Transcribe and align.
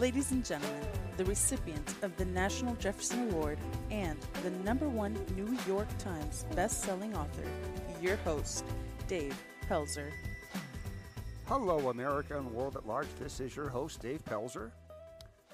Ladies 0.00 0.30
and 0.30 0.42
gentlemen, 0.42 0.80
the 1.18 1.26
recipient 1.26 1.94
of 2.00 2.16
the 2.16 2.24
National 2.24 2.74
Jefferson 2.76 3.30
Award 3.30 3.58
and 3.90 4.18
the 4.42 4.48
number 4.64 4.88
one 4.88 5.14
New 5.36 5.54
York 5.66 5.88
Times 5.98 6.46
best-selling 6.56 7.14
author, 7.14 7.44
your 8.00 8.16
host, 8.16 8.64
Dave 9.08 9.36
Pelzer. 9.68 10.10
Hello, 11.44 11.90
America 11.90 12.38
and 12.38 12.50
world 12.50 12.76
at 12.76 12.86
large. 12.86 13.08
This 13.18 13.40
is 13.40 13.54
your 13.54 13.68
host, 13.68 14.00
Dave 14.00 14.24
Pelzer. 14.24 14.70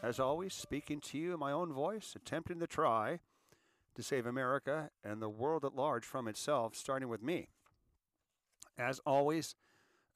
As 0.00 0.20
always, 0.20 0.54
speaking 0.54 1.00
to 1.00 1.18
you 1.18 1.34
in 1.34 1.40
my 1.40 1.50
own 1.50 1.72
voice, 1.72 2.14
attempting 2.14 2.60
to 2.60 2.68
try 2.68 3.18
to 3.96 4.02
save 4.04 4.26
America 4.26 4.90
and 5.02 5.20
the 5.20 5.28
world 5.28 5.64
at 5.64 5.74
large 5.74 6.04
from 6.04 6.28
itself, 6.28 6.76
starting 6.76 7.08
with 7.08 7.20
me. 7.20 7.48
As 8.78 9.00
always, 9.04 9.56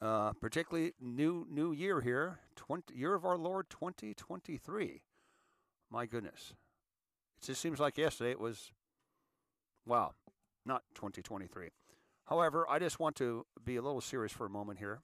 uh, 0.00 0.34
particularly 0.34 0.92
new 1.00 1.48
new 1.50 1.72
year 1.72 2.00
here, 2.00 2.38
20, 2.60 2.94
year 2.94 3.14
of 3.14 3.24
our 3.24 3.38
Lord 3.38 3.70
2023. 3.70 5.00
My 5.90 6.04
goodness, 6.04 6.52
it 7.40 7.46
just 7.46 7.60
seems 7.62 7.80
like 7.80 7.96
yesterday 7.96 8.32
it 8.32 8.38
was, 8.38 8.70
wow, 9.86 10.12
not 10.66 10.82
2023. 10.94 11.70
However, 12.26 12.66
I 12.68 12.78
just 12.78 13.00
want 13.00 13.16
to 13.16 13.46
be 13.64 13.76
a 13.76 13.82
little 13.82 14.02
serious 14.02 14.30
for 14.30 14.44
a 14.44 14.50
moment 14.50 14.78
here, 14.78 15.00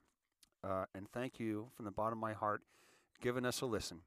uh, 0.63 0.85
and 0.93 1.09
thank 1.09 1.39
you 1.39 1.69
from 1.75 1.85
the 1.85 1.91
bottom 1.91 2.19
of 2.19 2.21
my 2.21 2.33
heart, 2.33 2.61
giving 3.21 3.43
us 3.43 3.61
a 3.61 3.65
listen. 3.65 4.01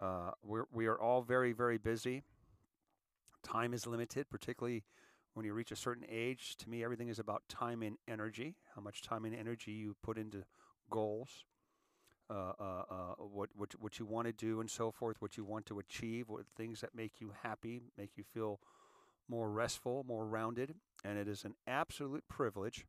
Uh, 0.00 0.32
we're, 0.42 0.64
we 0.72 0.86
are 0.86 1.00
all 1.00 1.22
very, 1.22 1.52
very 1.52 1.78
busy. 1.78 2.24
Time 3.44 3.72
is 3.72 3.86
limited, 3.86 4.28
particularly 4.30 4.82
when 5.34 5.46
you 5.46 5.54
reach 5.54 5.70
a 5.70 5.76
certain 5.76 6.04
age. 6.10 6.56
To 6.56 6.68
me, 6.68 6.82
everything 6.82 7.08
is 7.08 7.20
about 7.20 7.44
time 7.48 7.82
and 7.82 7.98
energy, 8.08 8.56
how 8.74 8.82
much 8.82 9.00
time 9.00 9.24
and 9.24 9.34
energy 9.34 9.70
you 9.70 9.94
put 10.02 10.18
into 10.18 10.42
goals, 10.90 11.44
uh, 12.30 12.52
uh, 12.60 12.82
uh, 12.90 13.14
what, 13.18 13.48
what, 13.56 13.74
what 13.78 13.98
you 13.98 14.06
want 14.06 14.26
to 14.26 14.32
do, 14.32 14.60
and 14.60 14.70
so 14.70 14.90
forth, 14.90 15.16
what 15.20 15.36
you 15.36 15.44
want 15.44 15.66
to 15.66 15.78
achieve, 15.78 16.28
what 16.28 16.44
things 16.56 16.80
that 16.80 16.94
make 16.94 17.20
you 17.20 17.32
happy, 17.42 17.82
make 17.96 18.10
you 18.16 18.24
feel 18.24 18.60
more 19.28 19.50
restful, 19.50 20.04
more 20.06 20.26
rounded. 20.26 20.74
And 21.04 21.18
it 21.18 21.28
is 21.28 21.44
an 21.44 21.54
absolute 21.66 22.24
privilege 22.28 22.86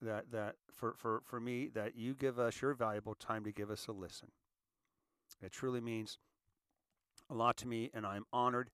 that, 0.00 0.30
that 0.32 0.56
for, 0.72 0.94
for, 0.96 1.22
for 1.24 1.40
me 1.40 1.68
that 1.74 1.96
you 1.96 2.14
give 2.14 2.38
us 2.38 2.60
your 2.62 2.74
valuable 2.74 3.14
time 3.14 3.44
to 3.44 3.52
give 3.52 3.70
us 3.70 3.86
a 3.86 3.92
listen. 3.92 4.28
It 5.42 5.52
truly 5.52 5.80
means 5.80 6.18
a 7.30 7.34
lot 7.34 7.56
to 7.58 7.68
me, 7.68 7.90
and 7.94 8.06
I'm 8.06 8.24
honored. 8.32 8.70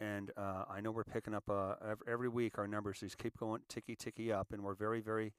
And 0.00 0.30
uh, 0.36 0.64
I 0.68 0.80
know 0.80 0.90
we're 0.90 1.04
picking 1.04 1.34
up 1.34 1.44
uh, 1.48 1.74
every 2.08 2.28
week. 2.28 2.58
Our 2.58 2.66
numbers 2.66 3.00
just 3.00 3.18
keep 3.18 3.36
going 3.36 3.60
ticky 3.68 3.94
ticky 3.94 4.32
up, 4.32 4.52
and 4.52 4.62
we're 4.62 4.74
very 4.74 5.00
very, 5.00 5.32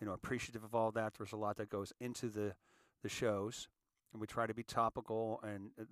you 0.00 0.06
know, 0.06 0.12
appreciative 0.12 0.64
of 0.64 0.74
all 0.74 0.90
that. 0.92 1.14
There's 1.16 1.32
a 1.32 1.36
lot 1.36 1.56
that 1.58 1.70
goes 1.70 1.92
into 2.00 2.28
the 2.28 2.54
the 3.02 3.08
shows, 3.08 3.68
and 4.12 4.20
we 4.20 4.26
try 4.26 4.46
to 4.46 4.54
be 4.54 4.62
topical. 4.62 5.40
And 5.42 5.70
the, 5.76 5.86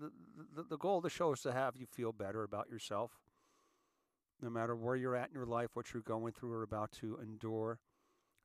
the, 0.00 0.10
the, 0.56 0.62
the 0.70 0.78
goal 0.78 0.98
of 0.98 1.02
the 1.02 1.10
show 1.10 1.32
is 1.32 1.40
to 1.42 1.52
have 1.52 1.76
you 1.76 1.86
feel 1.86 2.12
better 2.12 2.42
about 2.42 2.68
yourself, 2.70 3.12
no 4.40 4.50
matter 4.50 4.74
where 4.74 4.96
you're 4.96 5.16
at 5.16 5.28
in 5.28 5.34
your 5.34 5.46
life, 5.46 5.70
what 5.74 5.92
you're 5.92 6.02
going 6.02 6.32
through 6.32 6.52
or 6.52 6.62
about 6.62 6.92
to 7.00 7.18
endure. 7.22 7.78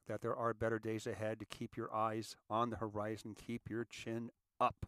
That 0.07 0.21
there 0.21 0.35
are 0.35 0.53
better 0.53 0.79
days 0.79 1.05
ahead 1.05 1.39
to 1.39 1.45
keep 1.45 1.75
your 1.75 1.93
eyes 1.93 2.37
on 2.49 2.69
the 2.69 2.77
horizon, 2.77 3.35
keep 3.35 3.69
your 3.69 3.83
chin 3.83 4.29
up. 4.59 4.85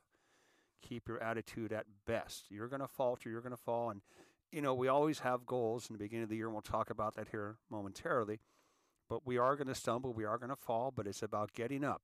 Keep 0.82 1.10
your 1.10 1.22
attitude 1.22 1.74
at 1.74 1.86
best. 2.08 2.46
You're 2.50 2.70
going 2.70 2.80
to 2.80 2.88
falter, 2.88 3.30
you're 3.30 3.42
going 3.42 3.52
to 3.52 3.62
fall. 3.62 3.90
And, 3.90 4.02
you 4.50 4.62
know, 4.62 4.74
we 4.74 4.88
always 4.88 5.20
have 5.20 5.46
goals 5.46 5.90
in 5.90 5.94
the 5.94 6.00
beginning 6.00 6.24
of 6.24 6.30
the 6.30 6.38
year, 6.38 6.46
and 6.46 6.54
we'll 6.54 6.62
talk 6.62 6.90
about 6.90 7.16
that 7.16 7.28
here 7.32 7.58
momentarily. 7.70 8.40
But 9.10 9.28
we 9.28 9.38
are 9.38 9.58
going 9.58 9.68
to 9.68 9.76
stumble, 9.76 10.14
we 10.14 10.24
are 10.24 10.38
going 10.38 10.52
to 10.52 10.56
fall, 10.56 10.94
but 10.96 11.06
it's 11.06 11.22
about 11.22 11.54
getting 11.54 11.84
up 11.84 12.04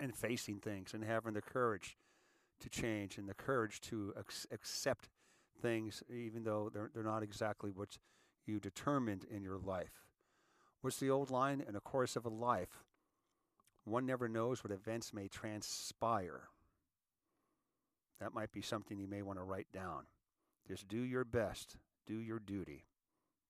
and 0.00 0.14
facing 0.14 0.58
things 0.58 0.94
and 0.94 1.04
having 1.04 1.34
the 1.34 1.42
courage 1.42 1.96
to 2.60 2.68
change 2.68 3.18
and 3.18 3.28
the 3.28 3.34
courage 3.34 3.80
to 3.82 4.14
ac- 4.18 4.48
accept 4.50 5.08
things, 5.60 6.02
even 6.12 6.44
though 6.44 6.70
they're, 6.72 6.90
they're 6.94 7.02
not 7.02 7.22
exactly 7.22 7.70
what 7.70 7.98
you 8.46 8.60
determined 8.60 9.24
in 9.30 9.42
your 9.42 9.58
life. 9.58 10.04
What's 10.80 10.98
the 10.98 11.10
old 11.10 11.30
line? 11.30 11.64
In 11.66 11.74
the 11.74 11.80
course 11.80 12.16
of 12.16 12.24
a 12.24 12.30
life, 12.30 12.84
one 13.84 14.06
never 14.06 14.28
knows 14.28 14.62
what 14.62 14.72
events 14.72 15.12
may 15.12 15.28
transpire. 15.28 16.48
That 18.20 18.34
might 18.34 18.52
be 18.52 18.62
something 18.62 18.98
you 18.98 19.08
may 19.08 19.22
want 19.22 19.38
to 19.38 19.44
write 19.44 19.68
down. 19.72 20.04
Just 20.66 20.88
do 20.88 20.98
your 20.98 21.24
best, 21.24 21.76
do 22.06 22.18
your 22.18 22.38
duty. 22.38 22.84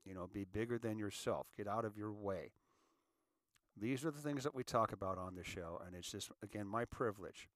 You 0.05 0.15
know, 0.15 0.29
be 0.33 0.45
bigger 0.45 0.79
than 0.79 0.99
yourself, 0.99 1.47
get 1.57 1.67
out 1.67 1.85
of 1.85 1.97
your 1.97 2.13
way. 2.13 2.53
These 3.79 4.05
are 4.05 4.11
the 4.11 4.21
things 4.21 4.45
that 4.45 4.55
we 4.55 4.65
talk 4.65 4.93
about 4.93 5.19
on 5.19 5.35
the 5.35 5.45
show, 5.45 5.81
and 5.87 5.95
it's 5.95 6.11
just, 6.11 6.31
again, 6.43 6.67
my 6.67 6.85
privilege. 6.85 7.49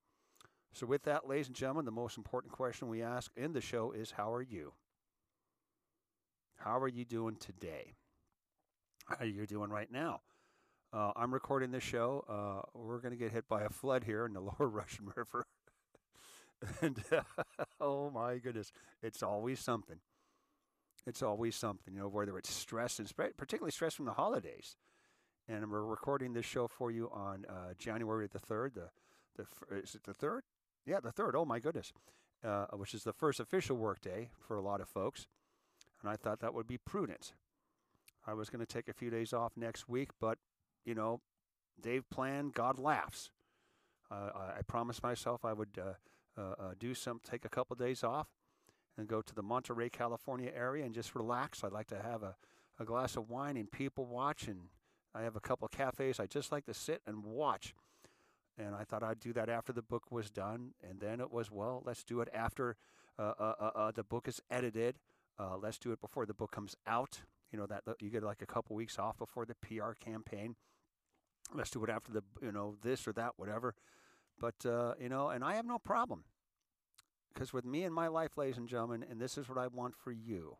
So, 0.72 0.86
with 0.86 1.02
that, 1.04 1.26
ladies 1.26 1.48
and 1.48 1.56
gentlemen, 1.56 1.84
the 1.84 1.90
most 1.90 2.16
important 2.16 2.52
question 2.52 2.88
we 2.88 3.02
ask 3.02 3.30
in 3.36 3.52
the 3.52 3.60
show 3.60 3.92
is 3.92 4.12
How 4.12 4.32
are 4.32 4.42
you? 4.42 4.72
How 6.56 6.78
are 6.78 6.88
you 6.88 7.04
doing 7.04 7.36
today? 7.36 7.94
How 9.08 9.24
are 9.24 9.26
you 9.26 9.46
doing 9.46 9.70
right 9.70 9.90
now? 9.90 10.20
Uh, 10.92 11.12
I'm 11.16 11.32
recording 11.32 11.70
this 11.70 11.82
show. 11.82 12.24
Uh, 12.28 12.78
we're 12.78 12.98
going 12.98 13.12
to 13.12 13.16
get 13.16 13.32
hit 13.32 13.48
by 13.48 13.62
a 13.62 13.70
flood 13.70 14.04
here 14.04 14.26
in 14.26 14.32
the 14.32 14.40
lower 14.60 14.68
Russian 14.68 15.06
River. 15.16 15.46
and 16.82 17.02
uh, 17.10 17.22
oh 17.80 18.10
my 18.10 18.36
goodness, 18.38 18.72
it's 19.02 19.22
always 19.22 19.60
something. 19.60 19.96
It's 21.06 21.22
always 21.22 21.56
something, 21.56 21.94
you 21.94 22.00
know, 22.00 22.08
whether 22.08 22.36
it's 22.36 22.50
stress 22.52 22.98
and 22.98 23.10
particularly 23.36 23.70
stress 23.70 23.94
from 23.94 24.04
the 24.04 24.12
holidays. 24.12 24.76
And 25.50 25.68
we're 25.68 25.82
recording 25.82 26.32
this 26.32 26.46
show 26.46 26.68
for 26.68 26.92
you 26.92 27.10
on 27.12 27.44
uh, 27.48 27.74
January 27.76 28.28
the 28.28 28.38
3rd. 28.38 28.74
The, 28.74 28.88
the, 29.36 29.78
is 29.78 29.96
it 29.96 30.04
the 30.04 30.14
3rd? 30.14 30.42
Yeah, 30.86 31.00
the 31.00 31.10
3rd. 31.10 31.32
Oh 31.34 31.44
my 31.44 31.58
goodness. 31.58 31.92
Uh, 32.44 32.66
which 32.66 32.94
is 32.94 33.02
the 33.02 33.12
first 33.12 33.40
official 33.40 33.76
work 33.76 34.00
day 34.00 34.28
for 34.38 34.56
a 34.56 34.62
lot 34.62 34.80
of 34.80 34.88
folks. 34.88 35.26
And 36.00 36.08
I 36.08 36.14
thought 36.14 36.38
that 36.38 36.54
would 36.54 36.68
be 36.68 36.78
prudent. 36.78 37.32
I 38.24 38.32
was 38.32 38.48
going 38.48 38.64
to 38.64 38.72
take 38.72 38.86
a 38.86 38.92
few 38.92 39.10
days 39.10 39.32
off 39.32 39.56
next 39.56 39.88
week, 39.88 40.10
but 40.20 40.38
you 40.84 40.94
know, 40.94 41.20
Dave 41.80 42.08
planned, 42.10 42.54
God 42.54 42.78
laughs. 42.78 43.30
Uh, 44.08 44.30
I 44.56 44.62
promised 44.68 45.02
myself 45.02 45.44
I 45.44 45.52
would 45.52 45.80
uh, 45.80 46.40
uh, 46.40 46.54
uh, 46.60 46.72
do 46.78 46.94
some, 46.94 47.20
take 47.28 47.44
a 47.44 47.48
couple 47.48 47.74
days 47.74 48.04
off 48.04 48.28
and 48.96 49.08
go 49.08 49.20
to 49.20 49.34
the 49.34 49.42
Monterey, 49.42 49.90
California 49.90 50.52
area 50.54 50.84
and 50.84 50.94
just 50.94 51.16
relax. 51.16 51.64
I'd 51.64 51.72
like 51.72 51.88
to 51.88 52.00
have 52.00 52.22
a, 52.22 52.36
a 52.78 52.84
glass 52.84 53.16
of 53.16 53.30
wine 53.30 53.56
and 53.56 53.68
people 53.68 54.06
watch. 54.06 54.46
And 54.46 54.68
I 55.14 55.22
have 55.22 55.36
a 55.36 55.40
couple 55.40 55.66
cafes 55.68 56.20
I 56.20 56.26
just 56.26 56.52
like 56.52 56.66
to 56.66 56.74
sit 56.74 57.02
and 57.06 57.24
watch. 57.24 57.74
And 58.58 58.74
I 58.74 58.84
thought 58.84 59.02
I'd 59.02 59.20
do 59.20 59.32
that 59.32 59.48
after 59.48 59.72
the 59.72 59.82
book 59.82 60.10
was 60.10 60.30
done. 60.30 60.72
And 60.88 61.00
then 61.00 61.20
it 61.20 61.32
was, 61.32 61.50
well, 61.50 61.82
let's 61.84 62.04
do 62.04 62.20
it 62.20 62.28
after 62.34 62.76
uh, 63.18 63.32
uh, 63.38 63.70
uh 63.74 63.90
the 63.90 64.04
book 64.04 64.28
is 64.28 64.40
edited. 64.50 64.96
let's 65.60 65.78
do 65.78 65.92
it 65.92 66.00
before 66.00 66.26
the 66.26 66.34
book 66.34 66.52
comes 66.52 66.76
out. 66.86 67.20
You 67.52 67.58
know 67.58 67.66
that 67.66 67.82
you 68.00 68.10
get 68.10 68.22
like 68.22 68.42
a 68.42 68.46
couple 68.46 68.76
weeks 68.76 68.98
off 68.98 69.18
before 69.18 69.44
the 69.44 69.56
PR 69.56 69.92
campaign 69.92 70.54
let's 71.54 71.70
do 71.70 71.82
it 71.84 71.90
after 71.90 72.12
the 72.12 72.22
you 72.42 72.52
know 72.52 72.76
this 72.82 73.06
or 73.06 73.12
that 73.12 73.32
whatever 73.36 73.74
but 74.38 74.54
uh, 74.66 74.94
you 75.00 75.08
know 75.08 75.28
and 75.28 75.44
i 75.44 75.54
have 75.54 75.66
no 75.66 75.78
problem 75.78 76.24
because 77.32 77.52
with 77.52 77.64
me 77.64 77.84
and 77.84 77.94
my 77.94 78.08
life 78.08 78.36
ladies 78.36 78.56
and 78.56 78.68
gentlemen 78.68 79.04
and 79.08 79.20
this 79.20 79.36
is 79.36 79.48
what 79.48 79.58
i 79.58 79.66
want 79.66 79.94
for 79.96 80.12
you 80.12 80.56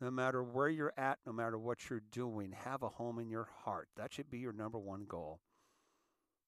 no 0.00 0.10
matter 0.10 0.42
where 0.42 0.68
you're 0.68 0.92
at 0.96 1.18
no 1.26 1.32
matter 1.32 1.58
what 1.58 1.88
you're 1.88 2.02
doing 2.12 2.52
have 2.52 2.82
a 2.82 2.88
home 2.88 3.18
in 3.18 3.28
your 3.28 3.48
heart 3.64 3.88
that 3.96 4.12
should 4.12 4.30
be 4.30 4.38
your 4.38 4.52
number 4.52 4.78
one 4.78 5.04
goal 5.06 5.40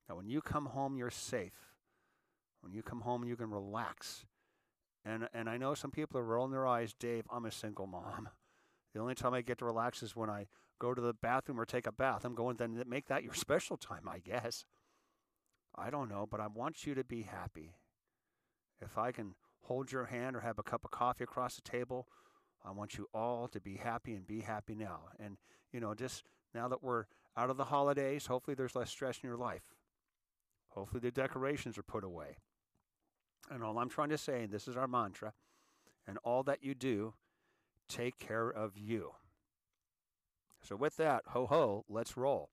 that 0.08 0.16
when 0.16 0.28
you 0.28 0.40
come 0.40 0.66
home 0.66 0.96
you're 0.96 1.10
safe 1.10 1.74
when 2.60 2.72
you 2.72 2.82
come 2.82 3.00
home 3.02 3.24
you 3.24 3.36
can 3.36 3.50
relax 3.50 4.26
and 5.04 5.28
and 5.32 5.48
i 5.48 5.56
know 5.56 5.74
some 5.74 5.90
people 5.90 6.18
are 6.18 6.24
rolling 6.24 6.52
their 6.52 6.66
eyes 6.66 6.94
dave 6.98 7.24
i'm 7.30 7.44
a 7.46 7.52
single 7.52 7.86
mom 7.86 8.28
the 8.96 9.02
only 9.02 9.14
time 9.14 9.34
I 9.34 9.42
get 9.42 9.58
to 9.58 9.66
relax 9.66 10.02
is 10.02 10.16
when 10.16 10.30
I 10.30 10.46
go 10.78 10.94
to 10.94 11.02
the 11.02 11.12
bathroom 11.12 11.60
or 11.60 11.66
take 11.66 11.86
a 11.86 11.92
bath. 11.92 12.24
I'm 12.24 12.34
going 12.34 12.56
to 12.56 12.68
make 12.86 13.08
that 13.08 13.22
your 13.22 13.34
special 13.34 13.76
time, 13.76 14.08
I 14.08 14.20
guess. 14.20 14.64
I 15.76 15.90
don't 15.90 16.08
know, 16.08 16.26
but 16.30 16.40
I 16.40 16.46
want 16.46 16.86
you 16.86 16.94
to 16.94 17.04
be 17.04 17.22
happy. 17.22 17.74
If 18.80 18.96
I 18.96 19.12
can 19.12 19.34
hold 19.64 19.92
your 19.92 20.06
hand 20.06 20.34
or 20.34 20.40
have 20.40 20.58
a 20.58 20.62
cup 20.62 20.84
of 20.84 20.90
coffee 20.90 21.24
across 21.24 21.56
the 21.56 21.62
table, 21.62 22.08
I 22.66 22.72
want 22.72 22.98
you 22.98 23.08
all 23.14 23.46
to 23.48 23.60
be 23.60 23.76
happy 23.76 24.14
and 24.14 24.26
be 24.26 24.40
happy 24.40 24.74
now. 24.74 25.00
And, 25.20 25.36
you 25.72 25.78
know, 25.78 25.94
just 25.94 26.24
now 26.52 26.66
that 26.68 26.82
we're 26.82 27.04
out 27.36 27.48
of 27.48 27.56
the 27.56 27.64
holidays, 27.64 28.26
hopefully 28.26 28.54
there's 28.54 28.74
less 28.74 28.90
stress 28.90 29.20
in 29.22 29.28
your 29.28 29.36
life. 29.36 29.62
Hopefully 30.70 31.00
the 31.00 31.12
decorations 31.12 31.78
are 31.78 31.82
put 31.82 32.02
away. 32.02 32.38
And 33.50 33.62
all 33.62 33.78
I'm 33.78 33.88
trying 33.88 34.08
to 34.08 34.18
say, 34.18 34.42
and 34.42 34.52
this 34.52 34.66
is 34.66 34.76
our 34.76 34.88
mantra, 34.88 35.32
and 36.08 36.18
all 36.24 36.42
that 36.42 36.64
you 36.64 36.74
do 36.74 37.14
take 37.88 38.18
care 38.18 38.50
of 38.50 38.76
you. 38.76 39.12
So, 40.62 40.74
with 40.74 40.96
that, 40.96 41.22
ho 41.28 41.46
ho, 41.46 41.84
let's 41.88 42.16
roll. 42.16 42.50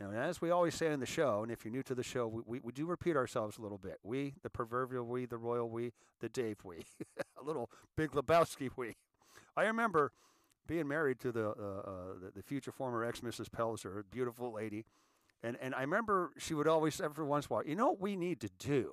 And 0.00 0.16
as 0.16 0.40
we 0.40 0.50
always 0.50 0.74
say 0.74 0.92
in 0.92 1.00
the 1.00 1.06
show, 1.06 1.42
and 1.42 1.50
if 1.50 1.64
you're 1.64 1.72
new 1.72 1.82
to 1.82 1.94
the 1.94 2.04
show, 2.04 2.28
we, 2.28 2.42
we, 2.46 2.60
we 2.60 2.72
do 2.72 2.86
repeat 2.86 3.16
ourselves 3.16 3.58
a 3.58 3.62
little 3.62 3.78
bit. 3.78 3.98
We, 4.02 4.34
the 4.42 4.48
proverbial 4.48 5.04
we, 5.04 5.26
the 5.26 5.36
royal 5.36 5.68
we, 5.68 5.92
the 6.20 6.28
Dave 6.28 6.58
we, 6.64 6.84
a 7.40 7.44
little 7.44 7.68
Big 7.96 8.12
Lebowski 8.12 8.70
we. 8.76 8.94
I 9.58 9.64
remember 9.64 10.12
being 10.66 10.88
married 10.88 11.20
to 11.20 11.32
the, 11.32 11.48
uh, 11.48 11.50
uh, 11.50 11.92
the, 12.22 12.32
the 12.36 12.42
future 12.42 12.72
former 12.72 13.04
ex 13.04 13.20
Mrs. 13.20 13.48
Pelzer, 13.48 14.00
a 14.00 14.04
beautiful 14.04 14.52
lady. 14.52 14.84
And, 15.42 15.56
and 15.60 15.74
I 15.74 15.82
remember 15.82 16.30
she 16.38 16.54
would 16.54 16.66
always, 16.66 17.00
every 17.00 17.24
once 17.24 17.46
in 17.46 17.52
a 17.52 17.54
while, 17.54 17.66
you 17.66 17.74
know 17.74 17.88
what 17.88 18.00
we 18.00 18.16
need 18.16 18.40
to 18.40 18.50
do? 18.58 18.92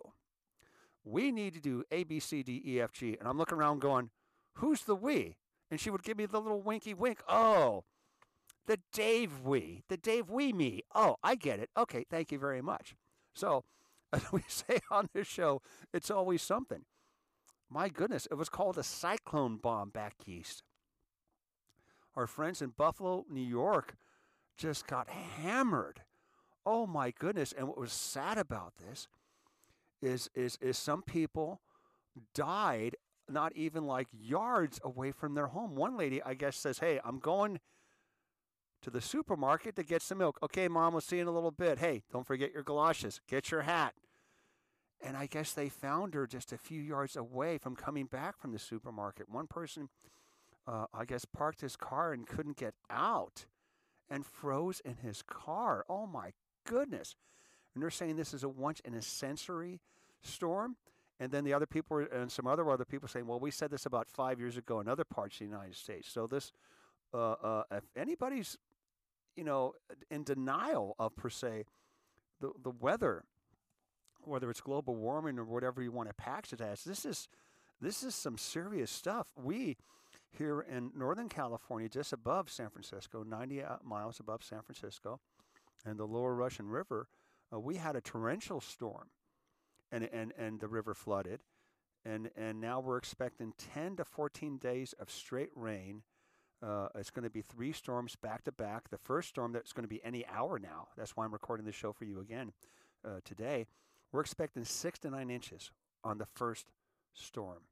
we 1.05 1.31
need 1.31 1.53
to 1.53 1.61
do 1.61 1.83
A, 1.91 2.03
B, 2.03 2.19
C, 2.19 2.43
D, 2.43 2.61
E, 2.65 2.81
F, 2.81 2.91
G. 2.91 3.15
And 3.17 3.27
I'm 3.27 3.37
looking 3.37 3.57
around 3.57 3.79
going, 3.79 4.09
who's 4.55 4.81
the 4.81 4.95
we? 4.95 5.37
And 5.69 5.79
she 5.79 5.89
would 5.89 6.03
give 6.03 6.17
me 6.17 6.25
the 6.25 6.41
little 6.41 6.61
winky 6.61 6.93
wink. 6.93 7.21
Oh, 7.29 7.85
the 8.65 8.79
Dave 8.91 9.41
we, 9.41 9.83
the 9.87 9.97
Dave 9.97 10.29
we 10.29 10.51
me. 10.51 10.81
Oh, 10.93 11.17
I 11.23 11.35
get 11.35 11.59
it. 11.59 11.69
Okay, 11.77 12.05
thank 12.09 12.31
you 12.31 12.39
very 12.39 12.61
much. 12.61 12.95
So, 13.33 13.63
as 14.13 14.31
we 14.31 14.43
say 14.47 14.79
on 14.89 15.09
this 15.13 15.27
show, 15.27 15.61
it's 15.93 16.09
always 16.09 16.41
something. 16.41 16.85
My 17.69 17.89
goodness, 17.89 18.27
it 18.29 18.35
was 18.35 18.49
called 18.49 18.77
a 18.77 18.83
cyclone 18.83 19.57
bomb 19.57 19.89
back 19.89 20.15
east. 20.25 20.63
Our 22.15 22.27
friends 22.27 22.61
in 22.61 22.69
Buffalo, 22.77 23.25
New 23.29 23.41
York, 23.41 23.95
just 24.57 24.87
got 24.87 25.09
hammered. 25.09 26.01
Oh 26.65 26.87
my 26.87 27.11
goodness. 27.11 27.53
And 27.57 27.67
what 27.67 27.77
was 27.77 27.91
sad 27.91 28.37
about 28.37 28.73
this 28.77 29.07
is 30.01 30.29
is 30.35 30.57
is 30.61 30.77
some 30.77 31.01
people 31.01 31.61
died 32.33 32.95
not 33.29 33.55
even 33.55 33.85
like 33.85 34.07
yards 34.11 34.79
away 34.83 35.11
from 35.11 35.33
their 35.33 35.47
home. 35.47 35.75
One 35.75 35.97
lady, 35.97 36.21
I 36.23 36.33
guess, 36.35 36.55
says, 36.55 36.79
Hey, 36.79 36.99
I'm 37.03 37.19
going 37.19 37.59
to 38.81 38.89
the 38.89 39.01
supermarket 39.01 39.75
to 39.77 39.83
get 39.83 40.01
some 40.01 40.19
milk. 40.19 40.37
Okay, 40.43 40.67
mom, 40.67 40.93
we'll 40.93 41.01
see 41.01 41.17
you 41.17 41.23
in 41.23 41.27
a 41.27 41.31
little 41.31 41.51
bit. 41.51 41.79
Hey, 41.79 42.03
don't 42.11 42.25
forget 42.25 42.53
your 42.53 42.63
galoshes. 42.63 43.19
Get 43.27 43.51
your 43.51 43.63
hat. 43.63 43.95
And 45.05 45.15
I 45.15 45.27
guess 45.27 45.53
they 45.53 45.69
found 45.69 46.15
her 46.15 46.25
just 46.25 46.51
a 46.51 46.57
few 46.57 46.81
yards 46.81 47.15
away 47.15 47.59
from 47.59 47.75
coming 47.75 48.07
back 48.07 48.39
from 48.39 48.51
the 48.51 48.59
supermarket. 48.59 49.29
One 49.29 49.45
person, 49.45 49.89
uh, 50.67 50.87
I 50.91 51.05
guess, 51.05 51.25
parked 51.25 51.61
his 51.61 51.75
car 51.75 52.11
and 52.11 52.25
couldn't 52.25 52.57
get 52.57 52.73
out 52.89 53.45
and 54.09 54.25
froze 54.25 54.79
in 54.79 54.95
his 54.97 55.21
car. 55.21 55.85
Oh 55.87 56.07
my 56.07 56.33
goodness. 56.65 57.15
And 57.73 57.83
they're 57.83 57.91
saying 57.91 58.15
this 58.15 58.33
is 58.33 58.43
a 58.43 58.49
once 58.49 58.79
in 58.79 58.95
a 58.95 59.01
century 59.01 59.79
storm. 60.23 60.75
And 61.19 61.31
then 61.31 61.43
the 61.43 61.53
other 61.53 61.67
people 61.67 62.05
and 62.11 62.31
some 62.31 62.47
other 62.47 62.67
other 62.69 62.83
people 62.83 63.07
saying, 63.07 63.27
well, 63.27 63.39
we 63.39 63.51
said 63.51 63.69
this 63.69 63.85
about 63.85 64.09
five 64.09 64.39
years 64.39 64.57
ago 64.57 64.79
in 64.79 64.87
other 64.87 65.05
parts 65.05 65.35
of 65.35 65.39
the 65.39 65.45
United 65.45 65.75
States. 65.75 66.09
So 66.09 66.25
this, 66.25 66.51
uh, 67.13 67.33
uh, 67.33 67.63
if 67.71 67.83
anybody's, 67.95 68.57
you 69.35 69.43
know, 69.43 69.75
in 70.09 70.23
denial 70.23 70.95
of 70.97 71.15
per 71.15 71.29
se 71.29 71.65
the 72.41 72.51
the 72.61 72.71
weather, 72.71 73.23
whether 74.27 74.49
it's 74.49 74.61
global 74.61 74.95
warming 74.95 75.39
or 75.39 75.45
whatever 75.45 75.81
you 75.81 75.91
want 75.91 76.09
to 76.09 76.15
package 76.15 76.53
it 76.53 76.61
as, 76.61 76.83
this 76.83 77.05
is 77.05 77.27
this 77.81 78.03
is 78.03 78.15
some 78.15 78.37
serious 78.37 78.89
stuff. 78.89 79.27
We 79.35 79.77
here 80.37 80.61
in 80.61 80.91
Northern 80.95 81.29
California, 81.29 81.89
just 81.89 82.13
above 82.13 82.49
San 82.49 82.69
Francisco, 82.69 83.23
90 83.23 83.63
uh, 83.63 83.75
miles 83.83 84.19
above 84.19 84.43
San 84.43 84.61
Francisco, 84.61 85.19
and 85.85 85.97
the 85.97 86.05
lower 86.05 86.35
Russian 86.35 86.67
River, 86.67 87.07
uh, 87.53 87.59
we 87.59 87.75
had 87.75 87.95
a 87.95 88.01
torrential 88.01 88.59
storm, 88.59 89.07
and, 89.91 90.09
and, 90.11 90.33
and 90.37 90.59
the 90.59 90.67
river 90.67 90.93
flooded. 90.93 91.41
And, 92.03 92.29
and 92.35 92.61
now 92.61 92.79
we're 92.79 92.97
expecting 92.97 93.53
10 93.73 93.97
to 93.97 94.05
14 94.05 94.57
days 94.57 94.93
of 94.99 95.09
straight 95.09 95.49
rain. 95.55 96.03
Uh, 96.61 96.87
it's 96.95 97.09
going 97.09 97.23
to 97.23 97.29
be 97.29 97.41
three 97.41 97.71
storms 97.71 98.15
back 98.15 98.43
to 98.43 98.51
back. 98.51 98.89
The 98.89 98.97
first 98.97 99.29
storm 99.29 99.53
that's 99.53 99.73
going 99.73 99.83
to 99.83 99.89
be 99.89 100.03
any 100.03 100.25
hour 100.27 100.59
now. 100.59 100.89
That's 100.97 101.15
why 101.15 101.25
I'm 101.25 101.33
recording 101.33 101.65
this 101.65 101.75
show 101.75 101.93
for 101.93 102.05
you 102.05 102.19
again 102.19 102.51
uh, 103.03 103.19
today. 103.23 103.65
We're 104.15 104.21
expecting 104.21 104.63
six 104.63 104.97
to 104.99 105.09
nine 105.09 105.29
inches 105.29 105.71
on 106.01 106.19
the 106.19 106.25
first 106.25 106.67
storm. 107.13 107.63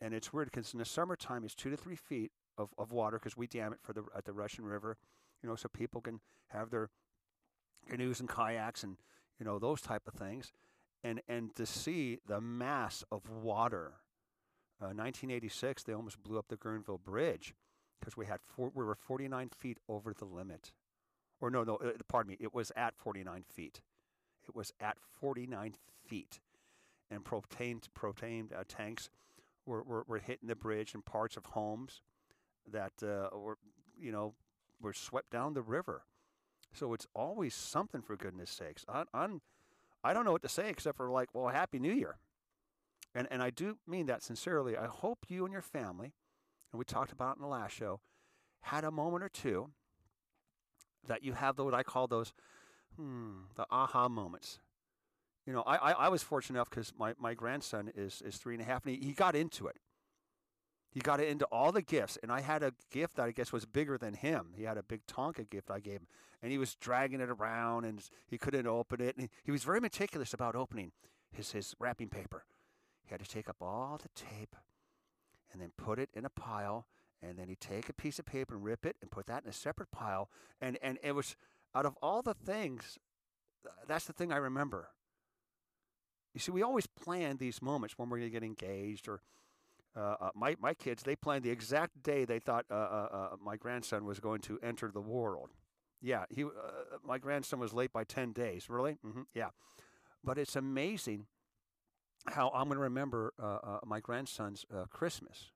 And 0.00 0.14
it's 0.14 0.32
weird 0.32 0.50
because 0.50 0.72
in 0.72 0.78
the 0.78 0.86
summertime, 0.86 1.44
it's 1.44 1.54
two 1.54 1.68
to 1.68 1.76
three 1.76 1.96
feet 1.96 2.32
of, 2.56 2.70
of 2.78 2.92
water 2.92 3.18
because 3.18 3.36
we 3.36 3.46
dam 3.46 3.74
it 3.74 3.78
for 3.82 3.92
the 3.92 4.04
at 4.16 4.24
the 4.24 4.32
Russian 4.32 4.64
River, 4.64 4.96
you 5.42 5.48
know, 5.50 5.54
so 5.54 5.68
people 5.68 6.00
can 6.00 6.20
have 6.48 6.70
their 6.70 6.88
canoes 7.86 8.20
and 8.20 8.28
kayaks 8.28 8.84
and 8.84 8.96
you 9.38 9.44
know 9.44 9.58
those 9.58 9.82
type 9.82 10.08
of 10.08 10.14
things, 10.14 10.50
and 11.02 11.20
and 11.28 11.54
to 11.56 11.66
see 11.66 12.20
the 12.26 12.40
mass 12.40 13.04
of 13.12 13.28
water. 13.28 13.96
Uh, 14.80 14.96
1986, 14.96 15.82
they 15.82 15.92
almost 15.92 16.22
blew 16.22 16.38
up 16.38 16.48
the 16.48 16.56
Guerneville 16.56 17.04
Bridge 17.04 17.54
because 18.00 18.16
we 18.16 18.24
had 18.24 18.40
four, 18.40 18.72
we 18.74 18.82
were 18.82 18.94
49 18.94 19.50
feet 19.50 19.76
over 19.90 20.14
the 20.14 20.24
limit, 20.24 20.72
or 21.38 21.50
no, 21.50 21.64
no, 21.64 21.76
uh, 21.76 21.90
pardon 22.08 22.30
me, 22.30 22.38
it 22.40 22.54
was 22.54 22.72
at 22.76 22.96
49 22.96 23.44
feet. 23.52 23.82
It 24.48 24.54
was 24.54 24.72
at 24.80 24.96
49 25.20 25.74
feet, 26.06 26.40
and 27.10 27.24
propane 27.24 27.80
propane 27.98 28.52
uh, 28.52 28.64
tanks 28.68 29.10
were, 29.66 29.82
were, 29.82 30.04
were 30.06 30.18
hitting 30.18 30.48
the 30.48 30.56
bridge 30.56 30.94
and 30.94 31.04
parts 31.04 31.36
of 31.36 31.46
homes 31.46 32.02
that 32.70 32.92
uh, 33.02 33.36
were, 33.36 33.58
you 33.98 34.12
know, 34.12 34.34
were 34.80 34.92
swept 34.92 35.30
down 35.30 35.54
the 35.54 35.62
river. 35.62 36.02
So 36.72 36.92
it's 36.92 37.06
always 37.14 37.54
something 37.54 38.02
for 38.02 38.16
goodness 38.16 38.50
sakes. 38.50 38.84
I, 38.88 39.04
I'm, 39.14 39.40
I 40.02 40.12
don't 40.12 40.24
know 40.24 40.32
what 40.32 40.42
to 40.42 40.48
say 40.48 40.68
except 40.68 40.96
for 40.96 41.08
like, 41.10 41.28
well, 41.34 41.48
Happy 41.48 41.78
New 41.78 41.92
Year. 41.92 42.16
And, 43.14 43.28
and 43.30 43.42
I 43.42 43.50
do 43.50 43.78
mean 43.86 44.06
that 44.06 44.22
sincerely. 44.22 44.76
I 44.76 44.86
hope 44.86 45.26
you 45.28 45.44
and 45.44 45.52
your 45.52 45.62
family, 45.62 46.14
and 46.72 46.78
we 46.78 46.84
talked 46.84 47.12
about 47.12 47.36
it 47.36 47.36
in 47.36 47.42
the 47.42 47.48
last 47.48 47.72
show, 47.72 48.00
had 48.62 48.84
a 48.84 48.90
moment 48.90 49.22
or 49.22 49.28
two 49.28 49.70
that 51.06 51.22
you 51.22 51.34
have 51.34 51.58
what 51.58 51.74
I 51.74 51.82
call 51.82 52.06
those, 52.06 52.32
hmm, 52.96 53.42
the 53.56 53.66
aha 53.70 54.08
moments 54.08 54.58
you 55.46 55.52
know, 55.52 55.62
I, 55.62 55.76
I, 55.76 55.92
I 55.92 56.08
was 56.08 56.22
fortunate 56.22 56.56
enough 56.58 56.70
because 56.70 56.92
my, 56.98 57.14
my 57.18 57.34
grandson 57.34 57.90
is, 57.94 58.22
is 58.24 58.36
three 58.36 58.54
and 58.54 58.62
a 58.62 58.66
half, 58.66 58.86
and 58.86 58.96
he, 58.96 59.06
he 59.06 59.12
got 59.12 59.36
into 59.36 59.66
it. 59.66 59.76
He 60.90 61.00
got 61.00 61.20
into 61.20 61.44
all 61.46 61.72
the 61.72 61.82
gifts, 61.82 62.18
and 62.22 62.30
I 62.30 62.40
had 62.40 62.62
a 62.62 62.72
gift 62.90 63.16
that 63.16 63.24
I 63.24 63.32
guess 63.32 63.52
was 63.52 63.66
bigger 63.66 63.98
than 63.98 64.14
him. 64.14 64.52
He 64.56 64.62
had 64.62 64.78
a 64.78 64.82
big 64.82 65.06
Tonka 65.06 65.48
gift 65.50 65.70
I 65.70 65.80
gave 65.80 66.00
him, 66.00 66.06
and 66.40 66.52
he 66.52 66.58
was 66.58 66.76
dragging 66.76 67.20
it 67.20 67.28
around, 67.28 67.84
and 67.84 68.00
he 68.28 68.38
couldn't 68.38 68.66
open 68.66 69.00
it. 69.00 69.16
And 69.16 69.28
he 69.42 69.50
was 69.50 69.64
very 69.64 69.80
meticulous 69.80 70.32
about 70.32 70.54
opening 70.54 70.92
his, 71.32 71.50
his 71.50 71.74
wrapping 71.80 72.08
paper. 72.08 72.44
He 73.04 73.10
had 73.10 73.20
to 73.20 73.28
take 73.28 73.48
up 73.48 73.56
all 73.60 73.98
the 74.00 74.08
tape 74.14 74.54
and 75.52 75.60
then 75.60 75.72
put 75.76 75.98
it 75.98 76.10
in 76.14 76.24
a 76.24 76.30
pile, 76.30 76.86
and 77.20 77.38
then 77.38 77.48
he'd 77.48 77.60
take 77.60 77.88
a 77.88 77.92
piece 77.92 78.20
of 78.20 78.24
paper 78.24 78.54
and 78.54 78.64
rip 78.64 78.86
it 78.86 78.96
and 79.02 79.10
put 79.10 79.26
that 79.26 79.42
in 79.42 79.50
a 79.50 79.52
separate 79.52 79.90
pile. 79.90 80.30
And, 80.60 80.78
and 80.80 80.98
it 81.02 81.12
was, 81.12 81.34
out 81.74 81.86
of 81.86 81.96
all 82.02 82.22
the 82.22 82.34
things, 82.34 82.98
that's 83.86 84.04
the 84.04 84.12
thing 84.12 84.32
I 84.32 84.36
remember. 84.36 84.88
You 86.32 86.40
see, 86.40 86.52
we 86.52 86.62
always 86.62 86.86
plan 86.86 87.36
these 87.36 87.62
moments 87.62 87.96
when 87.96 88.08
we're 88.08 88.18
going 88.18 88.30
to 88.30 88.32
get 88.32 88.44
engaged 88.44 89.08
or 89.08 89.20
uh, 89.96 90.16
uh, 90.20 90.30
my, 90.34 90.56
my 90.60 90.74
kids, 90.74 91.02
they 91.04 91.14
planned 91.14 91.44
the 91.44 91.50
exact 91.50 92.02
day 92.02 92.24
they 92.24 92.40
thought 92.40 92.64
uh, 92.68 92.74
uh, 92.74 93.08
uh 93.12 93.36
my 93.40 93.56
grandson 93.56 94.04
was 94.04 94.18
going 94.18 94.40
to 94.40 94.58
enter 94.62 94.90
the 94.90 95.00
world. 95.00 95.50
Yeah, 96.02 96.24
he, 96.28 96.42
uh, 96.42 96.48
my 97.06 97.18
grandson 97.18 97.60
was 97.60 97.72
late 97.72 97.92
by 97.92 98.04
10 98.04 98.32
days. 98.32 98.68
Really? 98.68 98.98
Mm-hmm, 99.06 99.22
yeah. 99.34 99.50
But 100.22 100.38
it's 100.38 100.56
amazing 100.56 101.26
how 102.26 102.48
I'm 102.48 102.64
going 102.64 102.76
to 102.76 102.82
remember 102.82 103.32
my 103.84 104.00
grandson's 104.00 104.64
Christmas. 104.90 105.50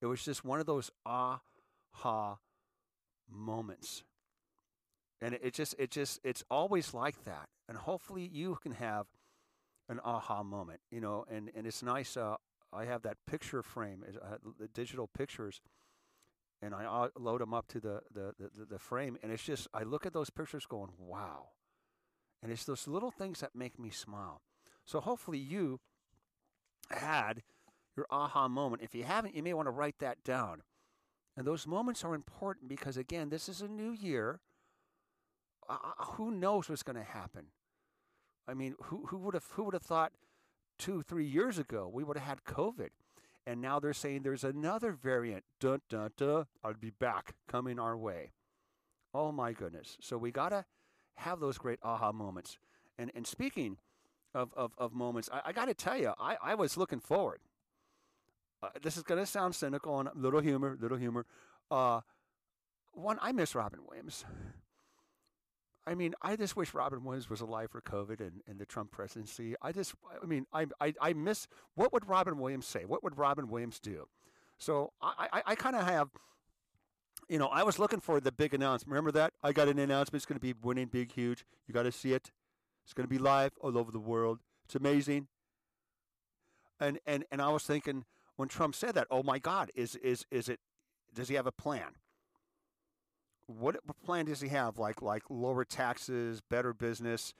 It 0.00 0.06
was 0.06 0.24
just 0.24 0.44
one 0.44 0.60
of 0.60 0.66
those 0.66 0.90
aha 1.04 2.38
moments. 3.28 4.04
And 5.22 5.38
it, 5.40 5.54
just, 5.54 5.74
it 5.78 5.90
just, 5.90 6.20
it's 6.22 6.44
always 6.50 6.92
like 6.92 7.24
that. 7.24 7.48
And 7.68 7.78
hopefully 7.78 8.28
you 8.30 8.58
can 8.62 8.72
have– 8.72 9.06
an 9.88 10.00
aha 10.04 10.42
moment, 10.42 10.80
you 10.90 11.00
know, 11.00 11.24
and, 11.30 11.50
and 11.54 11.66
it's 11.66 11.82
nice. 11.82 12.16
Uh, 12.16 12.36
I 12.72 12.86
have 12.86 13.02
that 13.02 13.18
picture 13.26 13.62
frame, 13.62 14.04
the 14.58 14.68
digital 14.68 15.06
pictures, 15.06 15.60
and 16.62 16.74
I 16.74 16.84
uh, 16.84 17.08
load 17.18 17.40
them 17.40 17.52
up 17.52 17.68
to 17.68 17.80
the, 17.80 18.00
the, 18.12 18.32
the, 18.38 18.64
the 18.70 18.78
frame, 18.78 19.18
and 19.22 19.30
it's 19.30 19.42
just, 19.42 19.68
I 19.74 19.82
look 19.82 20.06
at 20.06 20.14
those 20.14 20.30
pictures 20.30 20.64
going, 20.66 20.90
wow. 20.98 21.48
And 22.42 22.50
it's 22.50 22.64
those 22.64 22.88
little 22.88 23.10
things 23.10 23.40
that 23.40 23.54
make 23.54 23.78
me 23.78 23.90
smile. 23.90 24.40
So 24.86 25.00
hopefully 25.00 25.38
you 25.38 25.80
had 26.90 27.42
your 27.96 28.06
aha 28.10 28.48
moment. 28.48 28.82
If 28.82 28.94
you 28.94 29.04
haven't, 29.04 29.36
you 29.36 29.42
may 29.42 29.52
want 29.52 29.66
to 29.66 29.72
write 29.72 29.98
that 29.98 30.24
down. 30.24 30.62
And 31.36 31.46
those 31.46 31.66
moments 31.66 32.02
are 32.02 32.14
important 32.14 32.68
because, 32.68 32.96
again, 32.96 33.28
this 33.28 33.48
is 33.48 33.60
a 33.60 33.68
new 33.68 33.90
year. 33.92 34.40
Uh, 35.72 36.04
who 36.16 36.30
knows 36.30 36.68
what's 36.68 36.82
going 36.82 36.96
to 36.96 37.02
happen? 37.02 37.46
I 38.46 38.54
mean, 38.54 38.74
who 38.84 39.06
who 39.06 39.18
would 39.18 39.34
have 39.34 39.46
who 39.52 39.64
would 39.64 39.74
have 39.74 39.82
thought 39.82 40.12
two 40.78 41.02
three 41.02 41.24
years 41.24 41.58
ago 41.58 41.88
we 41.90 42.04
would 42.04 42.18
have 42.18 42.26
had 42.26 42.44
COVID, 42.44 42.90
and 43.46 43.60
now 43.60 43.78
they're 43.78 43.92
saying 43.92 44.22
there's 44.22 44.44
another 44.44 44.92
variant. 44.92 45.44
Dun 45.60 45.80
dun 45.88 46.10
dun. 46.16 46.46
I'll 46.62 46.74
be 46.74 46.90
back 46.90 47.34
coming 47.48 47.78
our 47.78 47.96
way. 47.96 48.32
Oh 49.14 49.32
my 49.32 49.52
goodness! 49.52 49.96
So 50.00 50.18
we 50.18 50.30
gotta 50.30 50.64
have 51.16 51.40
those 51.40 51.56
great 51.56 51.78
aha 51.82 52.12
moments. 52.12 52.58
And 52.98 53.10
and 53.14 53.26
speaking 53.26 53.78
of 54.34 54.52
of, 54.54 54.72
of 54.76 54.92
moments, 54.92 55.30
I, 55.32 55.40
I 55.46 55.52
got 55.52 55.66
to 55.66 55.74
tell 55.74 55.96
you, 55.96 56.12
I 56.18 56.36
I 56.42 56.54
was 56.54 56.76
looking 56.76 57.00
forward. 57.00 57.40
Uh, 58.62 58.68
this 58.82 58.96
is 58.96 59.02
gonna 59.04 59.26
sound 59.26 59.54
cynical 59.54 60.00
and 60.00 60.08
little 60.14 60.40
humor, 60.40 60.76
little 60.80 60.98
humor. 60.98 61.26
Uh, 61.70 62.00
one, 62.92 63.18
I 63.22 63.32
miss 63.32 63.54
Robin 63.54 63.80
Williams. 63.88 64.24
I 65.86 65.94
mean, 65.94 66.14
I 66.22 66.36
just 66.36 66.56
wish 66.56 66.74
Robin 66.74 67.02
Williams 67.02 67.28
was 67.28 67.40
alive 67.40 67.70
for 67.70 67.80
COVID 67.80 68.20
and, 68.20 68.40
and 68.46 68.58
the 68.58 68.66
Trump 68.66 68.92
presidency. 68.92 69.54
I 69.60 69.72
just, 69.72 69.94
I 70.22 70.26
mean, 70.26 70.46
I, 70.52 70.66
I, 70.80 70.94
I 71.00 71.12
miss, 71.12 71.48
what 71.74 71.92
would 71.92 72.08
Robin 72.08 72.38
Williams 72.38 72.66
say? 72.66 72.84
What 72.84 73.02
would 73.02 73.18
Robin 73.18 73.48
Williams 73.48 73.80
do? 73.80 74.06
So 74.58 74.92
I, 75.02 75.28
I, 75.32 75.42
I 75.46 75.54
kind 75.56 75.74
of 75.74 75.84
have, 75.84 76.10
you 77.28 77.38
know, 77.38 77.48
I 77.48 77.64
was 77.64 77.80
looking 77.80 77.98
for 77.98 78.20
the 78.20 78.30
big 78.30 78.54
announcement. 78.54 78.92
Remember 78.92 79.10
that? 79.12 79.32
I 79.42 79.52
got 79.52 79.66
an 79.66 79.78
announcement. 79.78 80.20
It's 80.20 80.26
going 80.26 80.36
to 80.36 80.40
be 80.40 80.54
winning 80.62 80.86
big, 80.86 81.10
huge. 81.12 81.44
You 81.66 81.74
got 81.74 81.82
to 81.82 81.92
see 81.92 82.12
it. 82.12 82.30
It's 82.84 82.94
going 82.94 83.06
to 83.06 83.10
be 83.10 83.18
live 83.18 83.52
all 83.60 83.76
over 83.76 83.90
the 83.90 83.98
world. 83.98 84.38
It's 84.64 84.74
amazing. 84.74 85.28
And 86.80 86.98
and 87.06 87.24
and 87.30 87.40
I 87.40 87.48
was 87.50 87.62
thinking 87.62 88.04
when 88.36 88.48
Trump 88.48 88.74
said 88.74 88.94
that, 88.94 89.06
oh 89.10 89.22
my 89.22 89.38
God, 89.38 89.70
is 89.74 89.94
is 89.96 90.26
is 90.30 90.48
it? 90.48 90.58
Does 91.14 91.28
he 91.28 91.36
have 91.36 91.46
a 91.46 91.52
plan? 91.52 91.92
What 93.46 93.76
plan 94.04 94.26
does 94.26 94.40
he 94.40 94.48
have? 94.48 94.78
Like 94.78 95.02
like 95.02 95.22
lower 95.28 95.64
taxes, 95.64 96.40
better 96.40 96.72
business. 96.72 97.34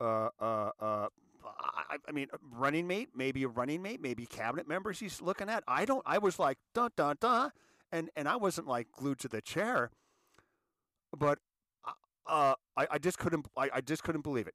Uh, 0.00 0.28
uh, 0.40 0.70
uh, 0.80 1.06
I, 1.44 1.96
I 2.08 2.12
mean, 2.12 2.28
running 2.52 2.86
mate, 2.86 3.10
maybe 3.14 3.42
a 3.44 3.48
running 3.48 3.82
mate, 3.82 4.00
maybe 4.00 4.26
cabinet 4.26 4.68
members 4.68 5.00
he's 5.00 5.20
looking 5.22 5.48
at. 5.48 5.64
I 5.66 5.84
don't. 5.84 6.02
I 6.06 6.18
was 6.18 6.38
like, 6.38 6.58
dun 6.74 6.90
dun 6.96 7.16
dun, 7.20 7.52
and 7.92 8.10
and 8.16 8.28
I 8.28 8.36
wasn't 8.36 8.66
like 8.66 8.88
glued 8.92 9.18
to 9.20 9.28
the 9.28 9.40
chair, 9.40 9.90
but 11.16 11.38
uh, 12.26 12.54
I, 12.76 12.86
I 12.92 12.98
just 12.98 13.18
couldn't. 13.18 13.46
I, 13.56 13.70
I 13.74 13.80
just 13.80 14.02
couldn't 14.02 14.22
believe 14.22 14.46
it. 14.46 14.54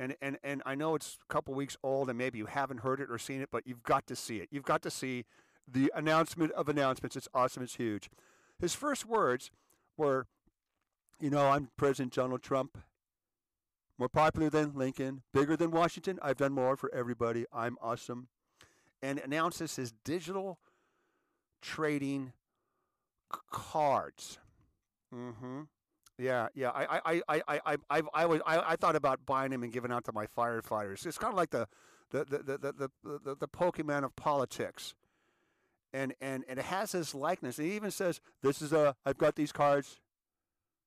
And, 0.00 0.16
and 0.20 0.38
and 0.44 0.62
I 0.64 0.74
know 0.74 0.94
it's 0.94 1.18
a 1.28 1.32
couple 1.32 1.54
weeks 1.54 1.76
old, 1.82 2.08
and 2.08 2.18
maybe 2.18 2.38
you 2.38 2.46
haven't 2.46 2.78
heard 2.78 3.00
it 3.00 3.08
or 3.10 3.18
seen 3.18 3.40
it, 3.40 3.48
but 3.50 3.66
you've 3.66 3.82
got 3.82 4.06
to 4.08 4.16
see 4.16 4.38
it. 4.38 4.48
You've 4.50 4.64
got 4.64 4.82
to 4.82 4.90
see 4.90 5.24
the 5.66 5.92
announcement 5.94 6.52
of 6.52 6.68
announcements. 6.68 7.16
It's 7.16 7.28
awesome. 7.34 7.62
It's 7.62 7.76
huge. 7.76 8.08
His 8.58 8.74
first 8.74 9.06
words 9.06 9.50
were, 9.96 10.26
"You 11.20 11.30
know, 11.30 11.48
I'm 11.48 11.70
President 11.76 12.14
Donald 12.14 12.42
Trump, 12.42 12.78
more 13.98 14.08
popular 14.08 14.48
than 14.48 14.74
Lincoln, 14.74 15.22
bigger 15.32 15.56
than 15.56 15.70
Washington. 15.70 16.18
I've 16.22 16.36
done 16.36 16.52
more 16.52 16.76
for 16.76 16.92
everybody. 16.94 17.46
I'm 17.52 17.76
awesome. 17.82 18.28
And 19.02 19.18
announces 19.18 19.76
his 19.76 19.92
digital 20.04 20.58
trading 21.60 22.32
cards. 23.50 24.38
Mm-hmm. 25.14 25.62
Yeah, 26.16 26.48
yeah. 26.54 26.70
I, 26.70 27.00
I, 27.04 27.22
I, 27.28 27.42
I, 27.48 27.76
I, 27.90 28.02
I, 28.14 28.26
was, 28.26 28.40
I, 28.46 28.72
I 28.72 28.76
thought 28.76 28.96
about 28.96 29.24
buying 29.26 29.50
them 29.50 29.62
and 29.62 29.72
giving 29.72 29.92
out 29.92 30.04
to 30.04 30.12
my 30.12 30.26
firefighters. 30.26 31.06
It's 31.06 31.18
kind 31.18 31.32
of 31.32 31.36
like 31.36 31.50
the, 31.50 31.68
the, 32.10 32.24
the, 32.24 32.38
the, 32.38 32.72
the, 32.72 33.18
the, 33.24 33.36
the 33.36 33.48
Pokemon 33.48 34.04
of 34.04 34.14
politics. 34.16 34.94
And, 35.92 36.14
and, 36.20 36.44
and 36.48 36.58
it 36.58 36.66
has 36.66 36.92
his 36.92 37.14
likeness. 37.14 37.58
It 37.58 37.64
even 37.64 37.90
says, 37.90 38.20
"This 38.42 38.60
is 38.60 38.72
a. 38.72 38.94
I've 39.06 39.16
got 39.16 39.36
these 39.36 39.52
cards. 39.52 40.00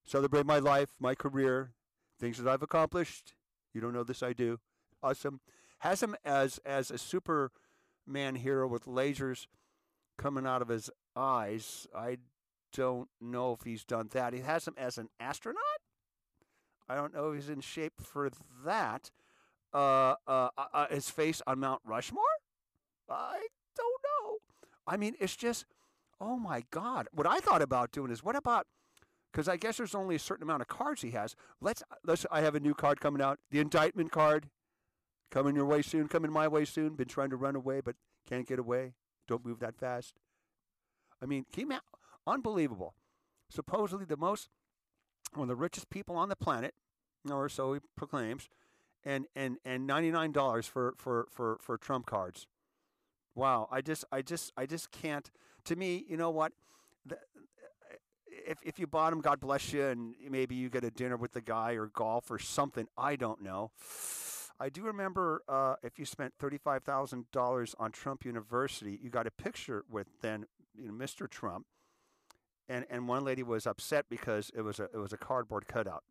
Celebrate 0.03 0.45
my 0.45 0.59
life, 0.59 0.89
my 0.99 1.15
career, 1.15 1.71
things 2.19 2.37
that 2.37 2.49
I've 2.49 2.63
accomplished. 2.63 3.33
You 3.73 3.81
don't 3.81 3.93
know 3.93 4.03
this, 4.03 4.23
I 4.23 4.33
do. 4.33 4.59
Awesome. 5.01 5.39
Has 5.79 6.03
him 6.03 6.15
as 6.23 6.59
as 6.65 6.91
a 6.91 6.97
Superman 6.97 8.35
hero 8.35 8.67
with 8.67 8.85
lasers 8.85 9.47
coming 10.17 10.45
out 10.45 10.61
of 10.61 10.67
his 10.67 10.89
eyes. 11.15 11.87
I 11.95 12.17
don't 12.73 13.09
know 13.19 13.53
if 13.53 13.63
he's 13.63 13.83
done 13.83 14.09
that. 14.11 14.33
He 14.33 14.41
has 14.41 14.67
him 14.67 14.75
as 14.77 14.97
an 14.97 15.09
astronaut. 15.19 15.61
I 16.87 16.95
don't 16.95 17.13
know 17.13 17.31
if 17.31 17.35
he's 17.35 17.49
in 17.49 17.61
shape 17.61 17.93
for 18.01 18.29
that. 18.65 19.11
Uh, 19.73 20.15
uh, 20.27 20.49
uh, 20.57 20.65
uh 20.73 20.87
his 20.87 21.09
face 21.09 21.41
on 21.47 21.59
Mount 21.59 21.81
Rushmore. 21.85 22.23
I. 23.09 23.47
I 24.87 24.97
mean, 24.97 25.15
it's 25.19 25.35
just, 25.35 25.65
oh 26.19 26.37
my 26.37 26.63
God. 26.71 27.07
What 27.11 27.27
I 27.27 27.39
thought 27.39 27.61
about 27.61 27.91
doing 27.91 28.11
is, 28.11 28.23
what 28.23 28.35
about 28.35 28.67
because 29.31 29.47
I 29.47 29.57
guess 29.57 29.77
there's 29.77 29.95
only 29.95 30.15
a 30.15 30.19
certain 30.19 30.43
amount 30.43 30.61
of 30.61 30.67
cards 30.67 31.01
he 31.01 31.11
has. 31.11 31.35
Let's 31.61 31.83
let's. 32.05 32.25
I 32.31 32.41
have 32.41 32.55
a 32.55 32.59
new 32.59 32.73
card 32.73 32.99
coming 32.99 33.21
out, 33.21 33.39
the 33.49 33.59
indictment 33.59 34.11
card, 34.11 34.49
coming 35.29 35.55
your 35.55 35.65
way 35.65 35.81
soon, 35.81 36.07
coming 36.07 36.31
my 36.31 36.47
way 36.47 36.65
soon. 36.65 36.95
Been 36.95 37.07
trying 37.07 37.29
to 37.29 37.37
run 37.37 37.55
away, 37.55 37.81
but 37.81 37.95
can't 38.27 38.47
get 38.47 38.59
away. 38.59 38.93
Don't 39.27 39.45
move 39.45 39.59
that 39.59 39.77
fast. 39.77 40.15
I 41.21 41.25
mean, 41.25 41.45
came 41.51 41.71
out 41.71 41.83
unbelievable. 42.27 42.95
Supposedly 43.49 44.05
the 44.05 44.17
most 44.17 44.49
one 45.33 45.43
of 45.43 45.47
the 45.49 45.55
richest 45.55 45.89
people 45.89 46.15
on 46.15 46.29
the 46.29 46.35
planet, 46.35 46.73
or 47.29 47.47
so 47.47 47.73
he 47.73 47.79
proclaims, 47.95 48.49
and 49.05 49.27
and 49.35 49.57
and 49.63 49.87
ninety 49.87 50.11
nine 50.11 50.31
dollars 50.31 50.65
for 50.65 50.93
for 50.97 51.27
for 51.31 51.57
for 51.61 51.77
Trump 51.77 52.05
cards. 52.05 52.47
Wow, 53.35 53.67
I 53.71 53.81
just 53.81 54.05
I 54.11 54.21
just 54.21 54.51
I 54.57 54.65
just 54.65 54.91
can't. 54.91 55.29
To 55.65 55.75
me, 55.75 56.05
you 56.07 56.17
know 56.17 56.31
what? 56.31 56.51
The, 57.05 57.17
if 58.27 58.57
if 58.63 58.79
you 58.79 58.87
bought 58.87 59.13
him, 59.13 59.21
God 59.21 59.39
bless 59.39 59.71
you, 59.71 59.85
and 59.85 60.15
maybe 60.29 60.55
you 60.55 60.69
get 60.69 60.83
a 60.83 60.91
dinner 60.91 61.17
with 61.17 61.33
the 61.33 61.41
guy 61.41 61.73
or 61.73 61.87
golf 61.87 62.29
or 62.29 62.39
something. 62.39 62.87
I 62.97 63.15
don't 63.15 63.41
know. 63.41 63.71
I 64.59 64.69
do 64.69 64.83
remember 64.83 65.41
uh, 65.47 65.75
if 65.81 65.97
you 65.97 66.05
spent 66.05 66.33
thirty-five 66.39 66.83
thousand 66.83 67.25
dollars 67.31 67.73
on 67.79 67.91
Trump 67.91 68.25
University, 68.25 68.99
you 69.01 69.09
got 69.09 69.27
a 69.27 69.31
picture 69.31 69.85
with 69.89 70.07
then 70.21 70.45
you 70.75 70.87
know 70.87 70.93
Mr. 70.93 71.29
Trump, 71.29 71.65
and 72.67 72.85
and 72.89 73.07
one 73.07 73.23
lady 73.23 73.43
was 73.43 73.65
upset 73.65 74.05
because 74.09 74.51
it 74.55 74.61
was 74.61 74.79
a 74.79 74.83
it 74.93 74.97
was 74.97 75.13
a 75.13 75.17
cardboard 75.17 75.67
cutout. 75.67 76.03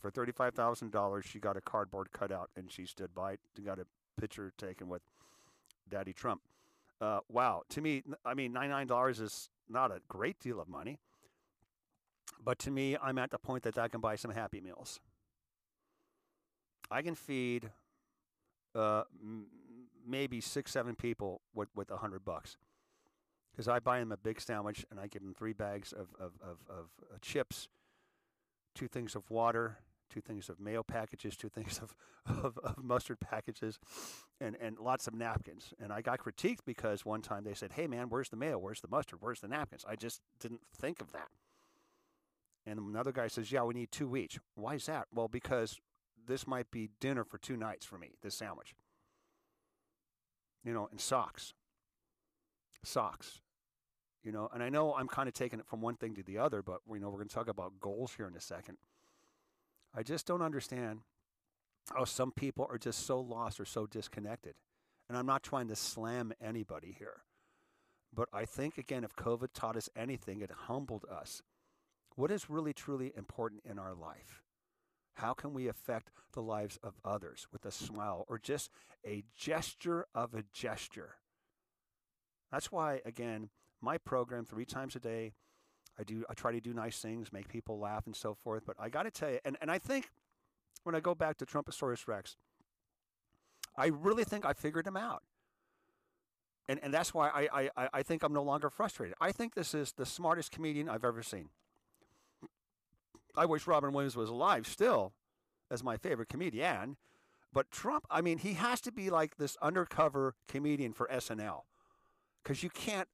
For 0.00 0.10
thirty-five 0.10 0.54
thousand 0.54 0.92
dollars, 0.92 1.24
she 1.24 1.38
got 1.40 1.56
a 1.56 1.60
cardboard 1.60 2.12
cutout, 2.12 2.50
and 2.54 2.70
she 2.70 2.84
stood 2.84 3.14
by 3.14 3.32
it 3.32 3.40
and 3.56 3.64
got 3.64 3.78
a 3.78 3.86
picture 4.20 4.52
taken 4.58 4.88
with 4.88 5.02
Daddy 5.88 6.12
Trump. 6.12 6.42
Uh, 7.00 7.20
wow, 7.28 7.62
to 7.68 7.80
me, 7.80 8.02
I 8.24 8.34
mean, 8.34 8.52
ninety-nine 8.52 8.86
dollars 8.86 9.20
is 9.20 9.50
not 9.68 9.90
a 9.90 10.00
great 10.08 10.40
deal 10.40 10.60
of 10.60 10.68
money. 10.68 10.98
But 12.42 12.58
to 12.60 12.70
me, 12.70 12.96
I'm 13.02 13.18
at 13.18 13.30
the 13.30 13.38
point 13.38 13.62
that 13.64 13.78
I 13.78 13.88
can 13.88 14.00
buy 14.00 14.16
some 14.16 14.30
Happy 14.30 14.60
Meals. 14.60 15.00
I 16.90 17.02
can 17.02 17.14
feed 17.14 17.70
uh, 18.74 19.02
m- 19.22 19.46
maybe 20.06 20.40
six, 20.40 20.70
seven 20.70 20.94
people 20.94 21.40
with 21.54 21.68
with 21.74 21.90
a 21.90 21.96
hundred 21.96 22.24
bucks, 22.24 22.56
because 23.50 23.68
I 23.68 23.80
buy 23.80 23.98
them 23.98 24.12
a 24.12 24.16
big 24.16 24.40
sandwich 24.40 24.86
and 24.90 25.00
I 25.00 25.06
give 25.06 25.22
them 25.22 25.34
three 25.34 25.52
bags 25.52 25.92
of 25.92 26.08
of, 26.18 26.32
of, 26.42 26.58
of 26.68 26.90
uh, 27.12 27.18
chips, 27.20 27.68
two 28.74 28.88
things 28.88 29.16
of 29.16 29.30
water, 29.30 29.78
two 30.08 30.20
things 30.20 30.48
of 30.48 30.60
mayo 30.60 30.82
packages, 30.82 31.36
two 31.36 31.48
things 31.48 31.80
of, 31.82 31.94
of, 32.44 32.58
of, 32.58 32.82
mustard 32.82 33.20
packages, 33.20 33.78
and, 34.40 34.56
and 34.60 34.78
lots 34.78 35.06
of 35.06 35.14
napkins. 35.14 35.72
And 35.80 35.92
I 35.92 36.00
got 36.00 36.20
critiqued 36.20 36.64
because 36.64 37.04
one 37.04 37.22
time 37.22 37.44
they 37.44 37.54
said, 37.54 37.72
hey, 37.72 37.86
man, 37.86 38.08
where's 38.08 38.28
the 38.28 38.36
mayo? 38.36 38.58
Where's 38.58 38.80
the 38.80 38.88
mustard? 38.88 39.18
Where's 39.20 39.40
the 39.40 39.48
napkins? 39.48 39.84
I 39.88 39.96
just 39.96 40.20
didn't 40.40 40.62
think 40.74 41.00
of 41.00 41.12
that. 41.12 41.28
And 42.66 42.80
another 42.80 43.12
guy 43.12 43.28
says, 43.28 43.52
yeah, 43.52 43.62
we 43.62 43.74
need 43.74 43.92
two 43.92 44.16
each. 44.16 44.38
Why 44.54 44.74
is 44.74 44.86
that? 44.86 45.06
Well, 45.14 45.28
because 45.28 45.78
this 46.26 46.46
might 46.46 46.70
be 46.70 46.90
dinner 47.00 47.24
for 47.24 47.38
two 47.38 47.56
nights 47.56 47.86
for 47.86 47.96
me, 47.96 48.14
this 48.22 48.34
sandwich. 48.34 48.74
You 50.64 50.74
know, 50.74 50.88
and 50.90 51.00
socks. 51.00 51.54
Socks. 52.82 53.40
You 54.24 54.32
know, 54.32 54.48
and 54.52 54.60
I 54.60 54.68
know 54.68 54.92
I'm 54.94 55.06
kind 55.06 55.28
of 55.28 55.34
taking 55.34 55.60
it 55.60 55.66
from 55.66 55.80
one 55.80 55.94
thing 55.94 56.14
to 56.16 56.22
the 56.24 56.38
other, 56.38 56.60
but, 56.60 56.80
you 56.92 56.98
know, 56.98 57.08
we're 57.08 57.18
going 57.18 57.28
to 57.28 57.34
talk 57.34 57.46
about 57.48 57.78
goals 57.78 58.14
here 58.16 58.26
in 58.26 58.34
a 58.34 58.40
second. 58.40 58.76
I 59.94 60.02
just 60.02 60.26
don't 60.26 60.42
understand 60.42 61.00
how 61.94 62.04
some 62.04 62.32
people 62.32 62.66
are 62.70 62.78
just 62.78 63.06
so 63.06 63.20
lost 63.20 63.60
or 63.60 63.64
so 63.64 63.86
disconnected. 63.86 64.54
And 65.08 65.16
I'm 65.16 65.26
not 65.26 65.42
trying 65.42 65.68
to 65.68 65.76
slam 65.76 66.32
anybody 66.40 66.94
here. 66.98 67.22
But 68.12 68.28
I 68.32 68.44
think, 68.44 68.78
again, 68.78 69.04
if 69.04 69.14
COVID 69.14 69.48
taught 69.54 69.76
us 69.76 69.88
anything, 69.96 70.40
it 70.40 70.50
humbled 70.50 71.04
us. 71.10 71.42
What 72.16 72.30
is 72.30 72.50
really, 72.50 72.72
truly 72.72 73.12
important 73.16 73.62
in 73.64 73.78
our 73.78 73.94
life? 73.94 74.42
How 75.14 75.32
can 75.32 75.54
we 75.54 75.68
affect 75.68 76.10
the 76.32 76.42
lives 76.42 76.78
of 76.82 76.94
others 77.04 77.46
with 77.52 77.64
a 77.64 77.70
smile 77.70 78.24
or 78.28 78.38
just 78.38 78.70
a 79.06 79.24
gesture 79.36 80.06
of 80.14 80.34
a 80.34 80.44
gesture? 80.52 81.16
That's 82.50 82.72
why, 82.72 83.00
again, 83.04 83.50
my 83.80 83.98
program 83.98 84.44
three 84.44 84.64
times 84.64 84.96
a 84.96 85.00
day, 85.00 85.34
I 85.98 86.04
do 86.04 86.24
I 86.28 86.34
try 86.34 86.52
to 86.52 86.60
do 86.60 86.72
nice 86.72 86.98
things, 86.98 87.32
make 87.32 87.48
people 87.48 87.78
laugh 87.78 88.06
and 88.06 88.14
so 88.14 88.34
forth. 88.34 88.64
But 88.66 88.76
I 88.78 88.88
got 88.88 89.04
to 89.04 89.10
tell 89.10 89.30
you, 89.30 89.38
and, 89.44 89.56
and 89.60 89.70
I 89.70 89.78
think 89.78 90.10
when 90.84 90.94
I 90.94 91.00
go 91.00 91.14
back 91.14 91.36
to 91.38 91.46
Trumposaurus 91.46 92.06
Rex, 92.06 92.36
I 93.76 93.86
really 93.86 94.24
think 94.24 94.44
I 94.44 94.52
figured 94.52 94.86
him 94.86 94.96
out. 94.96 95.22
And, 96.68 96.80
and 96.82 96.92
that's 96.92 97.14
why 97.14 97.28
I, 97.28 97.70
I, 97.76 97.88
I 97.94 98.02
think 98.02 98.22
I'm 98.22 98.32
no 98.32 98.42
longer 98.42 98.70
frustrated. 98.70 99.14
I 99.20 99.30
think 99.32 99.54
this 99.54 99.72
is 99.72 99.92
the 99.92 100.06
smartest 100.06 100.50
comedian 100.50 100.88
I've 100.88 101.04
ever 101.04 101.22
seen. 101.22 101.50
I 103.36 103.46
wish 103.46 103.66
Robin 103.66 103.92
Williams 103.92 104.16
was 104.16 104.30
alive 104.30 104.66
still 104.66 105.12
as 105.70 105.84
my 105.84 105.96
favorite 105.96 106.28
comedian. 106.28 106.96
But 107.52 107.70
Trump, 107.70 108.04
I 108.10 108.20
mean, 108.20 108.38
he 108.38 108.54
has 108.54 108.80
to 108.82 108.92
be 108.92 109.10
like 109.10 109.36
this 109.36 109.56
undercover 109.62 110.34
comedian 110.48 110.92
for 110.92 111.06
SNL. 111.06 111.62
Because 112.42 112.62
you 112.62 112.70
can't, 112.70 113.08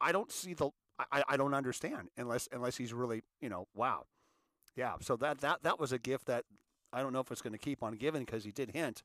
I 0.00 0.12
don't 0.12 0.32
see 0.32 0.54
the 0.54 0.70
I, 0.98 1.22
I 1.28 1.36
don't 1.36 1.54
understand 1.54 2.08
unless 2.16 2.48
unless 2.52 2.76
he's 2.76 2.92
really 2.92 3.22
you 3.40 3.48
know 3.48 3.66
wow, 3.74 4.04
yeah. 4.76 4.94
So 5.00 5.16
that 5.16 5.40
that 5.40 5.62
that 5.62 5.78
was 5.80 5.92
a 5.92 5.98
gift 5.98 6.26
that 6.26 6.44
I 6.92 7.02
don't 7.02 7.12
know 7.12 7.20
if 7.20 7.30
it's 7.30 7.42
going 7.42 7.52
to 7.52 7.58
keep 7.58 7.82
on 7.82 7.94
giving 7.94 8.24
because 8.24 8.44
he 8.44 8.52
did 8.52 8.70
hint 8.70 9.02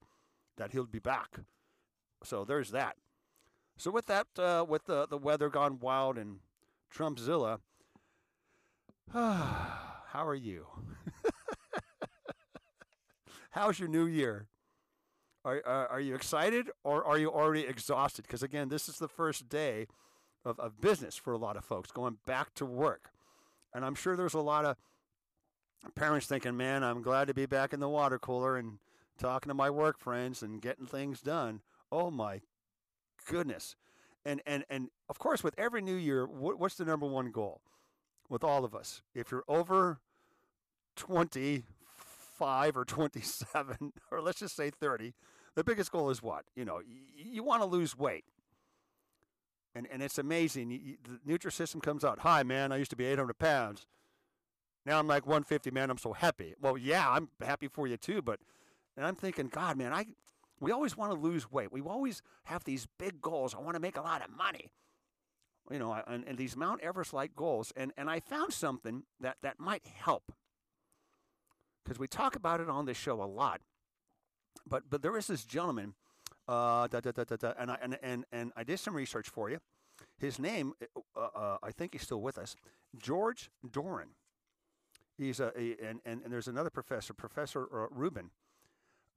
that 0.58 0.72
he'll 0.72 0.86
be 0.86 1.00
back. 1.00 1.40
So 2.24 2.44
there's 2.44 2.72
that. 2.72 2.98
So 3.78 3.92
with 3.92 4.08
that, 4.08 4.28
uh, 4.38 4.66
with 4.68 4.86
the 4.86 5.08
the 5.08 5.18
weather 5.18 5.50
gone 5.50 5.80
wild 5.80 6.18
and 6.18 6.40
Trumpzilla, 6.94 7.60
how 9.14 10.26
are 10.28 10.36
you? 10.36 10.68
How's 13.52 13.80
your 13.80 13.90
new 13.90 14.06
year? 14.06 14.48
Are, 15.46 15.62
are, 15.66 15.88
are 15.88 16.02
you 16.02 16.14
excited 16.14 16.70
or 16.84 17.06
are 17.06 17.18
you 17.18 17.32
already 17.32 17.62
exhausted? 17.62 18.24
Because 18.24 18.44
again, 18.44 18.68
this 18.68 18.90
is 18.90 18.98
the 18.98 19.08
first 19.08 19.48
day 19.48 19.88
of, 20.48 20.60
of 20.60 20.80
business 20.82 21.16
for 21.16 21.34
a 21.34 21.38
lot 21.38 21.58
of 21.58 21.66
folks, 21.66 21.92
going 21.92 22.18
back 22.26 22.54
to 22.56 22.66
work. 22.66 23.12
And 23.74 23.84
I'm 23.86 23.96
sure 23.96 24.16
there's 24.16 24.34
a 24.34 24.40
lot 24.40 24.66
of 24.66 24.78
parents 25.96 26.26
thinking, 26.26 26.58
man, 26.58 26.84
I'm 26.84 27.02
glad 27.02 27.28
to 27.28 27.34
be 27.34 27.46
back 27.46 27.74
in 27.74 27.80
the 27.80 27.90
water 27.90 28.18
cooler 28.18 28.58
and 28.58 28.80
talking 29.20 29.50
to 29.50 29.54
my 29.54 29.70
work 29.70 30.00
friends 30.00 30.42
and 30.42 30.62
getting 30.62 30.86
things 30.86 31.22
done. 31.22 31.62
Oh 31.92 32.10
my 32.10 32.42
goodness. 33.28 33.76
And 34.26 34.42
and 34.46 34.66
and 34.70 34.90
of 35.10 35.20
course 35.20 35.44
with 35.44 35.56
every 35.58 35.82
new 35.82 35.96
year, 35.96 36.26
what, 36.26 36.60
what's 36.60 36.76
the 36.76 36.86
number 36.86 37.06
one 37.06 37.32
goal 37.32 37.62
with 38.30 38.44
all 38.44 38.66
of 38.66 38.74
us? 38.74 39.02
If 39.14 39.32
you're 39.32 39.46
over 39.48 40.00
25 40.96 42.78
or 42.78 42.86
27 42.86 43.94
or 44.12 44.22
let's 44.22 44.40
just 44.40 44.56
say 44.56 44.70
30, 44.70 45.14
the 45.56 45.64
biggest 45.64 45.92
goal 45.92 46.10
is 46.10 46.22
what? 46.22 46.46
You 46.56 46.66
know, 46.66 46.80
you, 46.80 47.02
you 47.16 47.44
want 47.44 47.62
to 47.62 47.68
lose 47.68 47.98
weight. 47.98 48.26
And, 49.78 49.88
and 49.92 50.02
it's 50.02 50.18
amazing. 50.18 50.72
You, 50.72 50.80
you, 50.84 50.98
the 51.04 51.32
Nutrisystem 51.32 51.84
comes 51.84 52.04
out, 52.04 52.20
hi, 52.20 52.42
man, 52.42 52.72
I 52.72 52.78
used 52.78 52.90
to 52.90 52.96
be 52.96 53.06
800 53.06 53.38
pounds. 53.38 53.86
Now 54.88 54.98
I'm 54.98 55.06
like 55.06 55.28
150, 55.28 55.70
man. 55.70 55.92
I'm 55.92 56.00
so 56.00 56.14
happy. 56.14 56.56
Well, 56.60 56.80
yeah, 56.80 57.08
I'm 57.08 57.30
happy 57.42 57.68
for 57.68 57.86
you 57.86 57.96
too. 57.96 58.24
But, 58.24 58.40
and 58.96 59.06
I'm 59.06 59.14
thinking, 59.14 59.50
God, 59.50 59.78
man, 59.78 59.94
I, 59.94 60.08
we 60.60 60.72
always 60.72 60.98
want 60.98 61.12
to 61.12 61.20
lose 61.20 61.52
weight. 61.52 61.72
We 61.72 61.82
always 61.82 62.24
have 62.46 62.64
these 62.64 62.88
big 62.98 63.22
goals. 63.22 63.54
I 63.54 63.60
want 63.60 63.76
to 63.76 63.80
make 63.80 63.98
a 63.98 64.02
lot 64.02 64.24
of 64.24 64.36
money. 64.36 64.72
You 65.70 65.78
know, 65.78 66.02
and, 66.08 66.24
and 66.26 66.40
these 66.40 66.58
Mount 66.58 66.82
Everest 66.82 67.14
like 67.14 67.36
goals. 67.36 67.72
And, 67.76 67.94
and 67.98 68.10
I 68.10 68.20
found 68.20 68.54
something 68.54 69.04
that, 69.20 69.38
that 69.44 69.60
might 69.60 69.86
help 69.86 70.32
because 71.84 72.00
we 72.00 72.08
talk 72.08 72.36
about 72.36 72.62
it 72.62 72.70
on 72.70 72.86
this 72.86 72.98
show 72.98 73.22
a 73.22 73.26
lot. 73.26 73.62
But, 74.68 74.90
but 74.90 75.04
there 75.04 75.16
is 75.18 75.28
this 75.28 75.46
gentleman, 75.46 75.94
uh, 76.48 76.88
da, 76.88 77.00
da, 77.00 77.12
da, 77.12 77.54
and, 77.60 77.72
I, 77.72 77.78
and, 77.82 77.98
and, 78.02 78.26
and 78.32 78.52
I 78.56 78.64
did 78.64 78.80
some 78.80 78.96
research 78.96 79.30
for 79.30 79.50
you. 79.50 79.60
His 80.18 80.40
name, 80.40 80.74
uh, 81.16 81.20
uh, 81.20 81.58
I 81.64 81.72
think 81.72 81.94
he's 81.94 82.04
still 82.04 82.22
with 82.22 82.38
us, 82.38 82.56
George 82.98 83.50
Doran. 83.70 84.10
He's 85.18 85.40
a, 85.40 85.52
a 85.60 85.76
and, 85.84 86.00
and, 86.06 86.22
and 86.24 86.32
there's 86.32 86.48
another 86.48 86.70
professor, 86.70 87.14
Professor 87.14 87.64
uh, 87.64 87.88
Rubin. 87.92 88.30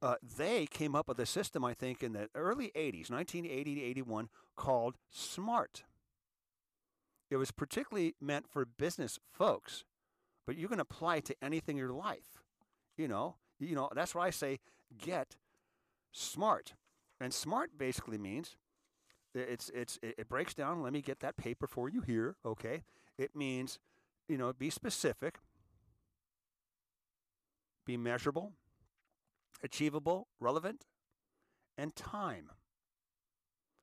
Uh, 0.01 0.15
they 0.37 0.65
came 0.65 0.95
up 0.95 1.07
with 1.07 1.19
a 1.19 1.27
system, 1.27 1.63
I 1.63 1.75
think, 1.75 2.01
in 2.01 2.13
the 2.13 2.27
early 2.33 2.71
80s, 2.75 3.11
1980 3.11 3.75
to 3.75 3.81
81, 3.81 4.29
called 4.55 4.95
SMART. 5.11 5.83
It 7.29 7.37
was 7.37 7.51
particularly 7.51 8.15
meant 8.19 8.47
for 8.49 8.65
business 8.65 9.19
folks, 9.31 9.83
but 10.47 10.57
you 10.57 10.67
can 10.67 10.79
apply 10.79 11.17
it 11.17 11.25
to 11.25 11.35
anything 11.41 11.77
in 11.77 11.79
your 11.79 11.93
life. 11.93 12.41
You 12.97 13.07
know, 13.07 13.35
you 13.59 13.75
know 13.75 13.89
that's 13.95 14.15
why 14.15 14.27
I 14.27 14.31
say 14.31 14.59
get 14.97 15.37
smart. 16.11 16.73
And 17.21 17.31
smart 17.31 17.77
basically 17.77 18.17
means 18.17 18.57
it's 19.35 19.69
it's 19.69 19.99
it 20.01 20.27
breaks 20.27 20.55
down. 20.55 20.81
Let 20.81 20.91
me 20.91 21.01
get 21.01 21.19
that 21.19 21.37
paper 21.37 21.67
for 21.67 21.87
you 21.87 22.01
here. 22.01 22.35
Okay, 22.43 22.81
it 23.17 23.35
means 23.35 23.77
you 24.27 24.37
know 24.37 24.51
be 24.51 24.71
specific 24.71 25.37
be 27.85 27.97
measurable, 27.97 28.53
achievable, 29.63 30.27
relevant, 30.39 30.85
and 31.77 31.95
time. 31.95 32.49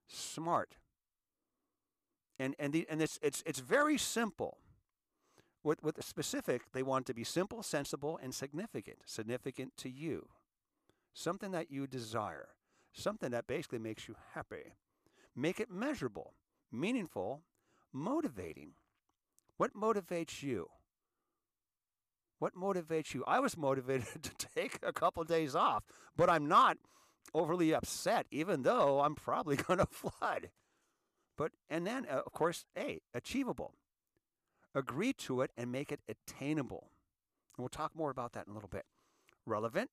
Smart. 0.08 0.76
And 2.40 2.56
and 2.58 2.72
the 2.72 2.86
and 2.90 3.00
it's 3.00 3.18
it's 3.22 3.42
it's 3.46 3.60
very 3.60 3.98
simple. 3.98 4.58
With 5.62 5.82
with 5.82 5.96
the 5.96 6.02
specific, 6.02 6.72
they 6.72 6.82
want 6.82 7.06
to 7.06 7.14
be 7.14 7.24
simple, 7.24 7.62
sensible, 7.62 8.18
and 8.22 8.34
significant. 8.34 8.98
Significant 9.06 9.76
to 9.78 9.88
you. 9.88 10.28
Something 11.14 11.52
that 11.52 11.70
you 11.70 11.86
desire. 11.86 12.48
Something 12.92 13.30
that 13.30 13.46
basically 13.46 13.78
makes 13.78 14.08
you 14.08 14.16
happy. 14.34 14.74
Make 15.36 15.60
it 15.60 15.70
measurable, 15.70 16.34
meaningful, 16.72 17.42
motivating. 17.92 18.72
What 19.56 19.74
motivates 19.74 20.42
you? 20.42 20.68
What 22.38 22.54
motivates 22.54 23.14
you? 23.14 23.24
I 23.26 23.40
was 23.40 23.56
motivated 23.56 24.06
to 24.22 24.46
take 24.54 24.78
a 24.82 24.92
couple 24.92 25.22
of 25.22 25.28
days 25.28 25.54
off, 25.54 25.84
but 26.16 26.30
I'm 26.30 26.46
not 26.46 26.78
overly 27.34 27.74
upset, 27.74 28.26
even 28.30 28.62
though 28.62 29.00
I'm 29.00 29.14
probably 29.14 29.56
going 29.68 29.78
to 29.78 29.86
flood. 29.86 30.50
But, 31.36 31.52
and 31.68 31.86
then, 31.86 32.06
uh, 32.10 32.22
of 32.26 32.32
course, 32.32 32.64
A, 32.76 33.00
achievable. 33.14 33.74
Agree 34.74 35.12
to 35.14 35.40
it 35.42 35.50
and 35.56 35.72
make 35.72 35.92
it 35.92 36.00
attainable. 36.08 36.90
And 37.56 37.62
we'll 37.62 37.68
talk 37.68 37.94
more 37.94 38.10
about 38.10 38.32
that 38.32 38.46
in 38.46 38.52
a 38.52 38.54
little 38.54 38.68
bit. 38.68 38.84
Relevant. 39.46 39.90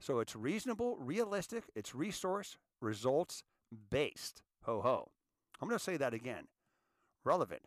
So 0.00 0.18
it's 0.18 0.34
reasonable, 0.34 0.96
realistic, 0.98 1.64
it's 1.76 1.94
resource, 1.94 2.56
results 2.80 3.44
based. 3.90 4.42
Ho 4.64 4.80
ho. 4.80 5.10
I'm 5.60 5.68
going 5.68 5.78
to 5.78 5.84
say 5.84 5.98
that 5.98 6.14
again. 6.14 6.48
Relevant, 7.22 7.62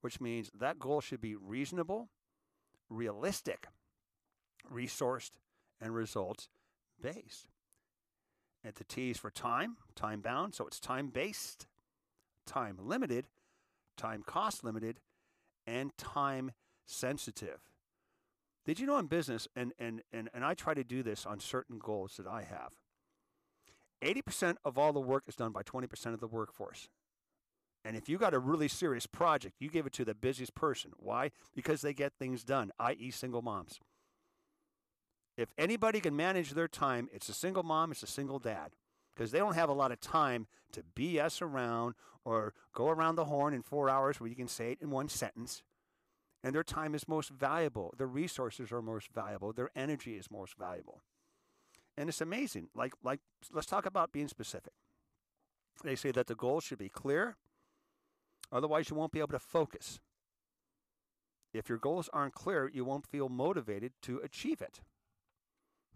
which 0.00 0.20
means 0.20 0.50
that 0.56 0.78
goal 0.78 1.00
should 1.00 1.20
be 1.20 1.34
reasonable, 1.34 2.08
realistic, 2.88 3.66
resourced, 4.72 5.32
and 5.80 5.92
results 5.92 6.48
based. 7.02 7.48
And 8.62 8.74
the 8.74 8.84
T 8.84 9.10
is 9.10 9.18
for 9.18 9.30
time, 9.30 9.76
time 9.96 10.20
bound, 10.20 10.54
so 10.54 10.66
it's 10.66 10.78
time 10.78 11.08
based, 11.08 11.66
time 12.46 12.78
limited, 12.80 13.26
time 13.96 14.22
cost 14.24 14.62
limited, 14.62 15.00
and 15.66 15.96
time 15.98 16.52
sensitive. 16.86 17.58
Did 18.64 18.80
you 18.80 18.86
know 18.86 18.98
in 18.98 19.06
business, 19.06 19.46
and, 19.54 19.72
and, 19.78 20.02
and, 20.12 20.30
and 20.32 20.44
I 20.44 20.54
try 20.54 20.74
to 20.74 20.84
do 20.84 21.02
this 21.02 21.26
on 21.26 21.38
certain 21.38 21.78
goals 21.78 22.16
that 22.16 22.26
I 22.26 22.42
have, 22.42 22.72
80% 24.02 24.56
of 24.64 24.78
all 24.78 24.92
the 24.92 25.00
work 25.00 25.24
is 25.26 25.36
done 25.36 25.52
by 25.52 25.62
20% 25.62 26.14
of 26.14 26.20
the 26.20 26.26
workforce. 26.26 26.88
And 27.84 27.96
if 27.96 28.08
you 28.08 28.16
got 28.16 28.32
a 28.32 28.38
really 28.38 28.68
serious 28.68 29.06
project, 29.06 29.56
you 29.60 29.68
give 29.68 29.86
it 29.86 29.92
to 29.94 30.04
the 30.04 30.14
busiest 30.14 30.54
person. 30.54 30.92
Why? 30.96 31.30
Because 31.54 31.82
they 31.82 31.92
get 31.92 32.14
things 32.18 32.42
done, 32.42 32.70
i.e., 32.78 33.10
single 33.10 33.42
moms. 33.42 33.78
If 35.36 35.48
anybody 35.58 36.00
can 36.00 36.16
manage 36.16 36.52
their 36.52 36.68
time, 36.68 37.08
it's 37.12 37.28
a 37.28 37.34
single 37.34 37.62
mom, 37.62 37.92
it's 37.92 38.02
a 38.02 38.06
single 38.06 38.38
dad. 38.38 38.70
Because 39.14 39.30
they 39.30 39.38
don't 39.38 39.54
have 39.54 39.68
a 39.68 39.74
lot 39.74 39.92
of 39.92 40.00
time 40.00 40.46
to 40.72 40.82
BS 40.96 41.42
around 41.42 41.94
or 42.24 42.54
go 42.72 42.88
around 42.88 43.16
the 43.16 43.26
horn 43.26 43.52
in 43.52 43.62
four 43.62 43.90
hours 43.90 44.18
where 44.18 44.28
you 44.28 44.36
can 44.36 44.48
say 44.48 44.72
it 44.72 44.78
in 44.80 44.90
one 44.90 45.08
sentence. 45.08 45.62
And 46.44 46.54
their 46.54 46.62
time 46.62 46.94
is 46.94 47.08
most 47.08 47.30
valuable. 47.30 47.92
Their 47.98 48.06
resources 48.06 48.70
are 48.70 48.82
most 48.82 49.08
valuable. 49.12 49.52
Their 49.52 49.70
energy 49.74 50.16
is 50.16 50.30
most 50.30 50.56
valuable. 50.56 51.02
And 51.96 52.08
it's 52.08 52.20
amazing. 52.20 52.68
Like, 52.74 52.92
like 53.02 53.20
let's 53.52 53.66
talk 53.66 53.86
about 53.86 54.12
being 54.12 54.28
specific. 54.28 54.74
They 55.82 55.96
say 55.96 56.12
that 56.12 56.28
the 56.28 56.36
goal 56.36 56.60
should 56.60 56.78
be 56.78 56.88
clear, 56.88 57.36
Otherwise, 58.54 58.88
you 58.88 58.96
won't 58.96 59.12
be 59.12 59.18
able 59.18 59.28
to 59.28 59.38
focus. 59.38 59.98
If 61.52 61.68
your 61.68 61.78
goals 61.78 62.08
aren't 62.12 62.34
clear, 62.34 62.70
you 62.72 62.84
won't 62.84 63.06
feel 63.06 63.28
motivated 63.28 63.92
to 64.02 64.18
achieve 64.18 64.60
it. 64.60 64.80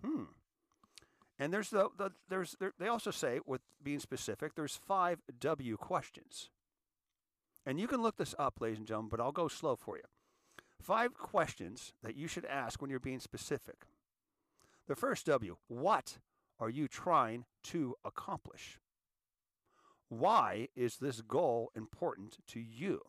Hmm. 0.05 0.25
And 1.39 1.53
there's 1.53 1.71
the, 1.71 1.89
the 1.97 2.11
there's 2.29 2.57
there, 2.59 2.73
they 2.79 2.89
also 2.89 3.13
say 3.13 3.41
with 3.47 3.61
being 3.83 4.01
specific, 4.01 4.55
there's 4.55 4.77
five 4.77 5.21
W 5.39 5.77
questions. 5.77 6.51
And 7.65 7.79
you 7.79 7.87
can 7.87 8.03
look 8.03 8.17
this 8.17 8.35
up, 8.39 8.61
ladies 8.61 8.79
and 8.79 8.87
gentlemen, 8.87 9.11
but 9.11 9.21
I'll 9.21 9.33
go 9.33 9.47
slow 9.47 9.77
for 9.77 9.97
you. 9.97 10.05
Five 10.81 11.15
questions 11.15 11.93
that 12.03 12.17
you 12.17 12.29
should 12.29 12.45
ask 12.47 12.81
when 12.81 12.91
you're 12.91 13.01
being 13.01 13.21
specific. 13.21 13.87
The 14.87 14.97
first 14.97 15.27
W, 15.27 15.57
what 15.67 16.19
are 16.59 16.71
you 16.71 16.89
trying 16.89 17.45
to 17.65 17.95
accomplish? 18.05 18.79
Why 20.09 20.69
is 20.75 20.97
this 20.97 21.21
goal 21.21 21.71
important 21.77 22.39
to 22.49 22.61
you? 22.61 23.03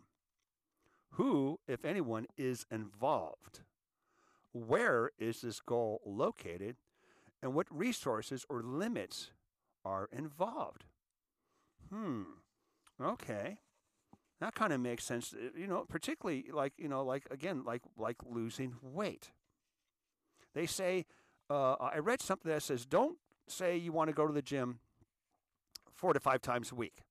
Who, 1.13 1.59
if 1.67 1.85
anyone, 1.85 2.27
is 2.37 2.65
involved? 2.69 3.61
Where 4.51 5.11
is 5.17 5.41
this 5.41 5.59
goal 5.61 6.01
located? 6.05 6.75
And 7.41 7.53
what 7.53 7.67
resources 7.69 8.45
or 8.49 8.61
limits 8.61 9.31
are 9.85 10.09
involved? 10.11 10.85
Hmm. 11.89 12.23
Okay. 13.01 13.59
That 14.39 14.55
kind 14.55 14.71
of 14.71 14.79
makes 14.79 15.03
sense. 15.03 15.33
Uh, 15.33 15.49
you 15.57 15.67
know, 15.67 15.85
particularly 15.87 16.45
like, 16.51 16.73
you 16.77 16.87
know, 16.87 17.03
like 17.03 17.23
again, 17.31 17.63
like 17.65 17.81
like 17.97 18.17
losing 18.25 18.75
weight. 18.81 19.31
They 20.55 20.65
say, 20.65 21.05
uh, 21.49 21.73
I 21.73 21.99
read 21.99 22.21
something 22.21 22.51
that 22.51 22.63
says, 22.63 22.85
don't 22.85 23.17
say 23.47 23.77
you 23.77 23.91
want 23.91 24.09
to 24.09 24.13
go 24.13 24.25
to 24.25 24.33
the 24.33 24.41
gym 24.41 24.79
four 25.93 26.13
to 26.13 26.19
five 26.19 26.41
times 26.41 26.71
a 26.71 26.75
week. 26.75 27.03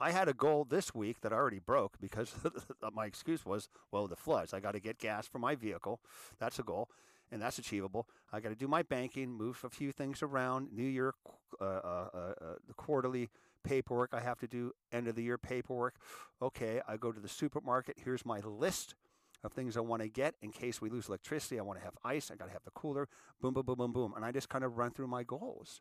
I 0.00 0.12
had 0.12 0.28
a 0.28 0.32
goal 0.32 0.64
this 0.64 0.94
week 0.94 1.20
that 1.20 1.32
I 1.32 1.36
already 1.36 1.58
broke 1.58 2.00
because 2.00 2.34
my 2.92 3.04
excuse 3.04 3.44
was, 3.44 3.68
well, 3.92 4.06
the 4.06 4.16
floods. 4.16 4.54
I 4.54 4.60
got 4.60 4.72
to 4.72 4.80
get 4.80 4.98
gas 4.98 5.26
for 5.26 5.38
my 5.38 5.54
vehicle. 5.54 6.00
That's 6.38 6.58
a 6.58 6.62
goal, 6.62 6.88
and 7.30 7.42
that's 7.42 7.58
achievable. 7.58 8.08
I 8.32 8.40
got 8.40 8.48
to 8.48 8.54
do 8.54 8.66
my 8.66 8.82
banking, 8.82 9.30
move 9.30 9.62
a 9.62 9.68
few 9.68 9.92
things 9.92 10.22
around. 10.22 10.72
New 10.72 10.84
Year, 10.84 11.12
uh, 11.60 11.64
uh, 11.64 12.08
uh, 12.14 12.18
uh, 12.18 12.32
the 12.66 12.74
quarterly 12.74 13.28
paperwork 13.62 14.10
I 14.12 14.20
have 14.20 14.38
to 14.40 14.46
do, 14.46 14.72
end 14.92 15.08
of 15.08 15.14
the 15.14 15.22
year 15.22 15.38
paperwork. 15.38 15.96
Okay, 16.40 16.80
I 16.88 16.96
go 16.96 17.12
to 17.12 17.20
the 17.20 17.28
supermarket. 17.28 17.98
Here's 18.02 18.24
my 18.24 18.40
list 18.40 18.94
of 19.42 19.52
things 19.52 19.76
I 19.76 19.80
want 19.80 20.02
to 20.02 20.08
get 20.08 20.34
in 20.42 20.50
case 20.50 20.80
we 20.80 20.90
lose 20.90 21.08
electricity. 21.08 21.58
I 21.58 21.62
want 21.62 21.78
to 21.78 21.84
have 21.84 21.94
ice. 22.04 22.30
I 22.30 22.36
got 22.36 22.46
to 22.46 22.52
have 22.52 22.64
the 22.64 22.70
cooler. 22.72 23.08
Boom, 23.40 23.54
boom, 23.54 23.64
boom, 23.64 23.76
boom, 23.76 23.92
boom. 23.92 24.12
And 24.16 24.24
I 24.24 24.32
just 24.32 24.48
kind 24.48 24.64
of 24.64 24.76
run 24.76 24.90
through 24.90 25.06
my 25.06 25.22
goals. 25.22 25.80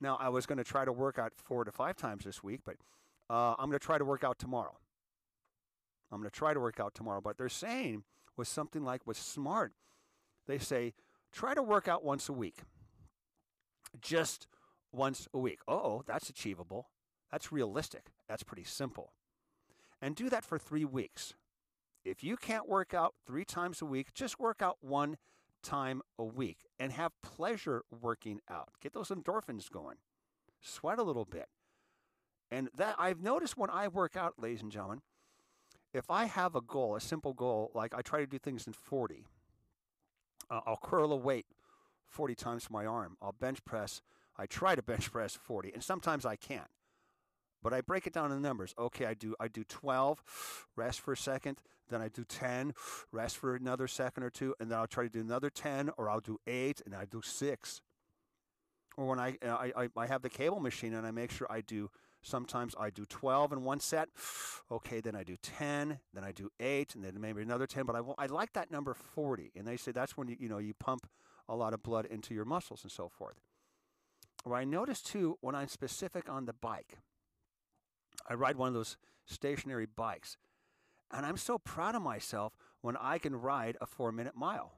Now, 0.00 0.16
I 0.20 0.28
was 0.28 0.46
going 0.46 0.58
to 0.58 0.64
try 0.64 0.84
to 0.84 0.92
work 0.92 1.18
out 1.18 1.32
four 1.36 1.64
to 1.64 1.72
five 1.72 1.96
times 1.96 2.24
this 2.24 2.42
week, 2.42 2.60
but 2.64 2.76
uh, 3.30 3.54
I'm 3.58 3.68
going 3.68 3.78
to 3.78 3.84
try 3.84 3.98
to 3.98 4.04
work 4.04 4.24
out 4.24 4.38
tomorrow. 4.38 4.78
I'm 6.10 6.20
going 6.20 6.30
to 6.30 6.36
try 6.36 6.54
to 6.54 6.60
work 6.60 6.80
out 6.80 6.94
tomorrow. 6.94 7.20
But 7.20 7.36
they're 7.36 7.48
saying 7.48 8.04
with 8.36 8.48
something 8.48 8.82
like 8.82 9.06
with 9.06 9.16
SMART, 9.16 9.72
they 10.46 10.58
say 10.58 10.94
try 11.32 11.54
to 11.54 11.62
work 11.62 11.88
out 11.88 12.04
once 12.04 12.28
a 12.28 12.32
week. 12.32 12.60
just 14.00 14.46
once 14.92 15.28
a 15.32 15.38
week. 15.38 15.60
Oh, 15.68 16.02
that's 16.06 16.28
achievable. 16.30 16.88
That's 17.30 17.52
realistic. 17.52 18.06
That's 18.28 18.42
pretty 18.42 18.64
simple. 18.64 19.12
And 20.00 20.14
do 20.14 20.30
that 20.30 20.44
for 20.44 20.58
three 20.58 20.84
weeks. 20.84 21.34
If 22.04 22.22
you 22.22 22.36
can't 22.36 22.68
work 22.68 22.94
out 22.94 23.14
three 23.26 23.44
times 23.44 23.82
a 23.82 23.84
week, 23.84 24.14
just 24.14 24.38
work 24.38 24.62
out 24.62 24.78
one 24.80 25.16
time 25.62 26.00
a 26.18 26.24
week 26.24 26.58
and 26.78 26.92
have 26.92 27.12
pleasure 27.22 27.84
working 28.00 28.40
out. 28.48 28.70
Get 28.80 28.94
those 28.94 29.08
endorphins 29.08 29.70
going. 29.70 29.96
Sweat 30.60 30.98
a 30.98 31.02
little 31.02 31.24
bit. 31.24 31.48
And 32.50 32.70
that 32.74 32.96
I've 32.98 33.20
noticed 33.20 33.58
when 33.58 33.70
I 33.70 33.88
work 33.88 34.16
out, 34.16 34.34
ladies 34.38 34.62
and 34.62 34.72
gentlemen, 34.72 35.02
if 35.92 36.10
I 36.10 36.24
have 36.24 36.54
a 36.54 36.60
goal, 36.60 36.96
a 36.96 37.00
simple 37.00 37.34
goal, 37.34 37.70
like 37.74 37.94
I 37.94 38.02
try 38.02 38.20
to 38.20 38.26
do 38.26 38.38
things 38.38 38.66
in 38.66 38.72
40, 38.72 39.24
uh, 40.50 40.60
I'll 40.66 40.78
curl 40.82 41.12
a 41.12 41.16
weight 41.16 41.46
40 42.06 42.34
times 42.34 42.64
for 42.64 42.72
my 42.72 42.86
arm. 42.86 43.16
I'll 43.20 43.32
bench 43.32 43.64
press. 43.64 44.00
I 44.38 44.46
try 44.46 44.74
to 44.74 44.82
bench 44.82 45.10
press 45.10 45.34
40, 45.34 45.72
and 45.72 45.82
sometimes 45.82 46.24
I 46.24 46.36
can't. 46.36 46.68
But 47.62 47.72
I 47.72 47.80
break 47.80 48.06
it 48.06 48.12
down 48.12 48.30
in 48.30 48.40
numbers. 48.40 48.74
Okay, 48.78 49.04
I 49.04 49.14
do 49.14 49.34
I 49.40 49.48
do 49.48 49.64
12, 49.64 50.22
rest 50.76 51.00
for 51.00 51.12
a 51.12 51.16
second, 51.16 51.58
then 51.88 52.00
I 52.00 52.08
do 52.08 52.24
10, 52.24 52.72
rest 53.10 53.36
for 53.36 53.56
another 53.56 53.88
second 53.88 54.22
or 54.22 54.30
two, 54.30 54.54
and 54.60 54.70
then 54.70 54.78
I'll 54.78 54.86
try 54.86 55.04
to 55.04 55.10
do 55.10 55.20
another 55.20 55.50
10, 55.50 55.90
or 55.96 56.08
I'll 56.08 56.20
do 56.20 56.38
8, 56.46 56.82
and 56.86 56.94
I 56.94 57.04
do 57.04 57.20
6. 57.22 57.80
Or 58.96 59.06
when 59.06 59.18
uh, 59.18 59.32
I, 59.42 59.72
I, 59.76 59.88
I 59.96 60.06
have 60.06 60.22
the 60.22 60.28
cable 60.28 60.60
machine 60.60 60.92
and 60.92 61.06
I 61.06 61.12
make 61.12 61.30
sure 61.30 61.46
I 61.50 61.60
do 61.60 61.88
Sometimes 62.22 62.74
I 62.78 62.90
do 62.90 63.04
12 63.04 63.52
in 63.52 63.64
one 63.64 63.80
set. 63.80 64.08
Okay, 64.70 65.00
then 65.00 65.14
I 65.14 65.22
do 65.22 65.36
10, 65.40 65.98
then 66.12 66.24
I 66.24 66.32
do 66.32 66.50
8, 66.60 66.94
and 66.94 67.04
then 67.04 67.20
maybe 67.20 67.42
another 67.42 67.66
10. 67.66 67.84
But 67.86 67.96
I, 67.96 68.00
I 68.18 68.26
like 68.26 68.52
that 68.54 68.70
number 68.70 68.94
40. 68.94 69.52
And 69.56 69.66
they 69.66 69.76
say 69.76 69.92
that's 69.92 70.16
when 70.16 70.28
you, 70.28 70.36
you, 70.38 70.48
know, 70.48 70.58
you 70.58 70.74
pump 70.74 71.08
a 71.48 71.54
lot 71.54 71.72
of 71.72 71.82
blood 71.82 72.06
into 72.06 72.34
your 72.34 72.44
muscles 72.44 72.82
and 72.82 72.92
so 72.92 73.08
forth. 73.08 73.36
What 74.44 74.56
I 74.56 74.64
notice 74.64 75.00
too 75.00 75.38
when 75.40 75.54
I'm 75.54 75.68
specific 75.68 76.28
on 76.28 76.46
the 76.46 76.52
bike, 76.52 76.98
I 78.28 78.34
ride 78.34 78.56
one 78.56 78.68
of 78.68 78.74
those 78.74 78.96
stationary 79.26 79.86
bikes, 79.86 80.36
and 81.10 81.26
I'm 81.26 81.36
so 81.36 81.58
proud 81.58 81.94
of 81.94 82.02
myself 82.02 82.52
when 82.80 82.96
I 82.96 83.18
can 83.18 83.36
ride 83.36 83.76
a 83.80 83.86
four 83.86 84.12
minute 84.12 84.36
mile. 84.36 84.72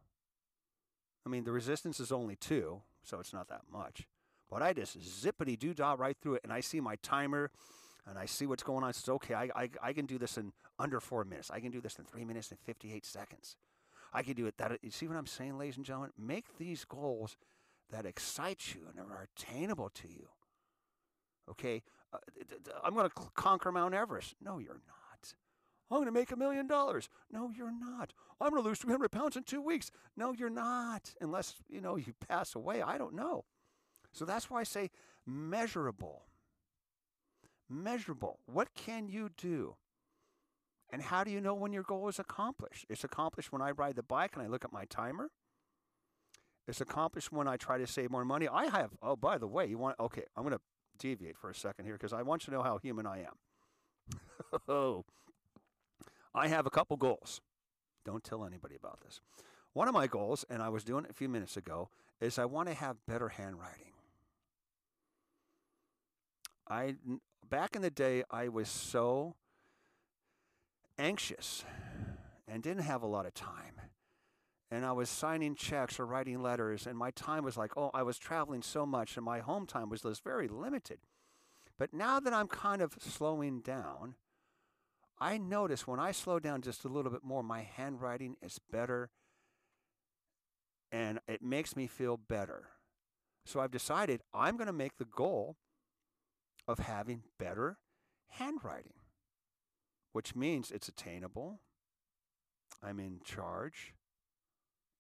I 1.27 1.29
mean, 1.29 1.44
the 1.44 1.53
resistance 1.53 2.01
is 2.01 2.11
only 2.11 2.37
two, 2.37 2.83
so 3.03 3.20
it's 3.20 3.33
not 3.33 3.49
that 3.49 3.62
much. 3.70 4.07
But 4.51 4.62
I 4.62 4.73
just 4.73 4.99
zippity 4.99 5.59
doo 5.59 5.75
dah 5.75 5.94
right 5.99 6.16
through 6.20 6.35
it, 6.35 6.40
and 6.44 6.53
I 6.53 6.61
see 6.61 6.81
my 6.81 6.96
timer, 6.96 7.51
and 8.07 8.18
I 8.18 8.27
see 8.27 8.46
what's 8.46 8.62
going 8.62 8.83
on. 8.83 8.90
It's 8.90 9.09
okay. 9.09 9.35
I, 9.35 9.51
I, 9.55 9.70
I 9.83 9.92
can 9.92 10.07
do 10.07 10.18
this 10.18 10.38
in 10.38 10.53
under 10.79 10.99
four 10.99 11.25
minutes. 11.25 11.51
I 11.51 11.61
can 11.61 11.70
do 11.70 11.81
this 11.81 11.99
in 11.99 12.05
three 12.05 12.25
minutes 12.25 12.51
and 12.51 12.59
58 12.59 13.07
seconds. 13.07 13.57
I 14.12 14.23
can 14.23 14.35
do 14.35 14.46
it 14.46 14.57
that. 14.59 14.79
You 14.83 14.90
see 14.90 15.07
what 15.07 15.16
I'm 15.16 15.27
saying, 15.27 15.57
ladies 15.57 15.77
and 15.77 15.85
gentlemen? 15.85 16.11
Make 16.18 16.59
these 16.59 16.85
goals 16.85 17.37
that 17.90 18.07
excite 18.07 18.74
you 18.74 18.83
and 18.88 18.98
are 18.98 19.29
attainable 19.37 19.90
to 19.90 20.09
you. 20.09 20.29
Okay, 21.50 21.83
uh, 22.12 22.18
I'm 22.85 22.94
going 22.94 23.09
to 23.09 23.14
conquer 23.35 23.72
Mount 23.72 23.94
Everest. 23.94 24.35
No, 24.40 24.59
you're 24.59 24.74
not. 24.74 25.35
I'm 25.90 25.96
going 25.96 26.07
to 26.07 26.12
make 26.12 26.31
a 26.31 26.37
million 26.37 26.68
dollars. 26.68 27.09
No, 27.33 27.50
you're 27.50 27.72
not. 27.72 28.12
I'm 28.40 28.50
going 28.50 28.62
to 28.62 28.68
lose 28.68 28.79
300 28.79 29.11
pounds 29.11 29.37
in 29.37 29.42
two 29.42 29.61
weeks. 29.61 29.90
No, 30.16 30.33
you're 30.33 30.48
not. 30.48 31.14
Unless, 31.20 31.57
you 31.68 31.81
know, 31.81 31.96
you 31.96 32.14
pass 32.29 32.55
away. 32.55 32.81
I 32.81 32.96
don't 32.96 33.14
know. 33.14 33.44
So 34.12 34.24
that's 34.24 34.48
why 34.48 34.61
I 34.61 34.64
say 34.64 34.90
measurable. 35.26 36.22
Measurable. 37.68 38.38
What 38.46 38.68
can 38.74 39.09
you 39.09 39.31
do? 39.37 39.74
And 40.92 41.03
how 41.03 41.24
do 41.24 41.31
you 41.31 41.40
know 41.40 41.55
when 41.55 41.72
your 41.72 41.83
goal 41.83 42.09
is 42.09 42.18
accomplished? 42.18 42.87
It's 42.88 43.05
accomplished 43.05 43.53
when 43.53 43.62
I 43.62 43.70
ride 43.70 43.96
the 43.96 44.03
bike 44.03 44.33
and 44.35 44.42
I 44.42 44.46
look 44.48 44.64
at 44.64 44.72
my 44.72 44.85
timer. 44.85 45.31
It's 46.70 46.80
accomplished 46.80 47.33
when 47.33 47.48
I 47.48 47.56
try 47.56 47.78
to 47.78 47.87
save 47.87 48.12
more 48.12 48.24
money. 48.24 48.46
I 48.46 48.66
have, 48.66 48.90
oh, 49.02 49.16
by 49.16 49.38
the 49.38 49.48
way, 49.48 49.66
you 49.66 49.76
want, 49.76 49.98
okay, 49.98 50.22
I'm 50.37 50.44
going 50.44 50.54
to 50.54 50.61
deviate 50.98 51.37
for 51.37 51.50
a 51.50 51.54
second 51.54 51.85
here 51.85 51.94
because 51.94 52.12
I 52.12 52.22
want 52.22 52.46
you 52.46 52.52
to 52.52 52.59
know 52.59 52.62
how 52.62 52.78
human 52.78 53.06
I 53.06 53.24
am. 53.24 54.61
oh, 54.68 55.04
I 56.33 56.46
have 56.46 56.66
a 56.66 56.70
couple 56.70 56.96
goals. 56.96 57.40
Don't 58.04 58.22
tell 58.22 58.44
anybody 58.44 58.76
about 58.76 59.00
this. 59.00 59.20
One 59.72 59.88
of 59.88 59.94
my 59.94 60.06
goals, 60.06 60.44
and 60.48 60.62
I 60.62 60.68
was 60.68 60.85
doing 60.85 61.04
it 61.06 61.11
a 61.11 61.14
few 61.14 61.28
minutes 61.28 61.56
ago, 61.56 61.88
is 62.20 62.38
I 62.38 62.44
want 62.44 62.68
to 62.68 62.74
have 62.74 63.04
better 63.04 63.30
handwriting. 63.30 63.92
I 66.68 66.94
back 67.48 67.74
in 67.74 67.83
the 67.83 67.90
day 67.90 68.22
I 68.30 68.46
was 68.46 68.68
so 68.68 69.35
anxious 71.00 71.64
and 72.46 72.62
didn't 72.62 72.85
have 72.85 73.02
a 73.02 73.09
lot 73.09 73.26
of 73.26 73.35
time. 73.35 73.80
And 74.70 74.87
I 74.87 74.92
was 74.92 75.09
signing 75.09 75.56
checks 75.56 75.98
or 75.98 76.06
writing 76.06 76.40
letters, 76.42 76.87
and 76.87 76.96
my 76.96 77.11
time 77.11 77.44
was 77.44 77.56
like, 77.56 77.76
oh, 77.76 77.90
I 77.92 78.04
was 78.04 78.18
traveling 78.18 78.62
so 78.62 78.87
much, 78.87 79.16
and 79.16 79.24
my 79.24 79.40
home 79.40 79.66
time 79.66 79.88
was 79.90 80.02
very 80.24 80.46
limited. 80.46 81.00
But 81.76 81.92
now 81.92 82.20
that 82.20 82.33
I'm 82.33 82.46
kind 82.46 82.83
of 82.83 82.94
slowing 83.00 83.61
down, 83.61 84.14
I 85.18 85.38
notice 85.38 85.87
when 85.87 85.98
I 85.98 86.12
slow 86.12 86.38
down 86.38 86.62
just 86.62 86.85
a 86.85 86.88
little 86.88 87.11
bit 87.11 87.24
more, 87.24 87.42
my 87.42 87.62
handwriting 87.62 88.37
is 88.42 88.59
better 88.70 89.11
and 90.92 91.20
it 91.28 91.42
makes 91.42 91.76
me 91.76 91.87
feel 91.87 92.16
better. 92.16 92.68
So 93.44 93.61
I've 93.61 93.70
decided 93.70 94.22
I'm 94.35 94.56
going 94.56 94.66
to 94.66 94.72
make 94.72 94.96
the 94.98 95.04
goal 95.04 95.56
of 96.66 96.78
having 96.78 97.22
better 97.38 97.78
handwriting, 98.28 98.94
which 100.12 100.35
means 100.35 100.70
it's 100.70 100.88
attainable. 100.88 101.61
I'm 102.83 102.98
in 102.98 103.20
charge, 103.24 103.94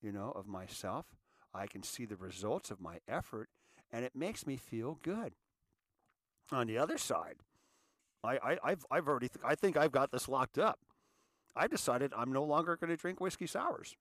you 0.02 0.12
know, 0.12 0.32
of 0.34 0.46
myself. 0.46 1.06
I 1.54 1.66
can 1.66 1.82
see 1.82 2.04
the 2.04 2.16
results 2.16 2.70
of 2.70 2.80
my 2.80 2.98
effort, 3.08 3.48
and 3.92 4.04
it 4.04 4.14
makes 4.14 4.46
me 4.46 4.56
feel 4.56 4.98
good. 5.02 5.32
On 6.52 6.66
the 6.66 6.78
other 6.78 6.98
side, 6.98 7.36
I, 8.22 8.58
I, 8.62 8.70
have 8.70 8.86
I've 8.90 9.08
already, 9.08 9.28
th- 9.28 9.44
I 9.44 9.54
think 9.54 9.76
I've 9.76 9.92
got 9.92 10.10
this 10.10 10.28
locked 10.28 10.58
up. 10.58 10.78
I've 11.56 11.70
decided 11.70 12.12
I'm 12.16 12.32
no 12.32 12.44
longer 12.44 12.76
going 12.76 12.90
to 12.90 12.96
drink 12.96 13.20
whiskey 13.20 13.46
sours. 13.46 13.96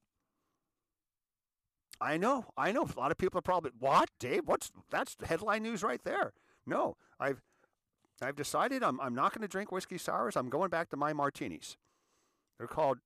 I 2.02 2.18
know, 2.18 2.46
I 2.58 2.72
know. 2.72 2.88
A 2.96 3.00
lot 3.00 3.12
of 3.12 3.18
people 3.18 3.40
are 3.40 3.44
probably, 3.44 3.72
what, 3.78 4.10
Dave? 4.20 4.44
What's 4.46 4.72
that's 4.90 5.18
headline 5.24 5.64
news 5.64 5.84
right 5.84 6.02
there? 6.04 6.34
No, 6.66 6.96
I've 7.20 7.42
I've 8.22 8.36
decided 8.36 8.84
I'm, 8.84 9.00
I'm 9.02 9.16
not 9.16 9.34
going 9.34 9.42
to 9.42 9.48
drink 9.48 9.72
whiskey 9.72 9.98
sours. 9.98 10.36
I'm 10.36 10.50
going 10.50 10.70
back 10.70 10.90
to 10.90 10.98
my 10.98 11.14
martinis. 11.14 11.78
They're 12.58 12.68
called 12.68 13.00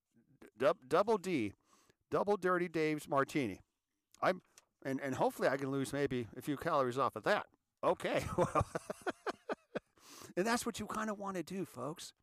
d- 0.58 0.68
Double 0.88 1.18
D, 1.18 1.54
Double 2.14 2.38
Dirty 2.38 2.68
Dave's 2.68 3.10
Martini. 3.10 3.60
I'm 4.22 4.44
and 4.86 5.02
and 5.02 5.16
hopefully 5.16 5.48
I 5.48 5.58
can 5.58 5.72
lose 5.72 5.92
maybe 5.92 6.28
a 6.38 6.42
few 6.42 6.58
calories 6.58 7.00
off 7.00 7.16
of 7.16 7.24
that. 7.24 7.48
Okay, 7.84 8.24
well, 8.38 8.66
and 10.38 10.46
that's 10.46 10.64
what 10.64 10.80
you 10.80 10.86
kind 10.86 11.10
of 11.10 11.18
want 11.18 11.38
to 11.38 11.44
do, 11.44 11.66
folks. 11.66 12.14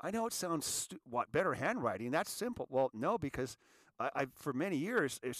I 0.00 0.12
know 0.12 0.24
it 0.28 0.32
sounds 0.32 0.66
stu- 0.66 1.00
what 1.04 1.32
better 1.32 1.54
handwriting. 1.54 2.12
That's 2.12 2.30
simple. 2.30 2.68
Well, 2.70 2.90
no, 2.94 3.18
because 3.18 3.56
I, 3.98 4.10
I 4.14 4.26
for 4.36 4.52
many 4.52 4.76
years 4.76 5.18
it, 5.24 5.36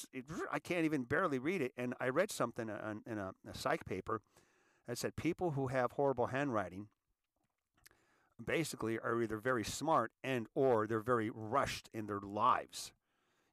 I 0.51 0.59
can't 0.59 0.85
even 0.85 1.05
barely 1.05 1.39
read 1.39 1.63
it. 1.63 1.73
And 1.77 1.95
I 2.01 2.09
read 2.09 2.33
something 2.33 2.69
in, 2.69 3.03
in 3.07 3.17
a, 3.17 3.33
a 3.49 3.57
psych 3.57 3.87
paper 3.87 4.23
that 4.89 4.99
said 4.99 5.15
people 5.15 5.53
who 5.53 5.69
have 5.69 5.93
horrible 5.93 6.27
handwriting 6.27 6.89
basically 8.47 8.99
are 8.99 9.23
either 9.23 9.39
very 9.39 9.65
smart 9.65 10.13
and 10.23 10.47
or 10.55 10.87
they're 10.87 11.01
very 11.01 11.31
rushed 11.31 11.89
in 11.93 12.07
their 12.07 12.21
lives. 12.21 12.93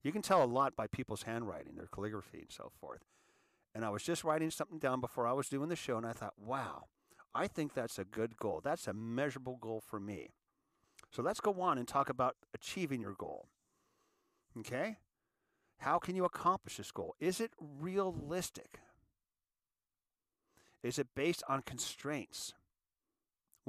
You 0.03 0.11
can 0.11 0.21
tell 0.21 0.43
a 0.43 0.45
lot 0.45 0.75
by 0.75 0.87
people's 0.87 1.23
handwriting, 1.23 1.75
their 1.75 1.87
calligraphy 1.87 2.39
and 2.39 2.51
so 2.51 2.71
forth. 2.79 3.03
And 3.75 3.85
I 3.85 3.89
was 3.89 4.03
just 4.03 4.23
writing 4.23 4.51
something 4.51 4.79
down 4.79 5.01
before 5.01 5.27
I 5.27 5.33
was 5.33 5.49
doing 5.49 5.69
the 5.69 5.75
show 5.75 5.97
and 5.97 6.05
I 6.05 6.13
thought, 6.13 6.37
"Wow, 6.37 6.87
I 7.33 7.47
think 7.47 7.73
that's 7.73 7.99
a 7.99 8.05
good 8.05 8.37
goal. 8.37 8.61
That's 8.61 8.87
a 8.87 8.93
measurable 8.93 9.57
goal 9.57 9.81
for 9.81 9.99
me." 9.99 10.33
So 11.11 11.21
let's 11.21 11.39
go 11.39 11.61
on 11.61 11.77
and 11.77 11.87
talk 11.87 12.09
about 12.09 12.35
achieving 12.53 13.01
your 13.01 13.13
goal. 13.13 13.49
Okay? 14.57 14.97
How 15.79 15.97
can 15.97 16.15
you 16.15 16.25
accomplish 16.25 16.77
this 16.77 16.91
goal? 16.91 17.15
Is 17.19 17.39
it 17.39 17.53
realistic? 17.59 18.79
Is 20.83 20.99
it 20.99 21.15
based 21.15 21.43
on 21.47 21.61
constraints? 21.61 22.53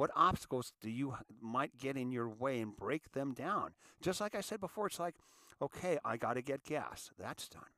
What 0.00 0.12
obstacles 0.16 0.72
do 0.80 0.88
you 0.88 1.14
might 1.42 1.76
get 1.76 1.94
in 1.94 2.10
your 2.10 2.26
way 2.26 2.62
and 2.62 2.74
break 2.74 3.12
them 3.12 3.34
down? 3.34 3.72
Just 4.00 4.18
like 4.18 4.34
I 4.34 4.40
said 4.40 4.58
before, 4.58 4.86
it's 4.86 4.98
like, 4.98 5.14
okay, 5.60 5.98
I 6.02 6.16
got 6.16 6.36
to 6.36 6.40
get 6.40 6.64
gas. 6.64 7.10
That's 7.18 7.50
done. 7.50 7.68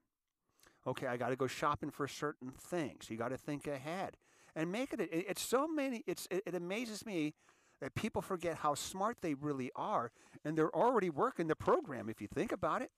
Okay, 0.86 1.08
I 1.08 1.16
got 1.16 1.30
to 1.30 1.36
go 1.36 1.48
shopping 1.48 1.90
for 1.90 2.06
certain 2.06 2.52
things. 2.52 3.10
You 3.10 3.16
got 3.16 3.30
to 3.30 3.36
think 3.36 3.66
ahead 3.66 4.18
and 4.54 4.70
make 4.70 4.92
it. 4.92 5.00
It's 5.10 5.42
so 5.42 5.66
many. 5.66 6.04
It's 6.06 6.28
it 6.30 6.54
amazes 6.54 7.04
me 7.04 7.34
that 7.80 7.96
people 7.96 8.22
forget 8.22 8.58
how 8.58 8.76
smart 8.76 9.16
they 9.20 9.34
really 9.34 9.72
are, 9.74 10.12
and 10.44 10.56
they're 10.56 10.76
already 10.76 11.10
working 11.10 11.48
the 11.48 11.56
program. 11.56 12.08
If 12.08 12.20
you 12.20 12.28
think 12.32 12.52
about 12.52 12.82
it, 12.82 12.92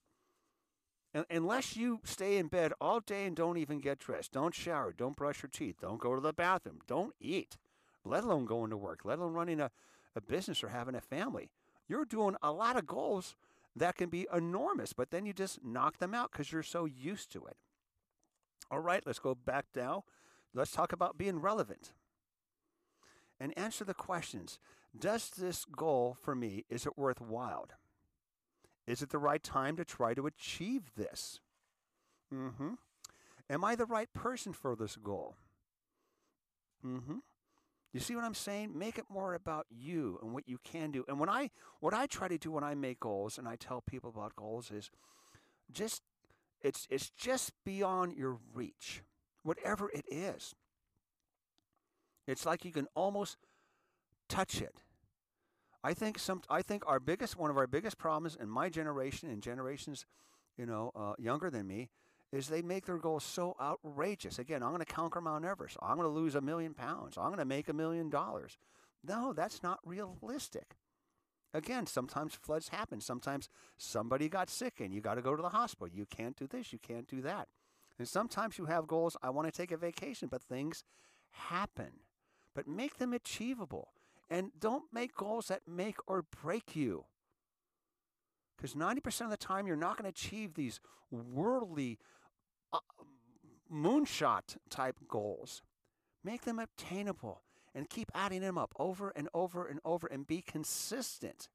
unless 1.31 1.79
you 1.79 2.01
stay 2.05 2.37
in 2.37 2.49
bed 2.49 2.75
all 2.79 3.01
day 3.01 3.25
and 3.25 3.35
don't 3.35 3.57
even 3.57 3.79
get 3.79 4.01
dressed, 4.01 4.33
don't 4.33 4.55
shower, 4.55 4.93
don't 4.93 5.17
brush 5.17 5.43
your 5.43 5.49
teeth, 5.51 5.77
don't 5.81 5.99
go 5.99 6.15
to 6.15 6.21
the 6.21 6.35
bathroom, 6.35 6.81
don't 6.87 7.15
eat, 7.23 7.57
let 8.05 8.25
alone 8.25 8.45
going 8.45 8.71
to 8.71 8.77
work, 8.77 9.01
let 9.05 9.19
alone 9.19 9.33
running 9.33 9.61
a, 9.61 9.71
a 10.15 10.21
business 10.21 10.63
or 10.63 10.69
having 10.69 10.95
a 10.95 11.01
family, 11.01 11.51
you're 11.89 12.05
doing 12.05 12.37
a 12.43 12.53
lot 12.53 12.77
of 12.77 12.87
goals 12.87 13.37
that 13.77 13.97
can 13.97 14.09
be 14.09 14.27
enormous, 14.33 14.93
but 14.93 15.11
then 15.11 15.27
you 15.27 15.33
just 15.33 15.65
knock 15.65 15.99
them 15.99 16.15
out 16.15 16.31
because 16.33 16.53
you're 16.53 16.63
so 16.63 16.85
used 16.85 17.33
to 17.33 17.45
it. 17.47 17.57
All 18.71 18.81
right, 18.81 19.03
let's 19.05 19.19
go 19.19 19.35
back 19.35 19.67
now. 19.75 20.05
Let's 20.55 20.71
talk 20.71 20.93
about 20.93 21.19
being 21.19 21.41
relevant 21.41 21.93
and 23.41 23.57
answer 23.59 23.85
the 23.85 23.95
questions. 23.95 24.59
Does 24.97 25.31
this 25.31 25.65
goal 25.65 26.17
for 26.21 26.35
me, 26.35 26.65
is 26.71 26.87
it 26.87 26.97
worthwhile? 26.97 27.67
Is 28.87 29.03
it 29.03 29.11
the 29.11 29.19
right 29.19 29.43
time 29.43 29.77
to 29.77 29.85
try 29.85 30.15
to 30.15 30.27
achieve 30.27 30.93
this? 30.97 31.41
Mm-hmm. 32.33 32.75
Am 33.51 33.65
I 33.65 33.75
the 33.75 33.87
right 33.87 34.13
person 34.13 34.53
for 34.53 34.77
this 34.77 34.97
goal? 34.97 35.35
Mm-hmm. 36.87 37.19
You 37.95 38.01
see 38.01 38.17
what 38.17 38.25
I'm 38.25 38.35
saying? 38.35 38.77
Make 38.77 38.99
it 38.99 39.05
more 39.09 39.35
about 39.35 39.67
you 39.71 40.19
and 40.21 40.35
what 40.35 40.49
you 40.49 40.59
can 40.65 40.91
do. 40.91 41.05
And 41.07 41.21
when 41.21 41.29
I 41.29 41.51
what 41.79 41.95
I 41.95 42.07
try 42.07 42.27
to 42.27 42.37
do 42.37 42.51
when 42.51 42.65
I 42.65 42.75
make 42.75 42.99
goals 42.99 43.39
and 43.39 43.47
I 43.47 43.55
tell 43.55 43.81
people 43.81 44.11
about 44.11 44.35
goals 44.35 44.73
is 44.73 44.91
just 45.73 46.03
it's 46.61 46.89
it's 46.91 47.11
just 47.11 47.53
beyond 47.65 48.15
your 48.15 48.39
reach. 48.53 49.05
Whatever 49.45 49.91
it 49.91 50.05
is. 50.09 50.57
It's 52.27 52.45
like 52.45 52.65
you 52.65 52.73
can 52.73 52.89
almost 52.97 53.37
touch 54.29 54.61
it. 54.61 54.83
I 55.85 55.95
think 55.95 56.19
some 56.19 56.43
I 56.51 56.63
think 56.63 56.83
our 56.89 56.99
biggest 56.99 57.39
one 57.39 57.49
of 57.49 57.57
our 57.57 57.69
biggest 57.69 57.97
problems 57.97 58.35
in 58.35 58.49
my 58.49 58.71
generation 58.71 59.31
and 59.31 59.41
generations, 59.41 60.05
you 60.57 60.67
know, 60.67 60.91
uh, 60.97 61.13
younger 61.17 61.49
than 61.49 61.69
me, 61.69 61.91
is 62.35 62.49
they 62.49 62.63
make 62.63 62.87
their 62.87 62.99
goals 62.99 63.25
so 63.25 63.55
outrageous. 63.61 64.39
Again, 64.39 64.63
I'm 64.63 64.71
going 64.71 64.85
to 64.85 64.93
conquer 64.93 65.21
Mount 65.21 65.45
Everest. 65.45 65.77
I'm 65.81 65.97
going 65.97 66.09
to 66.09 66.15
lose 66.15 66.35
a 66.35 66.41
million 66.41 66.75
pounds. 66.75 67.17
I'm 67.17 67.27
going 67.27 67.39
to 67.39 67.45
make 67.45 67.69
a 67.69 67.73
million 67.73 68.11
dollars. 68.11 68.59
No, 69.07 69.33
that's 69.33 69.63
not 69.63 69.79
realistic. 69.85 70.77
Again, 71.53 71.87
sometimes 71.87 72.35
floods 72.35 72.69
happen. 72.69 73.01
Sometimes 73.01 73.49
somebody 73.77 74.29
got 74.29 74.51
sick 74.51 74.81
and 74.81 74.93
you 74.93 75.01
got 75.01 75.15
to 75.15 75.23
go 75.23 75.37
to 75.37 75.43
the 75.43 75.51
hospital. 75.51 75.89
You 75.89 76.07
can't 76.07 76.37
do 76.37 76.49
this, 76.49 76.73
you 76.73 76.79
can't 76.81 77.07
do 77.07 77.21
that. 77.23 77.49
And 77.99 78.09
sometimes 78.09 78.59
you 78.59 78.65
have 78.65 78.89
goals, 78.89 79.17
I 79.23 79.31
want 79.31 79.47
to 79.47 79.57
take 79.57 79.71
a 79.71 79.77
vacation, 79.77 80.29
but 80.29 80.43
things 80.43 80.83
happen. 81.31 82.01
But 82.55 82.67
make 82.67 82.99
them 82.99 83.13
achievable. 83.13 83.93
And 84.29 84.51
don't 84.59 84.93
make 84.93 85.15
goals 85.15 85.47
that 85.49 85.63
make 85.69 85.97
or 86.09 86.25
break 86.43 86.75
you. 86.75 87.05
Because 88.57 88.75
90% 88.75 89.23
of 89.23 89.31
the 89.31 89.37
time, 89.37 89.67
you're 89.67 89.77
not 89.77 89.97
going 89.97 90.11
to 90.11 90.17
achieve 90.17 90.55
these 90.55 90.81
worldly 91.11 91.99
uh, 92.75 92.79
moonshot 93.73 94.57
type 94.69 94.97
goals. 95.09 95.63
Make 96.23 96.43
them 96.43 96.59
obtainable 96.59 97.43
and 97.75 97.89
keep 97.89 98.11
adding 98.15 98.41
them 98.41 98.57
up 98.59 98.75
over 98.79 99.13
and 99.17 99.29
over 99.35 99.67
and 99.67 99.81
over 99.85 100.07
and 100.07 100.27
be 100.27 100.43
consistent 100.43 101.49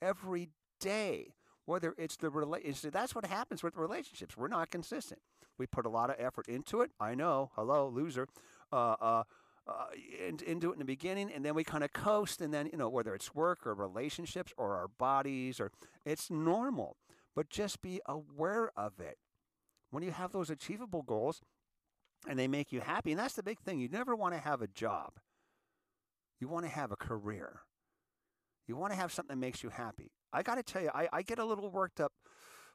every 0.00 0.50
day. 0.78 1.34
Whether 1.66 1.94
it's 1.98 2.16
the 2.16 2.30
relationship, 2.30 2.92
that's 2.92 3.14
what 3.14 3.26
happens 3.26 3.62
with 3.62 3.76
relationships. 3.76 4.36
We're 4.36 4.48
not 4.48 4.70
consistent. 4.70 5.20
We 5.58 5.66
put 5.66 5.86
a 5.86 5.90
lot 5.90 6.10
of 6.10 6.16
effort 6.18 6.48
into 6.48 6.80
it. 6.80 6.90
I 6.98 7.14
know. 7.14 7.50
Hello, 7.54 7.88
loser. 7.88 8.26
Uh, 8.72 8.96
uh, 9.00 9.22
uh, 9.68 9.86
into 10.46 10.70
it 10.70 10.72
in 10.72 10.78
the 10.78 10.84
beginning, 10.84 11.30
and 11.32 11.44
then 11.44 11.54
we 11.54 11.62
kind 11.62 11.84
of 11.84 11.92
coast, 11.92 12.40
and 12.40 12.52
then 12.52 12.68
you 12.72 12.78
know 12.78 12.88
whether 12.88 13.14
it's 13.14 13.34
work 13.34 13.66
or 13.66 13.74
relationships 13.74 14.52
or 14.56 14.74
our 14.74 14.88
bodies 14.88 15.60
or 15.60 15.70
it's 16.04 16.30
normal, 16.30 16.96
but 17.36 17.50
just 17.50 17.80
be 17.82 18.00
aware 18.06 18.72
of 18.76 18.98
it. 18.98 19.18
When 19.90 20.02
you 20.02 20.10
have 20.10 20.32
those 20.32 20.50
achievable 20.50 21.02
goals, 21.02 21.40
and 22.28 22.38
they 22.38 22.48
make 22.48 22.72
you 22.72 22.80
happy, 22.80 23.12
and 23.12 23.18
that's 23.18 23.34
the 23.34 23.42
big 23.42 23.58
thing. 23.60 23.80
You 23.80 23.88
never 23.88 24.14
want 24.14 24.34
to 24.34 24.40
have 24.40 24.62
a 24.62 24.66
job. 24.68 25.12
You 26.38 26.48
want 26.48 26.66
to 26.66 26.70
have 26.70 26.92
a 26.92 26.96
career. 26.96 27.60
You 28.66 28.76
want 28.76 28.92
to 28.92 28.98
have 28.98 29.12
something 29.12 29.36
that 29.36 29.40
makes 29.40 29.62
you 29.62 29.70
happy. 29.70 30.12
I 30.32 30.42
got 30.42 30.56
to 30.56 30.62
tell 30.62 30.82
you, 30.82 30.90
I, 30.94 31.08
I 31.12 31.22
get 31.22 31.38
a 31.38 31.44
little 31.44 31.70
worked 31.70 32.00
up 32.00 32.12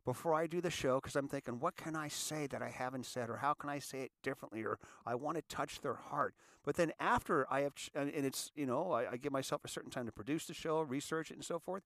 before 0.03 0.33
I 0.33 0.45
do 0.45 0.61
the 0.61 0.69
show 0.69 0.95
because 0.95 1.15
I'm 1.15 1.27
thinking, 1.27 1.59
what 1.59 1.75
can 1.75 1.95
I 1.95 2.07
say 2.09 2.47
that 2.47 2.61
I 2.61 2.69
haven't 2.69 3.05
said, 3.05 3.29
or 3.29 3.37
how 3.37 3.53
can 3.53 3.69
I 3.69 3.79
say 3.79 4.01
it 4.01 4.11
differently, 4.21 4.63
or 4.63 4.77
I 5.05 5.15
want 5.15 5.37
to 5.37 5.43
touch 5.43 5.81
their 5.81 5.95
heart. 5.95 6.35
But 6.63 6.75
then 6.75 6.91
after 6.99 7.51
I 7.51 7.61
have, 7.61 7.73
and 7.95 8.11
it's 8.13 8.51
you 8.55 8.65
know, 8.65 8.91
I, 8.91 9.11
I 9.11 9.17
give 9.17 9.31
myself 9.31 9.61
a 9.63 9.67
certain 9.67 9.91
time 9.91 10.05
to 10.05 10.11
produce 10.11 10.45
the 10.45 10.53
show, 10.53 10.81
research 10.81 11.31
it, 11.31 11.35
and 11.35 11.45
so 11.45 11.59
forth. 11.59 11.83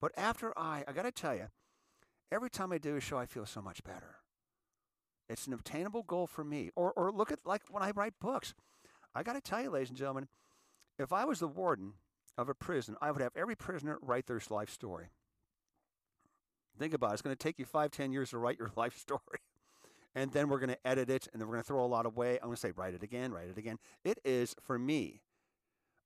But 0.00 0.12
after 0.16 0.58
I, 0.58 0.84
I 0.86 0.92
got 0.92 1.02
to 1.02 1.12
tell 1.12 1.34
you, 1.34 1.48
every 2.30 2.50
time 2.50 2.72
I 2.72 2.78
do 2.78 2.96
a 2.96 3.00
show, 3.00 3.16
I 3.16 3.26
feel 3.26 3.46
so 3.46 3.62
much 3.62 3.82
better. 3.84 4.16
It's 5.28 5.46
an 5.46 5.52
obtainable 5.52 6.02
goal 6.02 6.26
for 6.26 6.44
me. 6.44 6.70
Or, 6.76 6.92
or 6.92 7.10
look 7.10 7.32
at 7.32 7.40
like 7.44 7.62
when 7.70 7.82
I 7.82 7.90
write 7.90 8.14
books. 8.20 8.54
I 9.14 9.22
got 9.22 9.32
to 9.32 9.40
tell 9.40 9.62
you, 9.62 9.70
ladies 9.70 9.88
and 9.88 9.98
gentlemen, 9.98 10.28
if 10.98 11.12
I 11.12 11.24
was 11.24 11.40
the 11.40 11.48
warden 11.48 11.94
of 12.38 12.48
a 12.48 12.54
prison, 12.54 12.96
I 13.00 13.10
would 13.10 13.22
have 13.22 13.32
every 13.34 13.56
prisoner 13.56 13.98
write 14.00 14.26
their 14.26 14.40
life 14.50 14.70
story. 14.70 15.06
Think 16.78 16.92
about 16.92 17.10
it. 17.10 17.12
It's 17.14 17.22
going 17.22 17.34
to 17.34 17.42
take 17.42 17.58
you 17.58 17.64
five, 17.64 17.90
ten 17.90 18.12
years 18.12 18.30
to 18.30 18.38
write 18.38 18.58
your 18.58 18.70
life 18.76 18.96
story. 18.98 19.40
And 20.14 20.32
then 20.32 20.48
we're 20.48 20.58
going 20.58 20.70
to 20.70 20.86
edit 20.86 21.10
it 21.10 21.28
and 21.32 21.40
then 21.40 21.48
we're 21.48 21.54
going 21.54 21.62
to 21.64 21.68
throw 21.68 21.84
a 21.84 21.86
lot 21.86 22.06
away. 22.06 22.34
I'm 22.36 22.48
going 22.48 22.54
to 22.54 22.60
say, 22.60 22.72
write 22.74 22.94
it 22.94 23.02
again, 23.02 23.32
write 23.32 23.48
it 23.48 23.58
again. 23.58 23.78
It 24.04 24.18
is, 24.24 24.54
for 24.62 24.78
me, 24.78 25.20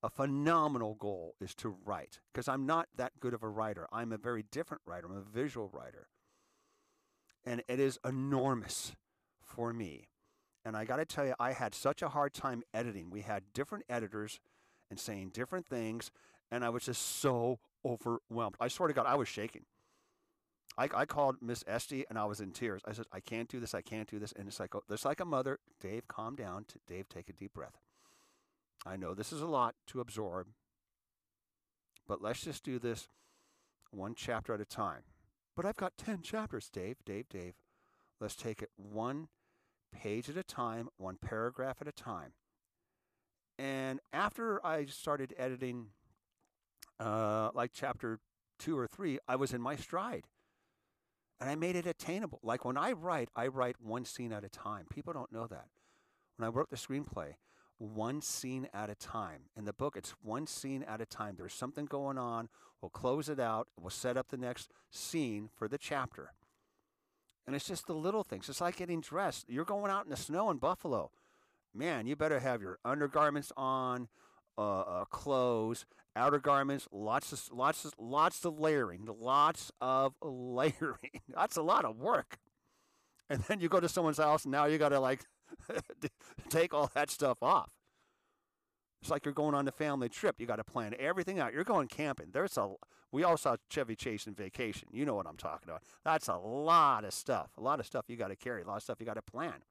a 0.02 0.08
phenomenal 0.08 0.94
goal 0.94 1.34
is 1.40 1.54
to 1.56 1.76
write 1.84 2.20
because 2.32 2.48
I'm 2.48 2.66
not 2.66 2.88
that 2.96 3.12
good 3.20 3.34
of 3.34 3.42
a 3.42 3.48
writer. 3.48 3.86
I'm 3.92 4.12
a 4.12 4.16
very 4.16 4.44
different 4.50 4.82
writer. 4.86 5.06
I'm 5.06 5.16
a 5.16 5.20
visual 5.20 5.68
writer. 5.72 6.08
And 7.44 7.62
it 7.68 7.78
is 7.78 7.98
enormous 8.04 8.92
for 9.50 9.72
me. 9.72 10.08
And 10.64 10.76
I 10.76 10.84
got 10.84 10.96
to 10.96 11.04
tell 11.04 11.26
you, 11.26 11.34
I 11.40 11.52
had 11.52 11.74
such 11.74 12.02
a 12.02 12.08
hard 12.08 12.34
time 12.34 12.62
editing. 12.74 13.10
We 13.10 13.22
had 13.22 13.44
different 13.54 13.84
editors 13.88 14.40
and 14.90 14.98
saying 14.98 15.30
different 15.32 15.66
things, 15.66 16.10
and 16.50 16.64
I 16.64 16.68
was 16.68 16.84
just 16.84 17.20
so 17.20 17.58
overwhelmed. 17.84 18.56
I 18.60 18.68
swear 18.68 18.88
to 18.88 18.94
God, 18.94 19.06
I 19.06 19.14
was 19.14 19.28
shaking. 19.28 19.64
I, 20.76 20.88
I 20.94 21.04
called 21.04 21.36
Miss 21.40 21.64
Esty 21.66 22.04
and 22.08 22.18
I 22.18 22.24
was 22.24 22.40
in 22.40 22.52
tears. 22.52 22.82
I 22.86 22.92
said, 22.92 23.06
I 23.12 23.20
can't 23.20 23.48
do 23.48 23.58
this. 23.58 23.74
I 23.74 23.80
can't 23.80 24.08
do 24.08 24.18
this. 24.18 24.32
And 24.32 24.46
it's 24.46 24.60
like, 24.60 24.74
oh, 24.74 24.82
just 24.88 25.04
like 25.04 25.20
a 25.20 25.24
mother, 25.24 25.58
Dave, 25.80 26.06
calm 26.08 26.36
down. 26.36 26.66
Dave, 26.86 27.08
take 27.08 27.28
a 27.28 27.32
deep 27.32 27.52
breath. 27.54 27.78
I 28.86 28.96
know 28.96 29.12
this 29.12 29.32
is 29.32 29.42
a 29.42 29.46
lot 29.46 29.74
to 29.88 30.00
absorb, 30.00 30.46
but 32.08 32.22
let's 32.22 32.40
just 32.40 32.64
do 32.64 32.78
this 32.78 33.08
one 33.90 34.14
chapter 34.14 34.54
at 34.54 34.60
a 34.60 34.64
time. 34.64 35.02
But 35.54 35.66
I've 35.66 35.76
got 35.76 35.98
10 35.98 36.22
chapters, 36.22 36.70
Dave, 36.72 36.96
Dave, 37.04 37.28
Dave. 37.28 37.54
Let's 38.20 38.36
take 38.36 38.62
it 38.62 38.70
one 38.76 39.28
page 39.92 40.28
at 40.28 40.36
a 40.36 40.42
time, 40.42 40.88
one 40.96 41.16
paragraph 41.20 41.78
at 41.80 41.88
a 41.88 41.92
time. 41.92 42.32
And 43.58 44.00
after 44.12 44.64
I 44.64 44.86
started 44.86 45.34
editing, 45.36 45.88
uh, 46.98 47.50
like 47.54 47.72
chapter 47.74 48.18
two 48.58 48.78
or 48.78 48.86
three, 48.86 49.18
I 49.28 49.36
was 49.36 49.52
in 49.52 49.60
my 49.60 49.76
stride. 49.76 50.24
And 51.40 51.48
I 51.48 51.54
made 51.54 51.76
it 51.76 51.86
attainable. 51.86 52.40
Like 52.42 52.64
when 52.64 52.76
I 52.76 52.92
write, 52.92 53.30
I 53.34 53.46
write 53.46 53.76
one 53.80 54.04
scene 54.04 54.32
at 54.32 54.44
a 54.44 54.48
time. 54.48 54.86
People 54.90 55.12
don't 55.12 55.32
know 55.32 55.46
that. 55.46 55.68
When 56.36 56.46
I 56.46 56.50
wrote 56.50 56.70
the 56.70 56.76
screenplay, 56.76 57.34
one 57.78 58.20
scene 58.20 58.68
at 58.74 58.90
a 58.90 58.94
time. 58.94 59.44
In 59.56 59.64
the 59.64 59.72
book, 59.72 59.96
it's 59.96 60.14
one 60.22 60.46
scene 60.46 60.82
at 60.82 61.00
a 61.00 61.06
time. 61.06 61.36
There's 61.36 61.54
something 61.54 61.86
going 61.86 62.18
on. 62.18 62.50
We'll 62.80 62.90
close 62.90 63.28
it 63.28 63.40
out. 63.40 63.68
We'll 63.78 63.90
set 63.90 64.16
up 64.18 64.28
the 64.28 64.36
next 64.36 64.70
scene 64.90 65.48
for 65.54 65.66
the 65.66 65.78
chapter. 65.78 66.32
And 67.50 67.56
it's 67.56 67.66
just 67.66 67.88
the 67.88 67.94
little 67.94 68.22
things. 68.22 68.48
It's 68.48 68.60
like 68.60 68.76
getting 68.76 69.00
dressed. 69.00 69.46
You're 69.48 69.64
going 69.64 69.90
out 69.90 70.04
in 70.04 70.10
the 70.10 70.16
snow 70.16 70.50
in 70.50 70.58
Buffalo 70.58 71.10
man, 71.74 72.06
you 72.06 72.16
better 72.16 72.40
have 72.40 72.62
your 72.62 72.78
undergarments 72.84 73.52
on, 73.56 74.08
uh, 74.58 74.80
uh, 74.80 75.04
clothes, 75.06 75.86
outer 76.16 76.38
garments, 76.38 76.88
lots 76.92 77.32
of 77.32 77.56
lots 77.56 77.84
of 77.84 77.94
lots 77.98 78.44
of 78.44 78.58
layering, 78.58 79.08
lots 79.18 79.70
of 79.80 80.14
layering. 80.22 81.22
That's 81.28 81.56
a 81.56 81.62
lot 81.62 81.84
of 81.84 81.96
work. 81.96 82.38
And 83.28 83.42
then 83.44 83.60
you 83.60 83.68
go 83.68 83.80
to 83.80 83.88
someone's 83.88 84.18
house, 84.18 84.44
and 84.44 84.52
now 84.52 84.66
you 84.66 84.78
got 84.78 84.88
to 84.90 85.00
like 85.00 85.24
take 86.48 86.74
all 86.74 86.90
that 86.94 87.10
stuff 87.10 87.38
off. 87.42 87.70
It's 89.00 89.10
like 89.10 89.24
you're 89.24 89.34
going 89.34 89.54
on 89.54 89.66
a 89.66 89.72
family 89.72 90.08
trip. 90.08 90.36
You 90.38 90.46
got 90.46 90.56
to 90.56 90.64
plan 90.64 90.94
everything 90.98 91.38
out. 91.38 91.54
You're 91.54 91.64
going 91.64 91.88
camping. 91.88 92.28
There's 92.32 92.56
a 92.58 92.74
we 93.12 93.24
all 93.24 93.36
saw 93.36 93.56
Chevy 93.68 93.96
Chase 93.96 94.26
in 94.26 94.34
Vacation. 94.34 94.88
You 94.92 95.04
know 95.04 95.14
what 95.14 95.26
I'm 95.26 95.36
talking 95.36 95.68
about. 95.68 95.82
That's 96.04 96.28
a 96.28 96.36
lot 96.36 97.04
of 97.04 97.12
stuff. 97.12 97.50
A 97.58 97.60
lot 97.60 97.80
of 97.80 97.86
stuff 97.86 98.04
you 98.08 98.16
got 98.16 98.28
to 98.28 98.36
carry. 98.36 98.62
A 98.62 98.66
lot 98.66 98.76
of 98.76 98.82
stuff 98.82 98.98
you 99.00 99.06
got 99.06 99.14
to 99.14 99.22
plan. 99.22 99.64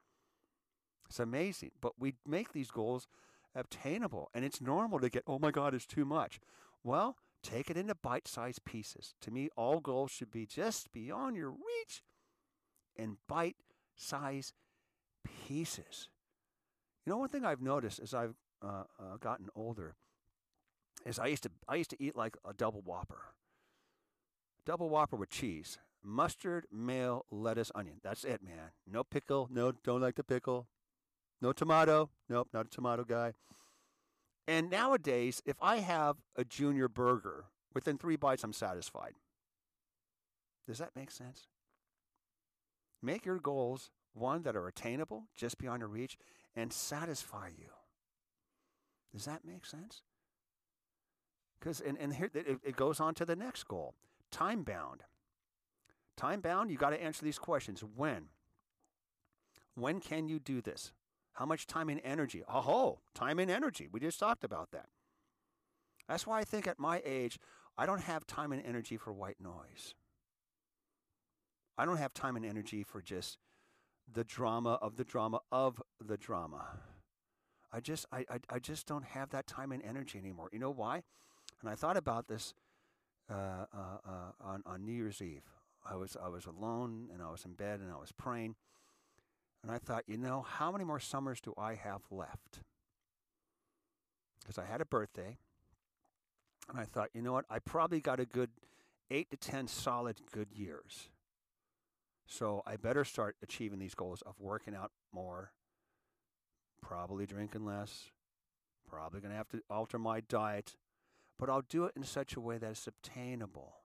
It's 1.08 1.20
amazing. 1.20 1.72
But 1.80 1.94
we 2.00 2.16
make 2.28 2.52
these 2.52 2.70
goals 2.70 3.08
obtainable. 3.56 4.30
And 4.34 4.44
it's 4.44 4.60
normal 4.60 5.00
to 5.00 5.10
get, 5.10 5.24
oh 5.26 5.40
my 5.40 5.52
God, 5.52 5.74
it's 5.74 5.86
too 5.86 6.06
much. 6.06 6.40
Well, 6.84 7.16
take 7.42 7.70
it 7.70 7.78
into 7.78 7.96
bite 7.96 8.28
sized 8.28 8.66
pieces. 8.66 9.14
To 9.22 9.32
me, 9.32 9.50
all 9.56 9.80
goals 9.80 10.12
should 10.12 10.32
be 10.32 10.46
just 10.46 10.92
beyond 10.92 11.38
your 11.38 11.52
reach 11.52 12.04
in 12.96 13.18
bite 13.28 13.58
sized 13.96 14.54
pieces. 15.24 16.10
You 17.06 17.12
know, 17.12 17.18
one 17.18 17.30
thing 17.30 17.46
I've 17.46 17.62
noticed 17.62 18.00
as 18.00 18.14
I've 18.14 18.36
uh, 18.62 18.84
uh, 19.00 19.18
gotten 19.20 19.50
older 19.56 19.96
is 21.06 21.20
I 21.20 21.28
used 21.28 21.44
to 21.44 21.52
I 21.68 21.76
used 21.76 21.90
to 21.92 22.02
eat 22.02 22.16
like 22.16 22.36
a 22.48 22.54
double 22.54 22.82
whopper, 22.82 23.34
double 24.66 24.90
whopper 24.90 25.16
with 25.16 25.30
cheese, 25.30 25.78
mustard, 26.04 26.66
mayo, 26.72 27.26
lettuce, 27.32 27.72
onion. 27.76 28.00
That's 28.04 28.24
it, 28.24 28.42
man. 28.44 28.72
No 28.86 29.04
pickle. 29.04 29.48
No, 29.52 29.72
don't 29.72 30.02
like 30.02 30.16
the 30.16 30.24
pickle. 30.24 30.68
No 31.42 31.54
tomato. 31.54 32.10
Nope, 32.28 32.50
not 32.54 32.66
a 32.68 32.70
tomato 32.70 33.04
guy. 33.04 33.34
And 34.48 34.70
nowadays, 34.70 35.42
if 35.46 35.56
I 35.62 35.78
have 35.78 36.18
a 36.36 36.44
junior 36.44 36.88
burger, 36.88 37.46
within 37.74 37.98
three 37.98 38.16
bites, 38.16 38.44
I'm 38.44 38.54
satisfied. 38.54 39.14
Does 40.68 40.80
that 40.80 40.96
make 40.96 41.12
sense? 41.12 41.48
Make 43.02 43.26
your 43.26 43.40
goals 43.40 43.92
one 44.14 44.42
that 44.44 44.56
are 44.56 44.68
attainable, 44.68 45.28
just 45.36 45.58
beyond 45.58 45.82
your 45.82 45.88
reach, 45.88 46.18
and 46.56 46.74
satisfy 46.74 47.50
you. 47.58 47.70
Does 49.14 49.26
that 49.26 49.46
make 49.46 49.66
sense? 49.66 50.02
Because 51.60 51.82
and, 51.82 51.98
and 51.98 52.14
here 52.14 52.30
it, 52.34 52.60
it 52.64 52.76
goes 52.76 53.00
on 53.00 53.14
to 53.16 53.26
the 53.26 53.36
next 53.36 53.68
goal. 53.68 53.96
Time 54.32 54.64
bound. 54.64 55.04
Time 56.16 56.42
bound, 56.42 56.70
you 56.70 56.78
got 56.78 56.90
to 56.90 57.02
answer 57.02 57.24
these 57.24 57.40
questions. 57.40 57.84
When? 57.96 58.26
When 59.76 60.00
can 60.00 60.28
you 60.28 60.40
do 60.40 60.62
this? 60.62 60.92
How 61.34 61.46
much 61.46 61.68
time 61.68 61.90
and 61.90 62.02
energy? 62.04 62.44
Oh, 62.54 63.00
time 63.16 63.40
and 63.40 63.50
energy. 63.50 63.88
We 63.90 64.02
just 64.02 64.20
talked 64.20 64.44
about 64.44 64.72
that. 64.72 64.88
That's 66.08 66.28
why 66.28 66.40
I 66.40 66.44
think 66.44 66.68
at 66.68 66.80
my 66.80 67.02
age, 67.06 67.40
I 67.78 67.86
don't 67.86 68.02
have 68.02 68.28
time 68.28 68.52
and 68.52 68.62
energy 68.66 68.98
for 68.98 69.14
white 69.14 69.40
noise. 69.40 69.96
I 71.78 71.86
don't 71.86 71.98
have 71.98 72.14
time 72.14 72.36
and 72.36 72.46
energy 72.46 72.84
for 72.84 73.02
just 73.02 73.38
the 74.12 74.26
drama 74.26 74.74
of 74.82 74.98
the 74.98 75.06
drama 75.06 75.40
of 75.52 75.82
the 76.06 76.18
drama. 76.18 76.80
I 77.72 77.80
just 77.80 78.06
I, 78.12 78.26
I, 78.30 78.40
I 78.50 78.60
just 78.60 78.88
don't 78.88 79.06
have 79.06 79.30
that 79.30 79.48
time 79.48 79.72
and 79.72 79.84
energy 79.84 80.18
anymore. 80.18 80.50
You 80.52 80.60
know 80.60 80.72
why? 80.72 81.04
And 81.62 81.70
I 81.70 81.76
thought 81.76 81.98
about 81.98 82.28
this 82.28 82.54
uh, 83.30 83.66
uh, 83.74 83.98
uh, 84.08 84.32
on 84.42 84.64
on 84.66 84.86
New 84.86 84.94
Year's 84.94 85.22
Eve. 85.22 85.44
I 85.90 85.96
was 85.96 86.18
I 86.22 86.30
was 86.30 86.46
alone 86.46 87.10
and 87.14 87.22
I 87.22 87.30
was 87.30 87.46
in 87.46 87.54
bed 87.54 87.80
and 87.80 87.92
I 87.92 87.98
was 87.98 88.12
praying, 88.12 88.56
and 89.64 89.72
I 89.72 89.78
thought, 89.78 90.04
you 90.08 90.18
know, 90.18 90.42
how 90.42 90.72
many 90.72 90.84
more 90.84 91.00
summers 91.00 91.40
do 91.40 91.54
I 91.58 91.76
have 91.76 92.02
left? 92.12 92.62
Because 94.42 94.58
I 94.58 94.66
had 94.66 94.82
a 94.82 94.86
birthday, 94.86 95.38
and 96.70 96.80
I 96.80 96.86
thought, 96.86 97.10
you 97.14 97.22
know 97.22 97.34
what, 97.34 97.46
I 97.50 97.60
probably 97.60 98.00
got 98.00 98.20
a 98.20 98.26
good 98.26 98.50
eight 99.12 99.30
to 99.32 99.38
ten 99.38 99.68
solid 99.68 100.22
good 100.32 100.52
years. 100.52 101.10
So 102.26 102.62
I 102.66 102.78
better 102.78 103.04
start 103.04 103.36
achieving 103.42 103.80
these 103.80 103.96
goals 103.96 104.22
of 104.22 104.40
working 104.40 104.76
out 104.76 104.92
more, 105.12 105.52
probably 106.82 107.26
drinking 107.26 107.66
less, 107.66 108.12
probably 108.88 109.22
going 109.22 109.32
to 109.32 109.38
have 109.38 109.50
to 109.50 109.62
alter 109.70 110.00
my 110.00 110.22
diet, 110.22 110.76
but 111.38 111.50
I'll 111.50 111.62
do 111.62 111.86
it 111.86 111.94
in 111.96 112.04
such 112.04 112.36
a 112.36 112.42
way 112.42 112.58
that 112.58 112.72
it's 112.72 112.88
obtainable. 112.88 113.76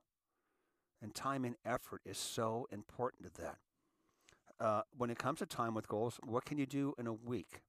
And 1.02 1.14
time 1.14 1.44
and 1.44 1.56
effort 1.64 2.00
is 2.04 2.18
so 2.18 2.66
important 2.72 3.34
to 3.34 3.42
that. 3.42 3.58
Uh, 4.58 4.82
when 4.96 5.10
it 5.10 5.18
comes 5.18 5.40
to 5.40 5.46
time 5.46 5.74
with 5.74 5.88
goals, 5.88 6.18
what 6.24 6.44
can 6.44 6.58
you 6.58 6.66
do 6.66 6.94
in 6.98 7.06
a 7.06 7.12
week? 7.12 7.60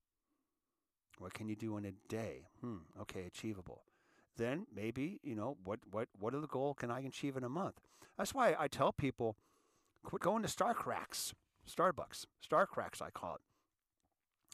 What 1.20 1.34
can 1.34 1.48
you 1.48 1.56
do 1.56 1.78
in 1.78 1.86
a 1.86 1.92
day? 2.08 2.48
Hmm, 2.62 2.78
okay, 3.02 3.24
achievable. 3.26 3.84
Then 4.38 4.68
maybe, 4.74 5.20
you 5.24 5.36
know, 5.36 5.58
what, 5.64 5.80
what, 5.90 6.10
what 6.18 6.34
are 6.34 6.40
the 6.40 6.48
goal 6.48 6.74
can 6.74 6.92
I 6.92 7.02
achieve 7.02 7.38
in 7.38 7.44
a 7.44 7.50
month? 7.50 7.80
That's 8.18 8.34
why 8.34 8.56
I 8.58 8.68
tell 8.68 8.92
people, 8.92 9.36
quit 10.04 10.22
going 10.22 10.44
to 10.44 10.48
Star 10.50 10.74
Cracks, 10.74 11.34
Starbucks, 11.70 12.26
Star 12.42 12.66
Cracks, 12.66 13.02
I 13.02 13.10
call 13.10 13.36
it. 13.36 13.42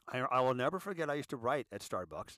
I, 0.07 0.19
I 0.19 0.41
will 0.41 0.53
never 0.53 0.79
forget. 0.79 1.09
I 1.09 1.15
used 1.15 1.29
to 1.31 1.37
write 1.37 1.67
at 1.71 1.81
Starbucks, 1.81 2.37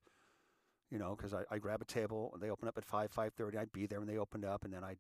you 0.90 1.00
know, 1.00 1.16
because 1.16 1.34
I, 1.34 1.44
I 1.50 1.58
grab 1.58 1.82
a 1.82 1.86
table 1.86 2.32
and 2.34 2.42
they 2.42 2.50
open 2.50 2.68
up 2.68 2.78
at 2.78 2.86
five 2.86 3.12
five 3.12 3.34
thirty. 3.34 3.58
I'd 3.58 3.72
be 3.72 3.86
there 3.86 4.00
when 4.00 4.08
they 4.08 4.18
opened 4.18 4.46
up, 4.46 4.64
and 4.64 4.74
then 4.74 4.84
I'd 4.84 4.98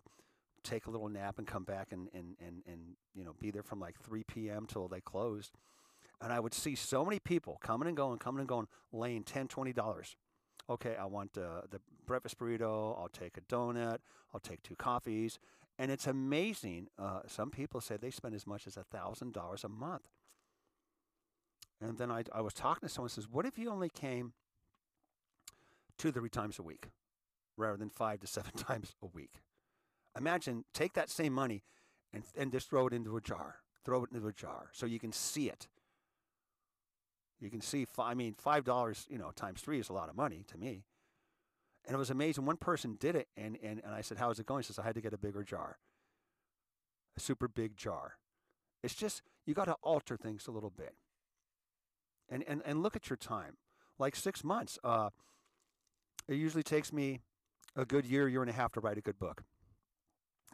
take 0.63 0.85
a 0.85 0.91
little 0.91 1.09
nap 1.09 1.37
and 1.37 1.47
come 1.47 1.63
back 1.63 1.91
and 1.91 2.09
and 2.13 2.35
and 2.39 2.63
and 2.65 2.95
you 3.13 3.23
know 3.23 3.33
be 3.39 3.51
there 3.51 3.63
from 3.63 3.79
like 3.79 3.99
three 3.99 4.23
p.m. 4.23 4.65
till 4.65 4.87
they 4.87 5.01
closed. 5.01 5.57
And 6.21 6.31
I 6.31 6.39
would 6.39 6.53
see 6.53 6.75
so 6.75 7.03
many 7.03 7.19
people 7.19 7.57
coming 7.61 7.87
and 7.87 7.97
going, 7.97 8.17
coming 8.17 8.39
and 8.39 8.47
going, 8.47 8.67
laying 8.91 9.23
ten, 9.23 9.47
twenty 9.47 9.73
dollars. 9.73 10.15
Okay, 10.69 10.95
I 10.95 11.05
want 11.05 11.37
uh, 11.37 11.61
the 11.69 11.81
breakfast 12.05 12.39
burrito. 12.39 12.97
I'll 12.97 13.09
take 13.09 13.37
a 13.37 13.41
donut. 13.41 13.97
I'll 14.33 14.39
take 14.39 14.63
two 14.63 14.75
coffees. 14.75 15.37
And 15.77 15.91
it's 15.91 16.07
amazing. 16.07 16.87
Uh, 16.97 17.21
some 17.27 17.49
people 17.49 17.81
say 17.81 17.97
they 17.97 18.11
spend 18.11 18.35
as 18.35 18.45
much 18.45 18.67
as 18.67 18.75
$1,000 18.75 19.63
a 19.63 19.69
month. 19.69 20.03
And 21.83 21.97
then 21.97 22.09
I, 22.09 22.23
I 22.33 22.41
was 22.41 22.53
talking 22.53 22.87
to 22.87 22.93
someone 22.93 23.09
says, 23.09 23.27
What 23.29 23.45
if 23.45 23.57
you 23.57 23.69
only 23.69 23.89
came 23.89 24.33
two, 25.97 26.11
three 26.11 26.29
times 26.29 26.57
a 26.57 26.63
week 26.63 26.87
rather 27.57 27.77
than 27.77 27.89
five 27.89 28.21
to 28.21 28.27
seven 28.27 28.51
times 28.57 28.95
a 29.01 29.07
week? 29.07 29.41
Imagine, 30.17 30.63
take 30.73 30.93
that 30.93 31.09
same 31.09 31.33
money 31.33 31.63
and, 32.13 32.23
and 32.37 32.51
just 32.51 32.69
throw 32.69 32.87
it 32.87 32.93
into 32.93 33.17
a 33.17 33.21
jar. 33.21 33.57
Throw 33.83 34.03
it 34.05 34.11
into 34.13 34.25
a 34.27 34.31
jar 34.31 34.69
so 34.71 34.85
you 34.85 34.99
can 34.99 35.11
see 35.11 35.49
it. 35.49 35.67
You 37.41 37.49
can 37.49 37.59
see, 37.59 37.85
I 37.99 38.13
mean, 38.13 38.35
$5, 38.41 39.09
you 39.09 39.17
know, 39.17 39.31
times 39.35 39.59
three 39.59 39.79
is 39.79 39.89
a 39.89 39.93
lot 39.93 40.07
of 40.07 40.15
money 40.15 40.45
to 40.47 40.57
me. 40.57 40.85
And 41.85 41.95
it 41.95 41.97
was 41.97 42.09
amazing. 42.09 42.45
One 42.45 42.55
person 42.55 42.95
did 42.97 43.17
it, 43.17 43.27
and, 43.35 43.57
and, 43.61 43.81
and 43.83 43.93
I 43.93 43.99
said, 43.99 44.17
How's 44.17 44.39
it 44.39 44.45
going? 44.45 44.61
He 44.61 44.67
says, 44.67 44.79
I 44.79 44.83
had 44.83 44.95
to 44.95 45.01
get 45.01 45.11
a 45.11 45.17
bigger 45.17 45.43
jar, 45.43 45.79
a 47.17 47.19
super 47.19 47.49
big 47.49 47.75
jar. 47.75 48.13
It's 48.81 48.95
just, 48.95 49.21
you 49.45 49.53
got 49.53 49.65
to 49.65 49.75
alter 49.83 50.15
things 50.15 50.47
a 50.47 50.51
little 50.51 50.69
bit. 50.69 50.95
And, 52.33 52.43
and, 52.47 52.63
and 52.65 52.81
look 52.81 52.95
at 52.95 53.11
your 53.11 53.17
time. 53.17 53.57
Like 53.99 54.15
six 54.15 54.43
months. 54.43 54.79
Uh, 54.83 55.09
it 56.27 56.35
usually 56.35 56.63
takes 56.63 56.91
me 56.91 57.21
a 57.75 57.85
good 57.85 58.05
year, 58.05 58.27
year 58.27 58.41
and 58.41 58.49
a 58.49 58.53
half 58.53 58.71
to 58.71 58.79
write 58.79 58.97
a 58.97 59.01
good 59.01 59.19
book 59.19 59.43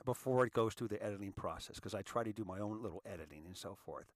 before 0.06 0.46
it 0.46 0.54
goes 0.54 0.74
through 0.74 0.90
the 0.90 1.02
editing 1.02 1.32
process 1.32 1.76
because 1.76 1.96
I 1.96 2.02
try 2.02 2.24
to 2.24 2.34
do 2.34 2.44
my 2.44 2.60
own 2.60 2.82
little 2.82 3.02
editing 3.06 3.44
and 3.46 3.56
so 3.56 3.78
forth. 3.86 4.08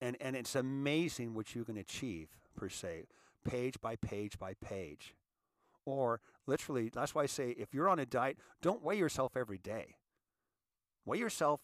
And, 0.00 0.16
and 0.20 0.36
it's 0.36 0.54
amazing 0.54 1.32
what 1.32 1.54
you 1.54 1.64
can 1.64 1.78
achieve, 1.78 2.28
per 2.54 2.68
se, 2.68 3.06
page 3.44 3.80
by 3.80 3.96
page 3.96 4.38
by 4.38 4.52
page. 4.54 5.14
Or 5.86 6.20
literally, 6.46 6.90
that's 6.92 7.14
why 7.14 7.22
I 7.22 7.26
say 7.26 7.54
if 7.56 7.72
you're 7.72 7.88
on 7.88 7.98
a 7.98 8.04
diet, 8.04 8.36
don't 8.60 8.82
weigh 8.82 8.98
yourself 8.98 9.36
every 9.36 9.58
day. 9.58 9.96
Weigh 11.06 11.18
yourself 11.18 11.60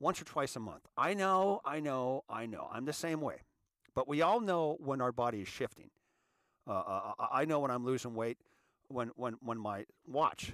once 0.00 0.20
or 0.20 0.24
twice 0.24 0.56
a 0.56 0.60
month. 0.60 0.86
I 0.96 1.12
know, 1.12 1.60
I 1.64 1.80
know, 1.80 2.24
I 2.30 2.46
know. 2.46 2.68
I'm 2.72 2.86
the 2.86 2.92
same 2.92 3.20
way. 3.20 3.42
But 3.98 4.06
we 4.06 4.22
all 4.22 4.38
know 4.38 4.76
when 4.78 5.00
our 5.00 5.10
body 5.10 5.40
is 5.40 5.48
shifting. 5.48 5.90
Uh, 6.68 6.70
uh, 6.70 7.12
uh 7.18 7.26
I 7.32 7.44
know 7.44 7.58
when 7.58 7.72
I'm 7.72 7.84
losing 7.84 8.14
weight 8.14 8.38
when 8.86 9.08
when 9.16 9.32
when 9.40 9.58
my 9.58 9.86
watch 10.06 10.52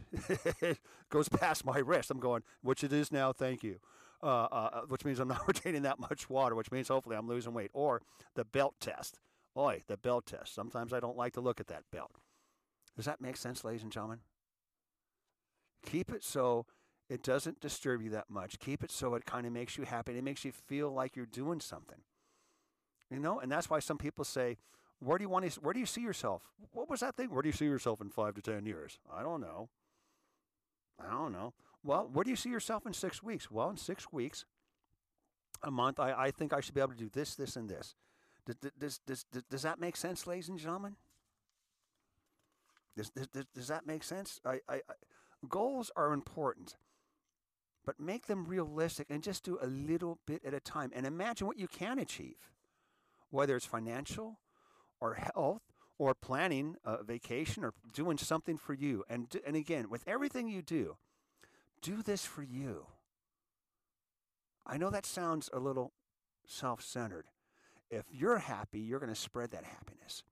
goes 1.10 1.28
past 1.28 1.62
my 1.62 1.76
wrist. 1.76 2.10
I'm 2.10 2.20
going, 2.20 2.42
which 2.62 2.82
it 2.82 2.90
is 2.90 3.12
now. 3.12 3.34
Thank 3.34 3.62
you. 3.62 3.80
Uh, 4.22 4.26
uh, 4.50 4.70
uh 4.72 4.80
which 4.88 5.04
means 5.04 5.20
I'm 5.20 5.28
not 5.28 5.42
retaining 5.46 5.82
that 5.82 5.98
much 5.98 6.30
water. 6.30 6.54
Which 6.54 6.72
means 6.72 6.88
hopefully 6.88 7.16
I'm 7.16 7.28
losing 7.28 7.52
weight. 7.52 7.70
Or 7.74 8.00
the 8.34 8.46
belt 8.46 8.76
test. 8.80 9.20
Oi, 9.58 9.82
the 9.88 9.98
belt 9.98 10.24
test. 10.24 10.54
Sometimes 10.54 10.94
I 10.94 11.00
don't 11.00 11.18
like 11.18 11.34
to 11.34 11.42
look 11.42 11.60
at 11.60 11.66
that 11.66 11.82
belt. 11.92 12.12
Does 12.96 13.04
that 13.04 13.20
make 13.20 13.36
sense, 13.36 13.62
ladies 13.62 13.82
and 13.82 13.92
gentlemen? 13.92 14.20
Keep 15.84 16.12
it 16.12 16.24
so 16.24 16.64
it 17.10 17.22
doesn't 17.22 17.60
disturb 17.60 18.00
you 18.00 18.08
that 18.08 18.30
much. 18.30 18.58
Keep 18.58 18.82
it 18.82 18.90
so 18.90 19.14
it 19.14 19.26
kind 19.26 19.46
of 19.46 19.52
makes 19.52 19.76
you 19.76 19.84
happy. 19.84 20.16
It 20.16 20.24
makes 20.24 20.46
you 20.46 20.52
feel 20.52 20.90
like 20.90 21.14
you're 21.14 21.26
doing 21.26 21.60
something. 21.60 21.98
You 23.10 23.20
know, 23.20 23.40
and 23.40 23.50
that's 23.50 23.70
why 23.70 23.78
some 23.78 23.98
people 23.98 24.24
say, 24.24 24.56
"Where 24.98 25.18
do 25.18 25.24
you 25.24 25.28
want 25.28 25.50
to? 25.50 25.60
Where 25.60 25.74
do 25.74 25.80
you 25.80 25.86
see 25.86 26.00
yourself? 26.00 26.42
What 26.72 26.88
was 26.88 27.00
that 27.00 27.16
thing? 27.16 27.30
Where 27.30 27.42
do 27.42 27.48
you 27.48 27.52
see 27.52 27.66
yourself 27.66 28.00
in 28.00 28.10
five 28.10 28.34
to 28.34 28.42
ten 28.42 28.66
years? 28.66 28.98
I 29.12 29.22
don't 29.22 29.40
know. 29.40 29.68
I 30.98 31.10
don't 31.10 31.32
know. 31.32 31.52
Well, 31.82 32.08
where 32.12 32.24
do 32.24 32.30
you 32.30 32.36
see 32.36 32.50
yourself 32.50 32.86
in 32.86 32.92
six 32.94 33.22
weeks? 33.22 33.50
Well, 33.50 33.70
in 33.70 33.76
six 33.76 34.10
weeks, 34.12 34.46
a 35.62 35.70
month, 35.70 36.00
I, 36.00 36.12
I 36.12 36.30
think 36.30 36.52
I 36.52 36.60
should 36.60 36.74
be 36.74 36.80
able 36.80 36.92
to 36.92 36.98
do 36.98 37.10
this, 37.12 37.34
this, 37.34 37.56
and 37.56 37.68
this. 37.68 37.94
Does, 38.46 38.56
does, 38.56 39.00
does, 39.06 39.24
does, 39.32 39.42
does 39.50 39.62
that 39.62 39.80
make 39.80 39.96
sense, 39.96 40.26
ladies 40.26 40.48
and 40.48 40.58
gentlemen? 40.58 40.96
Does, 42.96 43.10
does, 43.10 43.46
does 43.54 43.68
that 43.68 43.86
make 43.86 44.04
sense? 44.04 44.40
I, 44.44 44.60
I, 44.68 44.76
I, 44.76 44.80
goals 45.48 45.90
are 45.96 46.12
important, 46.12 46.76
but 47.84 47.98
make 47.98 48.26
them 48.26 48.44
realistic 48.44 49.08
and 49.10 49.22
just 49.22 49.44
do 49.44 49.58
a 49.60 49.66
little 49.66 50.18
bit 50.26 50.44
at 50.44 50.54
a 50.54 50.60
time. 50.60 50.92
And 50.94 51.06
imagine 51.06 51.46
what 51.46 51.58
you 51.58 51.66
can 51.66 51.98
achieve, 51.98 52.50
whether 53.34 53.56
it's 53.56 53.66
financial 53.66 54.38
or 55.00 55.14
health 55.14 55.62
or 55.98 56.14
planning 56.14 56.76
a 56.84 57.02
vacation 57.02 57.64
or 57.64 57.74
doing 57.92 58.16
something 58.16 58.56
for 58.56 58.72
you. 58.74 59.04
And, 59.08 59.28
and 59.46 59.56
again, 59.56 59.90
with 59.90 60.04
everything 60.06 60.48
you 60.48 60.62
do, 60.62 60.96
do 61.82 62.02
this 62.02 62.24
for 62.24 62.42
you. 62.42 62.86
I 64.66 64.78
know 64.78 64.90
that 64.90 65.04
sounds 65.04 65.50
a 65.52 65.58
little 65.58 65.92
self 66.46 66.82
centered. 66.82 67.26
If 67.90 68.04
you're 68.10 68.38
happy, 68.38 68.80
you're 68.80 68.98
going 68.98 69.12
to 69.12 69.20
spread 69.20 69.50
that 69.50 69.64
happiness. 69.64 70.22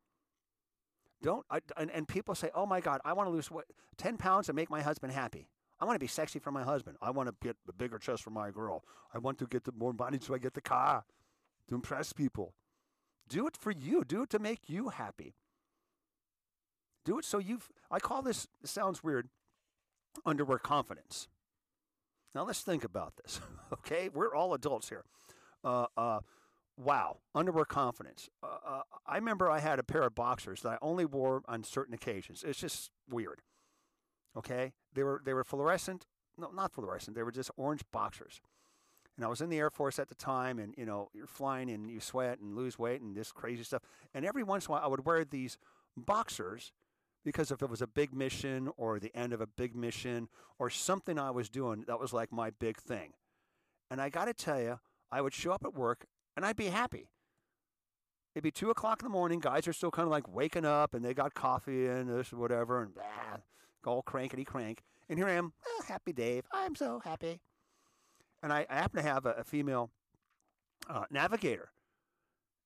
Don't 1.23 1.45
I, 1.51 1.61
and, 1.77 1.91
and 1.91 2.09
people 2.09 2.35
say, 2.35 2.51
"Oh 2.55 2.67
my 2.67 2.81
God, 2.81 3.01
I 3.05 3.13
want 3.13 3.29
to 3.29 3.31
lose 3.31 3.51
what, 3.51 3.67
ten 3.97 4.17
pounds 4.17 4.47
to 4.47 4.53
make 4.53 4.71
my 4.71 4.81
husband 4.81 5.13
happy. 5.13 5.49
I 5.79 5.85
want 5.85 5.95
to 5.95 6.01
be 6.01 6.09
sexy 6.09 6.39
for 6.39 6.51
my 6.51 6.65
husband. 6.65 6.97
I 7.01 7.11
want 7.11 7.29
to 7.29 7.35
get 7.41 7.57
a 7.69 7.73
bigger 7.73 7.99
chest 7.99 8.23
for 8.23 8.31
my 8.31 8.51
girl. 8.51 8.83
I 9.15 9.19
want 9.19 9.39
to 9.39 9.47
get 9.47 9.65
the 9.65 9.73
more 9.73 9.93
money 9.93 10.19
so 10.21 10.35
I 10.35 10.39
get 10.39 10.55
the 10.55 10.61
car 10.61 11.05
to 11.69 11.75
impress 11.75 12.13
people. 12.13 12.55
Do 13.29 13.47
it 13.47 13.57
for 13.57 13.71
you. 13.71 14.05
Do 14.05 14.23
it 14.23 14.31
to 14.31 14.39
make 14.39 14.69
you 14.69 14.91
happy. 14.91 15.35
Do 17.05 17.19
it 17.19 17.25
so 17.25 17.39
you've. 17.39 17.69
I 17.91 17.99
call 17.99 18.23
this. 18.23 18.47
It 18.63 18.69
sounds 18.69 19.03
weird. 19.03 19.29
Underwear 20.25 20.59
confidence. 20.59 21.29
Now 22.35 22.45
let's 22.45 22.61
think 22.61 22.85
about 22.85 23.15
this. 23.17 23.41
okay, 23.73 24.09
we're 24.13 24.35
all 24.35 24.55
adults 24.55 24.89
here. 24.89 25.05
Uh, 25.65 25.87
uh, 25.97 26.21
wow, 26.77 27.19
underwear 27.35 27.65
confidence. 27.65 28.29
Uh, 28.43 28.59
uh, 28.67 28.83
I 29.07 29.17
remember 29.17 29.51
I 29.51 29.61
had 29.61 29.79
a 29.79 29.83
pair 29.83 30.03
of 30.03 30.15
boxers 30.15 30.63
that 30.63 30.71
I 30.71 30.79
only 30.81 31.05
wore 31.05 31.43
on 31.47 31.65
certain 31.65 31.95
occasions. 31.95 32.45
It's 32.47 32.61
just 32.61 32.91
weird. 33.09 33.43
Okay, 34.37 34.73
they 34.95 35.03
were 35.03 35.21
they 35.25 35.35
were 35.35 35.45
fluorescent. 35.45 36.07
No, 36.39 36.51
not 36.51 36.73
fluorescent. 36.73 37.15
They 37.15 37.23
were 37.23 37.33
just 37.33 37.51
orange 37.57 37.83
boxers. 37.93 38.41
And 39.17 39.25
I 39.25 39.29
was 39.29 39.41
in 39.41 39.51
the 39.51 39.59
Air 39.59 39.71
Force 39.71 39.99
at 39.99 40.09
the 40.09 40.15
time, 40.15 40.59
and 40.59 40.75
you 40.77 40.87
know, 40.87 41.11
you're 41.13 41.27
flying 41.27 41.71
and 41.71 41.91
you 41.91 42.01
sweat 42.01 42.41
and 42.41 42.57
lose 42.57 42.79
weight 42.79 43.03
and 43.03 43.15
this 43.15 43.31
crazy 43.31 43.63
stuff. 43.63 43.83
And 44.15 44.25
every 44.25 44.43
once 44.43 44.67
in 44.67 44.71
a 44.71 44.73
while, 44.73 44.85
I 44.85 44.89
would 44.89 45.05
wear 45.05 45.25
these 45.25 45.59
boxers 45.97 46.73
because 47.25 47.51
if 47.51 47.63
it 47.63 47.71
was 47.71 47.83
a 47.83 47.87
big 47.87 48.15
mission 48.15 48.71
or 48.77 48.99
the 48.99 49.15
end 49.15 49.33
of 49.33 49.41
a 49.41 49.47
big 49.47 49.77
mission 49.77 50.29
or 50.59 50.71
something 50.71 51.19
I 51.19 51.31
was 51.31 51.49
doing, 51.49 51.85
that 51.87 52.01
was 52.01 52.13
like 52.13 52.33
my 52.33 52.51
big 52.51 52.79
thing. 52.79 53.13
And 53.91 54.01
I 54.01 54.09
got 54.09 54.25
to 54.25 54.35
tell 54.35 54.61
you, 54.61 54.81
I 55.11 55.21
would 55.21 55.35
show 55.35 55.53
up 55.53 55.65
at 55.65 55.75
work 55.75 56.07
and 56.37 56.45
I'd 56.45 56.57
be 56.57 56.67
happy. 56.67 57.11
It'd 58.35 58.43
be 58.43 58.51
two 58.51 58.71
o'clock 58.71 59.03
in 59.03 59.07
the 59.07 59.13
morning. 59.13 59.41
Guys 59.41 59.69
are 59.69 59.75
still 59.75 59.91
kind 59.91 60.07
of 60.07 60.11
like 60.11 60.27
waking 60.27 60.65
up 60.65 60.95
and 60.95 61.05
they 61.05 61.13
got 61.13 61.35
coffee 61.35 61.87
and 61.87 62.09
this 62.09 62.33
or 62.33 62.37
whatever 62.37 62.83
and 62.83 62.95
blah, 62.95 63.05
all 63.85 64.03
crankety 64.03 64.47
crank. 64.47 64.83
And 65.09 65.19
here 65.19 65.29
I 65.29 65.33
am, 65.33 65.53
oh, 65.67 65.83
happy 65.87 66.13
Dave. 66.13 66.47
I'm 66.51 66.75
so 66.75 67.01
happy. 67.05 67.41
And 68.43 68.53
I, 68.53 68.67
I 68.69 68.75
happen 68.75 69.03
to 69.03 69.09
have 69.09 69.27
a, 69.27 69.33
a 69.33 69.45
female 69.45 69.91
uh, 70.89 71.05
navigator 71.11 71.71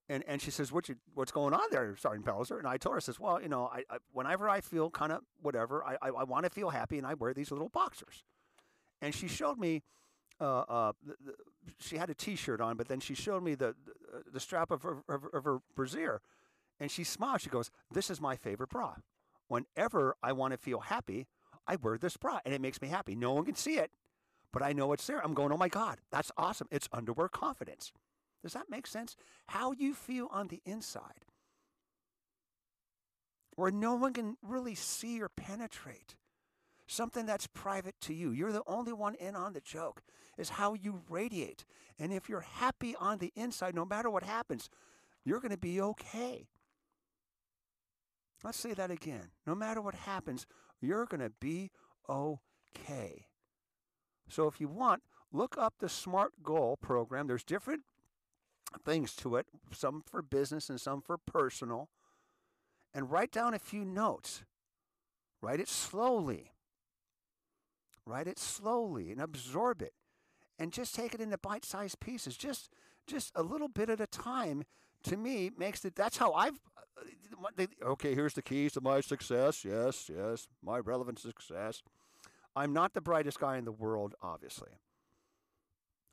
and 0.08 0.24
and 0.26 0.40
she 0.40 0.50
says, 0.50 0.72
"What 0.72 0.88
you, 0.88 0.96
what's 1.14 1.32
going 1.32 1.52
on 1.52 1.68
there, 1.70 1.96
Sergeant 1.96 2.26
Pelzer?" 2.26 2.58
And 2.58 2.66
I 2.66 2.76
told 2.76 2.94
her, 2.94 2.98
I 2.98 3.00
"says 3.00 3.18
Well, 3.18 3.40
you 3.42 3.48
know, 3.48 3.66
I, 3.72 3.82
I 3.90 3.98
whenever 4.12 4.48
I 4.48 4.60
feel 4.60 4.90
kind 4.90 5.12
of 5.12 5.22
whatever, 5.42 5.84
I 5.84 5.96
I, 6.00 6.08
I 6.08 6.24
want 6.24 6.44
to 6.44 6.50
feel 6.50 6.70
happy, 6.70 6.98
and 6.98 7.06
I 7.06 7.14
wear 7.14 7.34
these 7.34 7.50
little 7.50 7.68
boxers." 7.68 8.24
And 9.02 9.14
she 9.14 9.28
showed 9.28 9.58
me, 9.58 9.82
uh, 10.40 10.60
uh, 10.60 10.92
the, 11.04 11.16
the, 11.22 11.34
she 11.78 11.98
had 11.98 12.08
a 12.08 12.14
T-shirt 12.14 12.62
on, 12.62 12.76
but 12.78 12.88
then 12.88 12.98
she 12.98 13.14
showed 13.14 13.42
me 13.42 13.54
the 13.54 13.74
the, 13.84 14.30
the 14.32 14.40
strap 14.40 14.70
of 14.70 14.82
her, 14.82 14.98
of, 15.08 15.24
of 15.32 15.44
her 15.44 15.58
brassiere, 15.74 16.20
and 16.78 16.90
she 16.90 17.02
smiled. 17.02 17.40
She 17.40 17.50
goes, 17.50 17.70
"This 17.90 18.08
is 18.10 18.20
my 18.20 18.36
favorite 18.36 18.70
bra. 18.70 18.94
Whenever 19.48 20.16
I 20.22 20.32
want 20.32 20.52
to 20.52 20.58
feel 20.58 20.80
happy, 20.80 21.26
I 21.66 21.76
wear 21.76 21.98
this 21.98 22.16
bra, 22.16 22.40
and 22.44 22.54
it 22.54 22.60
makes 22.60 22.80
me 22.80 22.88
happy. 22.88 23.16
No 23.16 23.32
one 23.32 23.44
can 23.44 23.54
see 23.56 23.78
it, 23.78 23.90
but 24.56 24.62
I 24.62 24.72
know 24.72 24.94
it's 24.94 25.06
there. 25.06 25.22
I'm 25.22 25.34
going, 25.34 25.52
oh 25.52 25.58
my 25.58 25.68
God, 25.68 25.98
that's 26.10 26.32
awesome. 26.38 26.66
It's 26.70 26.88
underwear 26.90 27.28
confidence." 27.28 27.92
Does 28.42 28.54
that 28.54 28.70
make 28.70 28.86
sense? 28.86 29.14
How 29.48 29.72
you 29.72 29.92
feel 29.92 30.28
on 30.32 30.48
the 30.48 30.62
inside, 30.64 31.26
where 33.56 33.70
no 33.70 33.94
one 33.96 34.14
can 34.14 34.38
really 34.40 34.74
see 34.74 35.20
or 35.20 35.28
penetrate. 35.28 36.16
Something 36.86 37.26
that's 37.26 37.46
private 37.48 37.96
to 38.02 38.14
you. 38.14 38.30
You're 38.30 38.50
the 38.52 38.62
only 38.66 38.94
one 38.94 39.14
in 39.16 39.36
on 39.36 39.52
the 39.52 39.60
joke, 39.60 40.00
is 40.38 40.48
how 40.48 40.72
you 40.72 41.02
radiate. 41.10 41.66
And 41.98 42.10
if 42.10 42.26
you're 42.26 42.40
happy 42.40 42.96
on 42.98 43.18
the 43.18 43.32
inside, 43.36 43.74
no 43.74 43.84
matter 43.84 44.08
what 44.08 44.22
happens, 44.22 44.70
you're 45.22 45.40
going 45.40 45.50
to 45.50 45.58
be 45.58 45.82
okay. 45.82 46.48
Let's 48.42 48.58
say 48.58 48.72
that 48.72 48.90
again. 48.90 49.32
No 49.46 49.54
matter 49.54 49.82
what 49.82 49.96
happens, 49.96 50.46
you're 50.80 51.04
going 51.04 51.20
to 51.20 51.32
be 51.40 51.72
okay. 52.08 53.26
So 54.28 54.46
if 54.46 54.60
you 54.60 54.68
want, 54.68 55.02
look 55.32 55.56
up 55.58 55.74
the 55.78 55.88
SMART 55.88 56.42
Goal 56.42 56.76
program. 56.76 57.26
There's 57.26 57.44
different 57.44 57.82
things 58.84 59.14
to 59.16 59.36
it, 59.36 59.46
some 59.72 60.02
for 60.04 60.22
business 60.22 60.68
and 60.68 60.80
some 60.80 61.00
for 61.00 61.16
personal, 61.16 61.88
and 62.92 63.10
write 63.10 63.32
down 63.32 63.54
a 63.54 63.58
few 63.58 63.84
notes. 63.84 64.44
Write 65.40 65.60
it 65.60 65.68
slowly. 65.68 66.52
Write 68.04 68.26
it 68.26 68.38
slowly 68.38 69.10
and 69.10 69.20
absorb 69.20 69.82
it. 69.82 69.92
And 70.58 70.72
just 70.72 70.94
take 70.94 71.14
it 71.14 71.20
into 71.20 71.36
bite 71.36 71.64
sized 71.64 72.00
pieces, 72.00 72.36
just, 72.36 72.70
just 73.06 73.30
a 73.34 73.42
little 73.42 73.68
bit 73.68 73.90
at 73.90 74.00
a 74.00 74.06
time. 74.06 74.64
To 75.04 75.16
me, 75.16 75.50
makes 75.56 75.84
it. 75.84 75.94
That's 75.94 76.16
how 76.16 76.32
I've. 76.32 76.58
Uh, 77.58 77.66
okay, 77.84 78.14
here's 78.14 78.34
the 78.34 78.42
keys 78.42 78.72
to 78.72 78.80
my 78.80 79.00
success. 79.00 79.64
Yes, 79.64 80.10
yes, 80.12 80.48
my 80.64 80.78
relevant 80.78 81.18
success. 81.18 81.82
I'm 82.56 82.72
not 82.72 82.94
the 82.94 83.02
brightest 83.02 83.38
guy 83.38 83.58
in 83.58 83.66
the 83.66 83.72
world, 83.72 84.14
obviously. 84.22 84.70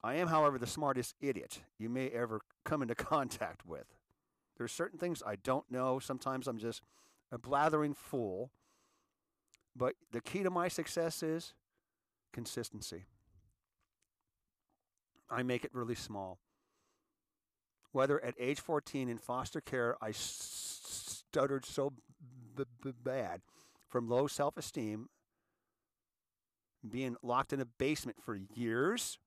I 0.03 0.15
am, 0.15 0.27
however, 0.27 0.59
the 0.59 0.67
smartest 0.67 1.15
idiot 1.21 1.61
you 1.79 1.87
may 1.89 2.09
ever 2.09 2.41
come 2.65 2.81
into 2.81 2.95
contact 2.95 3.65
with. 3.65 3.85
There 4.57 4.65
are 4.65 4.69
certain 4.69 4.99
things 4.99 5.23
I 5.25 5.37
don't 5.37 5.71
know. 5.71 5.99
Sometimes 5.99 6.47
I'm 6.47 6.57
just 6.57 6.81
a 7.31 7.37
blathering 7.37 7.93
fool. 7.93 8.51
But 9.75 9.95
the 10.11 10.21
key 10.21 10.43
to 10.43 10.49
my 10.49 10.67
success 10.67 11.23
is 11.23 11.53
consistency. 12.33 13.05
I 15.29 15.41
make 15.41 15.63
it 15.63 15.71
really 15.73 15.95
small. 15.95 16.37
Whether 17.91 18.23
at 18.23 18.35
age 18.39 18.59
14 18.59 19.07
in 19.07 19.17
foster 19.17 19.61
care, 19.61 19.95
I 20.01 20.11
stuttered 20.11 21.65
so 21.65 21.93
b- 22.55 22.65
b- 22.83 22.91
bad 23.03 23.41
from 23.87 24.09
low 24.09 24.27
self 24.27 24.57
esteem, 24.57 25.09
being 26.87 27.15
locked 27.21 27.53
in 27.53 27.59
a 27.61 27.65
basement 27.65 28.17
for 28.21 28.35
years, 28.53 29.17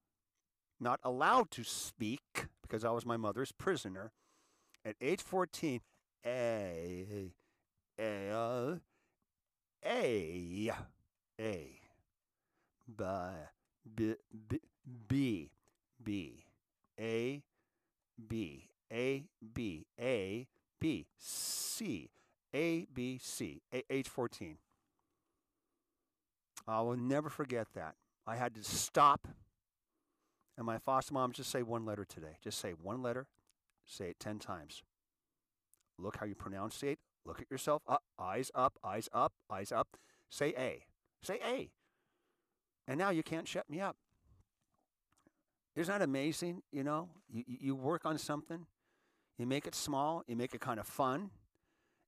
not 0.79 1.01
allowed 1.03 1.51
to 1.53 1.65
speak 1.65 2.47
because 2.63 2.85
I 2.85 2.91
was 2.91 3.07
my 3.07 3.17
mother's 3.17 3.53
prisoner. 3.53 4.13
At 4.85 4.97
age 5.01 5.23
14, 5.23 5.81
A, 6.25 7.33
A, 7.99 8.33
A, 9.85 10.73
A, 11.39 11.81
B, 13.97 14.15
B, 14.49 14.61
B, 15.09 15.51
B, 16.03 16.45
A, 17.01 17.43
B, 18.29 18.69
A, 18.93 19.25
B, 19.55 19.87
A, 19.99 20.47
B, 20.79 21.07
C, 21.19 22.11
A, 22.55 22.87
B, 22.93 23.19
C, 23.21 23.63
age 23.91 24.09
14. 24.09 24.59
I 26.67 26.81
will 26.81 26.97
never 26.97 27.29
forget 27.29 27.69
that. 27.75 27.95
I 28.27 28.37
had 28.37 28.55
to 28.57 28.64
stop 28.64 29.29
and 30.57 30.64
my 30.64 30.79
foster 30.79 31.12
mom, 31.12 31.33
just 31.33 31.51
say 31.51 31.62
one 31.62 31.85
letter 31.85 32.05
today. 32.05 32.39
Just 32.43 32.59
say 32.59 32.71
one 32.71 33.03
letter. 33.03 33.27
Say 33.85 34.11
it 34.11 34.19
10 34.19 34.39
times. 34.39 34.83
Look 35.99 36.17
how 36.17 36.27
you 36.27 36.35
pronounce 36.35 36.83
it. 36.83 36.99
Look 37.25 37.41
at 37.41 37.51
yourself. 37.51 37.83
Up, 37.87 38.03
eyes 38.19 38.51
up, 38.55 38.79
eyes 38.83 39.09
up, 39.12 39.35
eyes 39.51 39.71
up. 39.71 39.97
Say 40.31 40.55
A. 40.57 40.85
Say 41.23 41.41
A. 41.47 41.71
And 42.89 42.99
now 42.99 43.11
you 43.11 43.23
can't 43.23 43.47
shut 43.47 43.69
me 43.69 43.81
up. 43.81 43.97
Isn't 45.75 45.93
that 45.93 46.03
amazing? 46.03 46.62
You 46.73 46.85
know, 46.85 47.11
you, 47.29 47.45
you 47.47 47.75
work 47.75 48.07
on 48.07 48.17
something, 48.17 48.67
you 49.37 49.47
make 49.47 49.67
it 49.67 49.75
small, 49.75 50.23
you 50.27 50.35
make 50.35 50.55
it 50.55 50.61
kind 50.61 50.81
of 50.81 50.87
fun, 50.87 51.31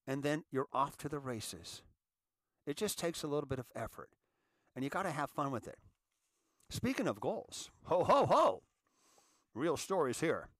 and 0.07 0.23
then 0.23 0.45
you're 0.51 0.69
off 0.73 0.97
to 0.99 1.09
the 1.09 1.19
races. 1.19 1.83
It 2.67 2.77
just 2.79 2.99
takes 2.99 3.23
a 3.23 3.27
little 3.27 3.47
bit 3.47 3.59
of 3.59 3.67
effort, 3.77 4.09
and 4.79 4.85
you 4.85 4.91
got 4.91 5.03
to 5.03 5.11
have 5.11 5.29
fun 5.29 5.51
with 5.51 5.67
it. 5.67 5.77
Speaking 6.71 7.09
of 7.09 7.19
goals, 7.19 7.69
ho 7.87 8.05
ho 8.05 8.27
ho, 8.27 8.63
real 9.53 9.77
stories 9.77 10.21
here. 10.21 10.51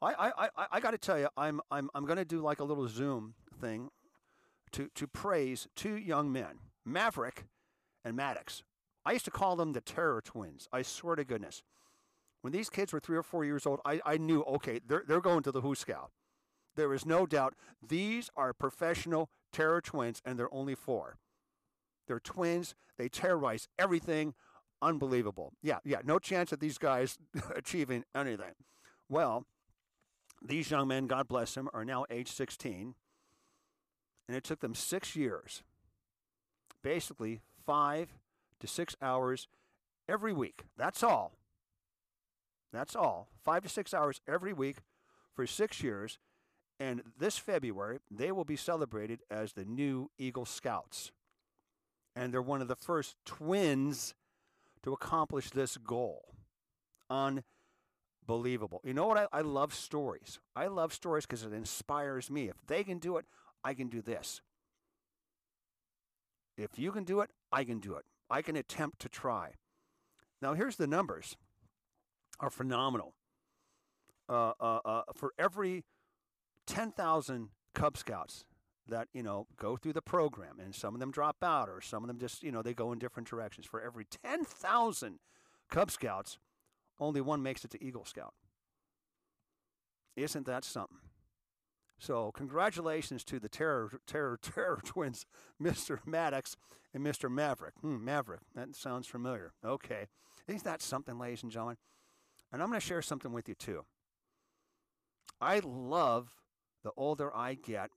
I 0.00 0.14
I 0.14 0.48
I, 0.56 0.66
I 0.72 0.80
got 0.80 0.92
to 0.92 0.98
tell 0.98 1.18
you, 1.18 1.28
I'm 1.36 1.60
I'm 1.70 1.90
I'm 1.94 2.06
going 2.06 2.16
to 2.16 2.24
do 2.24 2.40
like 2.40 2.58
a 2.58 2.64
little 2.64 2.88
Zoom 2.88 3.34
thing 3.60 3.90
to 4.72 4.88
to 4.94 5.06
praise 5.06 5.68
two 5.76 5.94
young 5.94 6.32
men, 6.32 6.58
Maverick 6.86 7.44
and 8.02 8.16
Maddox. 8.16 8.62
I 9.04 9.12
used 9.12 9.26
to 9.26 9.30
call 9.30 9.56
them 9.56 9.74
the 9.74 9.82
Terror 9.82 10.22
Twins. 10.22 10.66
I 10.72 10.80
swear 10.80 11.16
to 11.16 11.24
goodness. 11.24 11.62
When 12.40 12.54
these 12.54 12.70
kids 12.70 12.94
were 12.94 13.00
three 13.00 13.18
or 13.18 13.22
four 13.22 13.44
years 13.44 13.66
old, 13.66 13.80
I, 13.84 14.00
I 14.06 14.16
knew, 14.16 14.40
okay, 14.44 14.80
they're, 14.86 15.04
they're 15.06 15.20
going 15.20 15.42
to 15.42 15.52
the 15.52 15.60
Who 15.60 15.74
Scout. 15.74 16.12
There 16.76 16.94
is 16.94 17.04
no 17.04 17.26
doubt 17.26 17.54
these 17.86 18.30
are 18.36 18.54
professional 18.54 19.28
terror 19.52 19.82
twins, 19.82 20.22
and 20.24 20.38
they're 20.38 20.52
only 20.54 20.74
four. 20.74 21.18
They're 22.06 22.20
twins. 22.20 22.74
They 22.98 23.08
terrorize 23.08 23.68
everything 23.78 24.34
unbelievable. 24.82 25.52
Yeah, 25.62 25.78
yeah, 25.84 26.00
no 26.04 26.18
chance 26.18 26.52
of 26.52 26.60
these 26.60 26.78
guys 26.78 27.18
achieving 27.56 28.04
anything. 28.14 28.54
Well, 29.08 29.46
these 30.46 30.70
young 30.70 30.88
men, 30.88 31.06
God 31.06 31.26
bless 31.26 31.54
them, 31.54 31.68
are 31.72 31.84
now 31.84 32.04
age 32.10 32.30
16, 32.30 32.94
and 34.28 34.36
it 34.36 34.44
took 34.44 34.60
them 34.60 34.74
six 34.74 35.16
years, 35.16 35.62
basically 36.82 37.40
five 37.66 38.14
to 38.60 38.66
six 38.66 38.94
hours 39.00 39.48
every 40.08 40.32
week. 40.32 40.64
That's 40.76 41.02
all. 41.02 41.32
That's 42.72 42.96
all. 42.96 43.28
Five 43.44 43.62
to 43.62 43.68
six 43.68 43.94
hours 43.94 44.20
every 44.28 44.52
week 44.52 44.78
for 45.34 45.46
six 45.46 45.82
years. 45.82 46.18
And 46.80 47.02
this 47.18 47.38
February, 47.38 48.00
they 48.10 48.32
will 48.32 48.44
be 48.44 48.56
celebrated 48.56 49.20
as 49.30 49.52
the 49.52 49.64
new 49.64 50.10
Eagle 50.18 50.44
Scouts. 50.44 51.12
And 52.16 52.32
they're 52.32 52.42
one 52.42 52.62
of 52.62 52.68
the 52.68 52.76
first 52.76 53.16
twins 53.24 54.14
to 54.82 54.92
accomplish 54.92 55.50
this 55.50 55.76
goal. 55.76 56.34
Unbelievable. 57.10 58.80
You 58.84 58.94
know 58.94 59.06
what? 59.06 59.18
I, 59.18 59.38
I 59.38 59.40
love 59.40 59.74
stories. 59.74 60.38
I 60.54 60.66
love 60.66 60.92
stories 60.92 61.26
because 61.26 61.42
it 61.44 61.52
inspires 61.52 62.30
me. 62.30 62.48
If 62.48 62.56
they 62.66 62.84
can 62.84 62.98
do 62.98 63.16
it, 63.16 63.24
I 63.64 63.74
can 63.74 63.88
do 63.88 64.00
this. 64.00 64.40
If 66.56 66.78
you 66.78 66.92
can 66.92 67.04
do 67.04 67.20
it, 67.20 67.30
I 67.50 67.64
can 67.64 67.80
do 67.80 67.94
it. 67.94 68.04
I 68.30 68.42
can 68.42 68.56
attempt 68.56 69.00
to 69.00 69.08
try. 69.08 69.54
Now, 70.40 70.54
here's 70.54 70.76
the 70.76 70.86
numbers 70.86 71.36
are 72.40 72.50
phenomenal. 72.50 73.14
Uh, 74.28 74.52
uh, 74.58 74.78
uh, 74.84 75.02
for 75.14 75.32
every 75.38 75.84
10,000 76.66 77.50
Cub 77.74 77.96
Scouts 77.96 78.44
that 78.88 79.08
you 79.12 79.22
know 79.22 79.46
go 79.56 79.76
through 79.76 79.92
the 79.92 80.02
program 80.02 80.60
and 80.62 80.74
some 80.74 80.94
of 80.94 81.00
them 81.00 81.10
drop 81.10 81.42
out 81.42 81.68
or 81.68 81.80
some 81.80 82.02
of 82.02 82.08
them 82.08 82.18
just 82.18 82.42
you 82.42 82.52
know 82.52 82.62
they 82.62 82.74
go 82.74 82.92
in 82.92 82.98
different 82.98 83.28
directions 83.28 83.66
for 83.66 83.80
every 83.80 84.04
10,000 84.04 85.18
cub 85.70 85.90
scouts 85.90 86.38
only 87.00 87.20
one 87.20 87.42
makes 87.42 87.64
it 87.64 87.70
to 87.72 87.84
Eagle 87.84 88.04
Scout. 88.04 88.34
Isn't 90.16 90.46
that 90.46 90.64
something? 90.64 90.98
So, 91.98 92.30
congratulations 92.32 93.24
to 93.24 93.40
the 93.40 93.48
Terror, 93.48 94.00
Terror, 94.06 94.38
Terror 94.40 94.80
twins, 94.84 95.26
Mr. 95.60 95.98
Maddox 96.06 96.56
and 96.92 97.04
Mr. 97.04 97.30
Maverick. 97.30 97.74
Hmm, 97.80 98.04
Maverick, 98.04 98.40
that 98.54 98.74
sounds 98.76 99.06
familiar. 99.06 99.52
Okay. 99.64 100.06
Isn't 100.46 100.64
that 100.64 100.82
something, 100.82 101.18
ladies 101.18 101.42
and 101.42 101.50
gentlemen? 101.50 101.78
And 102.52 102.62
I'm 102.62 102.68
going 102.68 102.80
to 102.80 102.86
share 102.86 103.02
something 103.02 103.32
with 103.32 103.48
you, 103.48 103.54
too. 103.54 103.84
I 105.40 105.60
love 105.64 106.30
the 106.84 106.92
older 106.96 107.34
I 107.34 107.54
get, 107.54 107.90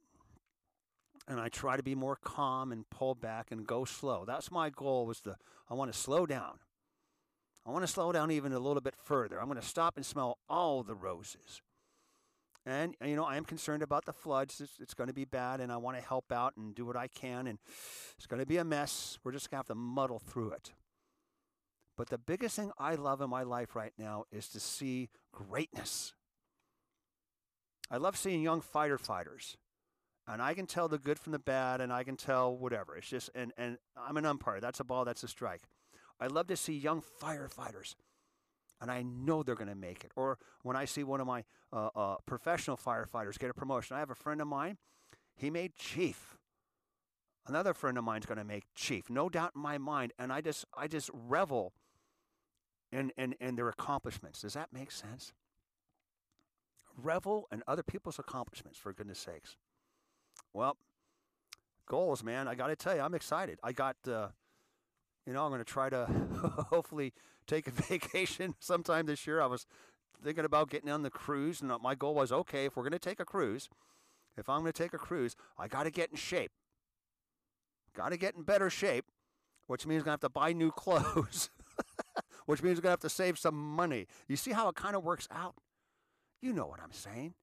and 1.28 1.40
I 1.40 1.50
try 1.50 1.78
to 1.78 1.84
be 1.84 1.96
more 1.96 2.16
calm 2.16 2.72
and 2.72 2.90
pull 2.90 3.16
back 3.16 3.52
and 3.52 3.68
go 3.68 3.86
slow. 3.86 4.24
That's 4.26 4.52
my 4.52 4.70
goal 4.70 5.06
was 5.06 5.20
to, 5.22 5.36
I 5.70 5.74
want 5.74 5.92
to 5.92 5.98
slow 5.98 6.26
down. 6.26 6.60
I 7.66 7.72
want 7.72 7.84
to 7.84 7.92
slow 7.92 8.12
down 8.14 8.32
even 8.32 8.54
a 8.54 8.60
little 8.60 8.82
bit 8.82 8.96
further. 8.96 9.40
I'm 9.40 9.48
going 9.48 9.60
to 9.60 9.66
stop 9.66 9.98
and 9.98 10.06
smell 10.06 10.38
all 10.50 10.84
the 10.84 10.96
roses. 10.96 11.62
And, 12.66 12.96
you 13.04 13.16
know, 13.16 13.26
I 13.26 13.38
am 13.38 13.46
concerned 13.46 13.84
about 13.84 14.06
the 14.06 14.14
floods. 14.14 14.62
It's, 14.62 14.74
it's 14.80 14.94
going 14.94 15.08
to 15.08 15.14
be 15.14 15.26
bad, 15.26 15.62
and 15.62 15.72
I 15.72 15.78
want 15.78 15.98
to 15.98 16.04
help 16.04 16.32
out 16.32 16.54
and 16.58 16.76
do 16.76 16.86
what 16.86 16.98
I 16.98 17.08
can. 17.08 17.48
And 17.48 17.60
it's 18.18 18.28
going 18.28 18.42
to 18.42 18.46
be 18.46 18.58
a 18.58 18.64
mess. 18.64 19.20
We're 19.24 19.32
just 19.32 19.50
going 19.50 19.58
to 19.58 19.60
have 19.60 19.68
to 19.68 19.76
muddle 19.76 20.20
through 20.20 20.52
it. 20.52 20.74
But 21.98 22.10
the 22.10 22.18
biggest 22.18 22.56
thing 22.56 22.72
I 22.78 22.96
love 22.96 23.22
in 23.22 23.30
my 23.30 23.44
life 23.44 23.76
right 23.76 23.94
now 23.98 24.26
is 24.32 24.48
to 24.50 24.60
see 24.60 25.10
greatness. 25.32 26.14
I 27.90 27.98
love 27.98 28.18
seeing 28.18 28.42
young 28.42 28.62
fighter 28.62 28.98
fighters. 28.98 29.58
And 30.28 30.42
I 30.42 30.54
can 30.54 30.66
tell 30.66 30.88
the 30.88 30.98
good 30.98 31.20
from 31.20 31.32
the 31.32 31.40
bad, 31.40 31.80
and 31.80 31.92
I 31.92 32.04
can 32.04 32.18
tell 32.18 32.56
whatever. 32.56 32.98
It's 32.98 33.08
just, 33.08 33.30
and, 33.34 33.54
and 33.58 33.78
I'm 33.96 34.18
an 34.18 34.26
umpire. 34.26 34.60
That's 34.60 34.80
a 34.80 34.84
ball, 34.84 35.06
that's 35.06 35.24
a 35.24 35.28
strike. 35.28 35.62
I 36.20 36.28
love 36.28 36.48
to 36.48 36.58
see 36.58 36.74
young 36.74 37.02
firefighters 37.22 37.96
and 38.80 38.92
I 38.92 39.04
know 39.04 39.44
they're 39.44 39.56
going 39.56 39.70
to 39.70 39.76
make 39.76 40.04
it. 40.04 40.12
Or 40.16 40.38
when 40.64 40.76
I 40.76 40.86
see 40.86 41.04
one 41.04 41.20
of 41.20 41.28
my 41.28 41.44
uh, 41.74 41.90
uh, 41.96 42.16
professional 42.26 42.78
firefighters 42.78 43.40
get 43.40 43.50
a 43.50 43.54
promotion, 43.54 43.96
I 43.96 44.00
have 44.00 44.12
a 44.12 44.16
friend 44.16 44.42
of 44.42 44.48
mine, 44.48 44.78
he 45.36 45.50
made 45.50 45.76
chief. 45.76 46.38
Another 47.46 47.74
friend 47.74 47.98
of 47.98 48.04
mine's 48.04 48.26
going 48.26 48.38
to 48.38 48.44
make 48.44 48.66
chief, 48.76 49.10
no 49.10 49.30
doubt 49.30 49.54
in 49.56 49.62
my 49.62 49.78
mind, 49.78 50.12
and 50.20 50.34
I 50.34 50.42
just 50.42 50.66
I 50.76 50.88
just 50.88 51.10
revel 51.14 51.72
in, 52.92 53.12
in 53.18 53.36
in 53.40 53.56
their 53.56 53.70
accomplishments. 53.70 54.42
Does 54.42 54.54
that 54.54 54.74
make 54.74 54.92
sense? 54.92 55.32
Revel 56.98 57.48
in 57.50 57.64
other 57.66 57.84
people's 57.84 58.20
accomplishments, 58.20 58.78
for 58.78 58.92
goodness 58.92 59.20
sakes. 59.20 59.56
Well, 60.54 60.78
goals, 61.86 62.24
man. 62.24 62.48
I 62.48 62.56
got 62.56 62.68
to 62.68 62.76
tell 62.76 62.96
you, 62.96 63.02
I'm 63.02 63.16
excited. 63.16 63.60
I 63.64 63.72
got. 63.72 63.96
Uh, 64.08 64.30
you 65.28 65.34
know, 65.34 65.44
I'm 65.44 65.52
going 65.52 65.60
to 65.60 65.66
try 65.66 65.90
to 65.90 66.06
hopefully 66.70 67.14
take 67.48 67.68
a 67.68 67.72
vacation 67.90 68.56
sometime 68.60 69.06
this 69.06 69.28
year. 69.28 69.42
I 69.42 69.46
was 69.46 69.66
thinking 70.24 70.46
about 70.46 70.70
getting 70.70 70.90
on 70.90 71.04
the 71.04 71.10
cruise, 71.10 71.62
and 71.62 71.72
my 71.82 71.96
goal 71.96 72.16
was 72.16 72.32
okay, 72.32 72.66
if 72.66 72.78
we're 72.78 72.84
going 72.84 72.94
to 72.94 73.00
take 73.00 73.20
a 73.20 73.26
cruise, 73.26 73.70
if 74.38 74.48
I'm 74.50 74.62
going 74.62 74.72
to 74.72 74.84
take 74.84 74.94
a 74.94 74.98
cruise, 74.98 75.36
I 75.58 75.68
got 75.68 75.84
to 75.84 75.92
get 75.92 76.12
in 76.12 76.16
shape. 76.16 76.52
Got 77.96 78.10
to 78.10 78.18
get 78.18 78.36
in 78.36 78.44
better 78.44 78.70
shape, 78.70 79.06
which 79.68 79.86
means 79.86 80.02
I'm 80.02 80.06
going 80.06 80.18
to 80.20 80.24
have 80.24 80.32
to 80.32 80.40
buy 80.40 80.54
new 80.54 80.72
clothes, 80.76 81.50
which 82.46 82.64
means 82.64 82.80
I'm 82.80 82.84
going 82.84 82.90
to 82.90 82.92
have 82.92 83.00
to 83.02 83.10
save 83.10 83.38
some 83.38 83.56
money. 83.56 84.08
You 84.28 84.38
see 84.38 84.52
how 84.52 84.70
it 84.70 84.76
kind 84.76 84.96
of 84.96 85.04
works 85.04 85.28
out? 85.30 85.56
You 86.42 86.54
know 86.54 86.68
what 86.68 86.80
I'm 86.82 86.94
saying. 86.94 87.34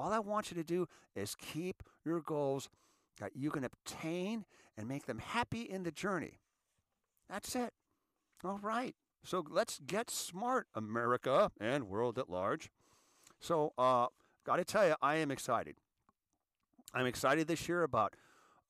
All 0.00 0.14
I 0.14 0.18
want 0.18 0.50
you 0.50 0.56
to 0.56 0.64
do 0.64 0.86
is 1.14 1.34
keep 1.34 1.82
your 2.06 2.22
goals 2.22 2.70
that 3.20 3.36
you 3.36 3.50
can 3.50 3.64
obtain 3.64 4.46
and 4.78 4.88
make 4.88 5.04
them 5.04 5.18
happy 5.18 5.60
in 5.60 5.82
the 5.82 5.90
journey. 5.90 6.38
That's 7.28 7.54
it. 7.54 7.74
All 8.42 8.58
right. 8.62 8.94
So 9.22 9.44
let's 9.46 9.78
get 9.86 10.08
smart, 10.08 10.68
America 10.74 11.50
and 11.60 11.86
world 11.86 12.18
at 12.18 12.30
large. 12.30 12.70
So, 13.40 13.74
uh, 13.76 14.06
got 14.46 14.56
to 14.56 14.64
tell 14.64 14.86
you, 14.86 14.94
I 15.02 15.16
am 15.16 15.30
excited. 15.30 15.76
I'm 16.94 17.06
excited 17.06 17.46
this 17.46 17.68
year 17.68 17.82
about 17.82 18.16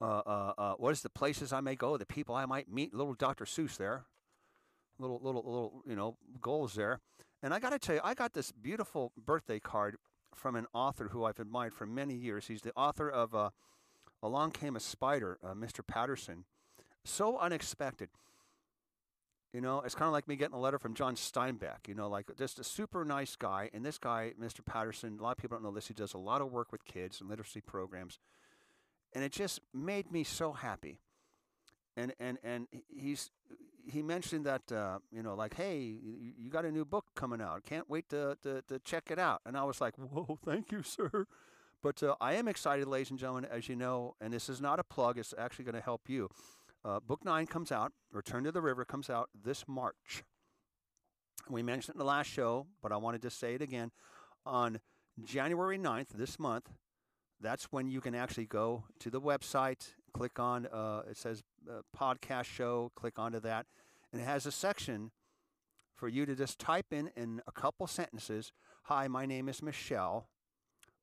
uh, 0.00 0.22
uh, 0.26 0.52
uh, 0.58 0.74
what 0.74 0.90
is 0.90 1.02
the 1.02 1.10
places 1.10 1.52
I 1.52 1.60
may 1.60 1.76
go, 1.76 1.96
the 1.96 2.06
people 2.06 2.34
I 2.34 2.46
might 2.46 2.68
meet. 2.68 2.92
Little 2.92 3.14
Dr. 3.14 3.44
Seuss 3.44 3.76
there, 3.76 4.04
little 4.98 5.20
little 5.22 5.42
little 5.44 5.82
you 5.86 5.94
know 5.94 6.16
goals 6.40 6.74
there. 6.74 7.00
And 7.42 7.54
I 7.54 7.60
got 7.60 7.70
to 7.70 7.78
tell 7.78 7.94
you, 7.94 8.00
I 8.02 8.14
got 8.14 8.32
this 8.32 8.50
beautiful 8.50 9.12
birthday 9.16 9.60
card 9.60 9.96
from 10.34 10.56
an 10.56 10.66
author 10.72 11.08
who 11.08 11.24
I've 11.24 11.38
admired 11.38 11.74
for 11.74 11.86
many 11.86 12.14
years. 12.14 12.46
He's 12.46 12.62
the 12.62 12.72
author 12.76 13.08
of 13.08 13.34
uh, 13.34 13.50
Along 14.22 14.50
Came 14.50 14.76
a 14.76 14.80
Spider, 14.80 15.38
uh, 15.42 15.54
Mr. 15.54 15.86
Patterson. 15.86 16.44
So 17.04 17.38
unexpected. 17.38 18.08
You 19.52 19.60
know, 19.60 19.80
it's 19.80 19.96
kind 19.96 20.06
of 20.06 20.12
like 20.12 20.28
me 20.28 20.36
getting 20.36 20.54
a 20.54 20.60
letter 20.60 20.78
from 20.78 20.94
John 20.94 21.16
Steinbeck, 21.16 21.88
you 21.88 21.94
know, 21.94 22.08
like 22.08 22.26
just 22.38 22.60
a 22.60 22.64
super 22.64 23.04
nice 23.04 23.34
guy. 23.34 23.68
And 23.74 23.84
this 23.84 23.98
guy, 23.98 24.32
Mr. 24.40 24.64
Patterson, 24.64 25.18
a 25.18 25.22
lot 25.22 25.32
of 25.32 25.38
people 25.38 25.56
don't 25.56 25.64
know 25.64 25.72
this. 25.72 25.88
He 25.88 25.94
does 25.94 26.14
a 26.14 26.18
lot 26.18 26.40
of 26.40 26.52
work 26.52 26.70
with 26.70 26.84
kids 26.84 27.20
and 27.20 27.28
literacy 27.28 27.60
programs. 27.60 28.20
And 29.12 29.24
it 29.24 29.32
just 29.32 29.60
made 29.74 30.12
me 30.12 30.22
so 30.22 30.52
happy. 30.52 31.00
And, 31.96 32.14
and, 32.20 32.38
and 32.42 32.68
he's, 32.88 33.30
he 33.86 34.02
mentioned 34.02 34.46
that, 34.46 34.70
uh, 34.72 34.98
you 35.10 35.22
know, 35.22 35.34
like, 35.34 35.54
hey, 35.54 35.78
you, 36.38 36.50
got 36.50 36.64
a 36.64 36.70
new 36.70 36.84
book 36.84 37.06
coming 37.14 37.40
out. 37.40 37.64
Can't 37.64 37.88
wait 37.88 38.08
to, 38.10 38.36
to, 38.42 38.62
to 38.62 38.78
check 38.80 39.10
it 39.10 39.18
out. 39.18 39.40
And 39.44 39.56
I 39.56 39.64
was 39.64 39.80
like, 39.80 39.94
whoa, 39.98 40.38
thank 40.44 40.70
you, 40.72 40.82
sir. 40.82 41.26
But 41.82 42.02
uh, 42.02 42.14
I 42.20 42.34
am 42.34 42.46
excited, 42.46 42.86
ladies 42.86 43.10
and 43.10 43.18
gentlemen, 43.18 43.46
as 43.50 43.68
you 43.68 43.76
know, 43.76 44.14
and 44.20 44.32
this 44.32 44.48
is 44.48 44.60
not 44.60 44.78
a 44.78 44.84
plug, 44.84 45.18
it's 45.18 45.34
actually 45.38 45.64
going 45.64 45.76
to 45.76 45.80
help 45.80 46.08
you. 46.08 46.28
Uh, 46.84 47.00
book 47.00 47.24
nine 47.24 47.46
comes 47.46 47.72
out, 47.72 47.92
Return 48.12 48.44
to 48.44 48.52
the 48.52 48.60
River 48.60 48.84
comes 48.84 49.10
out 49.10 49.30
this 49.44 49.64
March. 49.66 50.22
We 51.48 51.62
mentioned 51.62 51.94
it 51.94 51.96
in 51.96 51.98
the 51.98 52.04
last 52.04 52.28
show, 52.28 52.66
but 52.82 52.92
I 52.92 52.96
wanted 52.96 53.22
to 53.22 53.30
say 53.30 53.54
it 53.54 53.62
again. 53.62 53.90
On 54.46 54.78
January 55.24 55.78
9th, 55.78 56.10
this 56.14 56.38
month, 56.38 56.70
that's 57.40 57.64
when 57.64 57.88
you 57.88 58.00
can 58.00 58.14
actually 58.14 58.46
go 58.46 58.84
to 59.00 59.10
the 59.10 59.20
website, 59.20 59.94
click 60.12 60.38
on, 60.38 60.66
uh, 60.66 61.02
it 61.10 61.16
says 61.16 61.42
podcast 61.96 62.44
show, 62.44 62.90
click 62.94 63.18
onto 63.18 63.40
that, 63.40 63.66
and 64.12 64.20
it 64.20 64.24
has 64.24 64.46
a 64.46 64.52
section 64.52 65.10
for 65.94 66.08
you 66.08 66.24
to 66.26 66.34
just 66.34 66.58
type 66.58 66.92
in 66.92 67.10
in 67.16 67.42
a 67.46 67.52
couple 67.52 67.86
sentences 67.86 68.52
Hi, 68.84 69.06
my 69.06 69.24
name 69.24 69.48
is 69.48 69.62
Michelle. 69.62 70.26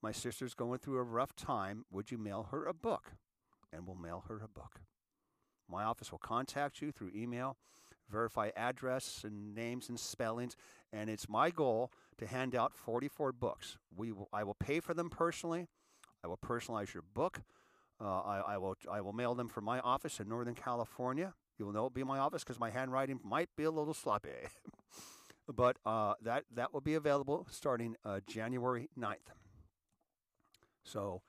My 0.01 0.11
sister's 0.11 0.53
going 0.53 0.79
through 0.79 0.97
a 0.97 1.03
rough 1.03 1.35
time. 1.35 1.85
Would 1.91 2.11
you 2.11 2.17
mail 2.17 2.49
her 2.51 2.65
a 2.65 2.73
book? 2.73 3.13
And 3.71 3.85
we'll 3.85 3.95
mail 3.95 4.25
her 4.27 4.41
a 4.43 4.47
book. 4.47 4.81
My 5.69 5.83
office 5.83 6.11
will 6.11 6.19
contact 6.19 6.81
you 6.81 6.91
through 6.91 7.11
email, 7.15 7.55
verify 8.09 8.49
address 8.57 9.21
and 9.23 9.55
names 9.55 9.87
and 9.89 9.99
spellings, 9.99 10.57
and 10.91 11.09
it's 11.09 11.29
my 11.29 11.49
goal 11.49 11.91
to 12.17 12.27
hand 12.27 12.55
out 12.55 12.73
44 12.75 13.31
books. 13.31 13.77
We 13.95 14.11
will, 14.11 14.27
I 14.33 14.43
will 14.43 14.55
pay 14.55 14.79
for 14.79 14.93
them 14.93 15.09
personally. 15.09 15.67
I 16.23 16.27
will 16.27 16.37
personalize 16.37 16.93
your 16.93 17.03
book. 17.13 17.41
Uh, 17.99 18.19
I, 18.21 18.41
I, 18.47 18.57
will 18.57 18.75
I 18.91 19.01
will 19.01 19.13
mail 19.13 19.33
them 19.33 19.47
from 19.47 19.65
my 19.65 19.79
office 19.79 20.19
in 20.19 20.29
Northern 20.29 20.55
California. 20.55 21.33
You 21.57 21.65
will 21.65 21.73
know 21.73 21.79
it'll 21.79 21.89
be 21.89 22.03
my 22.03 22.19
office 22.19 22.43
because 22.43 22.59
my 22.59 22.69
handwriting 22.69 23.19
might 23.23 23.49
be 23.57 23.63
a 23.63 23.71
little 23.71 23.93
sloppy. 23.93 24.29
but 25.55 25.77
uh, 25.85 26.13
that 26.21 26.43
that 26.53 26.73
will 26.73 26.81
be 26.81 26.93
available 26.93 27.47
starting 27.49 27.95
uh, 28.05 28.19
January 28.27 28.89
9th. 28.99 29.15
So 30.83 31.21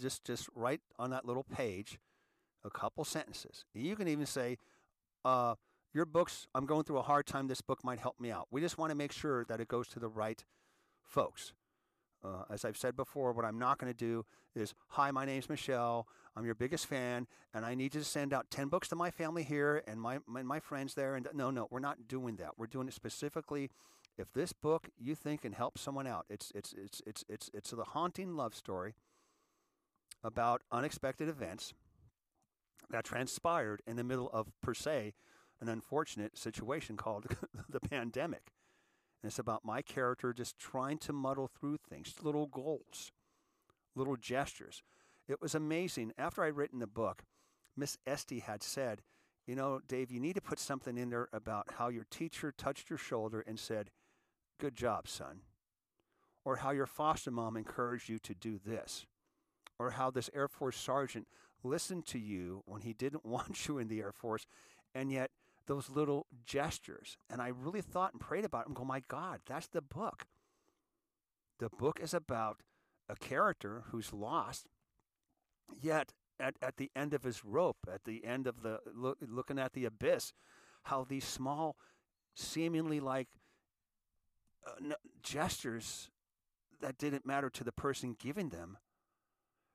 just 0.00 0.24
just 0.24 0.48
write 0.54 0.80
on 0.98 1.10
that 1.10 1.26
little 1.26 1.44
page 1.44 1.98
a 2.64 2.70
couple 2.70 3.04
sentences. 3.04 3.64
You 3.74 3.94
can 3.94 4.08
even 4.08 4.26
say, 4.26 4.58
uh, 5.24 5.56
Your 5.92 6.06
books, 6.06 6.46
I'm 6.54 6.66
going 6.66 6.84
through 6.84 6.98
a 6.98 7.02
hard 7.02 7.26
time. 7.26 7.46
This 7.46 7.60
book 7.60 7.84
might 7.84 7.98
help 7.98 8.18
me 8.18 8.30
out. 8.30 8.48
We 8.50 8.60
just 8.60 8.78
want 8.78 8.90
to 8.90 8.96
make 8.96 9.12
sure 9.12 9.44
that 9.46 9.60
it 9.60 9.68
goes 9.68 9.88
to 9.88 9.98
the 9.98 10.08
right 10.08 10.42
folks. 11.02 11.52
Uh, 12.24 12.44
as 12.50 12.64
I've 12.64 12.76
said 12.76 12.96
before, 12.96 13.32
what 13.32 13.44
I'm 13.44 13.58
not 13.58 13.78
going 13.78 13.92
to 13.92 13.96
do 13.96 14.24
is, 14.54 14.74
Hi, 14.88 15.10
my 15.10 15.24
name's 15.24 15.48
Michelle. 15.48 16.08
I'm 16.36 16.44
your 16.44 16.54
biggest 16.54 16.86
fan, 16.86 17.26
and 17.52 17.64
I 17.64 17.74
need 17.74 17.94
you 17.94 18.00
to 18.00 18.04
send 18.04 18.32
out 18.32 18.50
10 18.50 18.68
books 18.68 18.88
to 18.88 18.96
my 18.96 19.10
family 19.10 19.44
here 19.44 19.84
and 19.86 20.00
my, 20.00 20.18
my, 20.26 20.42
my 20.42 20.58
friends 20.58 20.94
there. 20.94 21.14
And 21.14 21.28
no, 21.32 21.50
no, 21.50 21.68
we're 21.70 21.78
not 21.78 22.08
doing 22.08 22.36
that. 22.36 22.52
We're 22.56 22.66
doing 22.66 22.88
it 22.88 22.94
specifically 22.94 23.70
if 24.16 24.32
this 24.32 24.52
book 24.52 24.88
you 24.98 25.14
think 25.14 25.42
can 25.42 25.52
help 25.52 25.78
someone 25.78 26.06
out. 26.06 26.26
It's, 26.28 26.50
it's, 26.54 26.72
it's, 26.72 27.02
it's, 27.06 27.24
it's, 27.28 27.50
it's 27.52 27.70
the 27.70 27.84
haunting 27.84 28.36
love 28.36 28.54
story 28.54 28.94
about 30.22 30.62
unexpected 30.72 31.28
events 31.28 31.74
that 32.90 33.04
transpired 33.04 33.82
in 33.86 33.96
the 33.96 34.04
middle 34.04 34.30
of, 34.32 34.48
per 34.62 34.74
se, 34.74 35.14
an 35.60 35.68
unfortunate 35.68 36.36
situation 36.36 36.96
called 36.96 37.26
the 37.68 37.80
pandemic. 37.80 38.52
And 39.24 39.30
it's 39.30 39.38
about 39.38 39.64
my 39.64 39.80
character 39.80 40.34
just 40.34 40.58
trying 40.58 40.98
to 40.98 41.12
muddle 41.14 41.48
through 41.48 41.78
things, 41.88 42.12
little 42.20 42.46
goals, 42.46 43.10
little 43.96 44.16
gestures. 44.16 44.82
It 45.26 45.40
was 45.40 45.54
amazing. 45.54 46.12
After 46.18 46.44
I'd 46.44 46.56
written 46.56 46.78
the 46.78 46.86
book, 46.86 47.24
Miss 47.74 47.96
Esty 48.06 48.40
had 48.40 48.62
said, 48.62 49.00
You 49.46 49.54
know, 49.54 49.80
Dave, 49.88 50.10
you 50.10 50.20
need 50.20 50.34
to 50.34 50.42
put 50.42 50.58
something 50.58 50.98
in 50.98 51.08
there 51.08 51.30
about 51.32 51.68
how 51.78 51.88
your 51.88 52.04
teacher 52.10 52.52
touched 52.52 52.90
your 52.90 52.98
shoulder 52.98 53.42
and 53.46 53.58
said, 53.58 53.88
Good 54.60 54.74
job, 54.74 55.08
son. 55.08 55.40
Or 56.44 56.56
how 56.56 56.72
your 56.72 56.84
foster 56.84 57.30
mom 57.30 57.56
encouraged 57.56 58.10
you 58.10 58.18
to 58.18 58.34
do 58.34 58.60
this. 58.62 59.06
Or 59.78 59.92
how 59.92 60.10
this 60.10 60.28
Air 60.34 60.48
Force 60.48 60.76
sergeant 60.76 61.28
listened 61.62 62.04
to 62.08 62.18
you 62.18 62.62
when 62.66 62.82
he 62.82 62.92
didn't 62.92 63.24
want 63.24 63.68
you 63.68 63.78
in 63.78 63.88
the 63.88 64.00
Air 64.00 64.12
Force, 64.12 64.44
and 64.94 65.10
yet 65.10 65.30
those 65.66 65.90
little 65.90 66.26
gestures. 66.46 67.16
And 67.30 67.40
I 67.40 67.48
really 67.48 67.80
thought 67.80 68.12
and 68.12 68.20
prayed 68.20 68.44
about 68.44 68.62
it 68.62 68.68
and 68.68 68.76
go, 68.76 68.84
my 68.84 69.02
God, 69.08 69.40
that's 69.46 69.68
the 69.68 69.82
book. 69.82 70.26
The 71.58 71.68
book 71.68 72.00
is 72.02 72.12
about 72.12 72.58
a 73.08 73.16
character 73.16 73.84
who's 73.90 74.12
lost, 74.12 74.66
yet 75.80 76.12
at, 76.40 76.54
at 76.60 76.76
the 76.76 76.90
end 76.96 77.14
of 77.14 77.22
his 77.22 77.44
rope, 77.44 77.78
at 77.92 78.04
the 78.04 78.24
end 78.24 78.46
of 78.46 78.62
the 78.62 78.80
look, 78.94 79.18
looking 79.26 79.58
at 79.58 79.72
the 79.72 79.84
abyss, 79.84 80.32
how 80.84 81.04
these 81.04 81.24
small, 81.24 81.76
seemingly 82.34 83.00
like 83.00 83.28
uh, 84.66 84.94
gestures 85.22 86.10
that 86.80 86.98
didn't 86.98 87.26
matter 87.26 87.48
to 87.50 87.64
the 87.64 87.72
person 87.72 88.16
giving 88.18 88.48
them, 88.48 88.78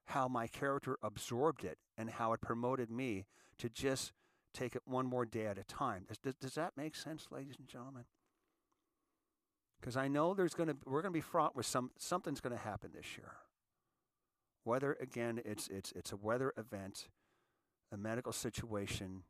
how 0.06 0.28
my 0.28 0.48
character 0.48 0.98
absorbed 1.02 1.64
it 1.64 1.78
and 1.98 2.10
how 2.10 2.34
it 2.34 2.42
promoted 2.42 2.90
me 2.92 3.26
to 3.58 3.70
just 3.70 4.12
take 4.54 4.76
it 4.76 4.82
one 4.86 5.06
more 5.06 5.26
day 5.26 5.46
at 5.46 5.58
a 5.58 5.64
time. 5.64 6.06
Does, 6.08 6.18
does, 6.18 6.36
does 6.36 6.54
that 6.56 6.74
make 6.78 6.96
sense, 6.96 7.28
ladies 7.32 7.56
and 7.60 7.68
gentlemen? 7.68 8.06
Because 9.80 9.96
I 9.96 10.08
know 10.08 10.34
there's 10.34 10.54
going 10.54 10.70
to 10.70 10.76
we're 10.86 11.02
going 11.02 11.14
to 11.14 11.18
be 11.18 11.22
fraught 11.22 11.56
with 11.56 11.66
some 11.66 11.92
something's 11.98 12.42
going 12.42 12.56
to 12.56 12.62
happen 12.62 12.92
this 12.94 13.18
year. 13.18 13.32
Whether 14.64 14.98
again 15.00 15.42
it's 15.46 15.68
it's 15.70 15.94
it's 15.94 16.12
a 16.12 16.18
weather 16.18 16.54
event, 16.58 17.08
a 17.92 17.98
medical 17.98 18.34
situation, 18.34 19.24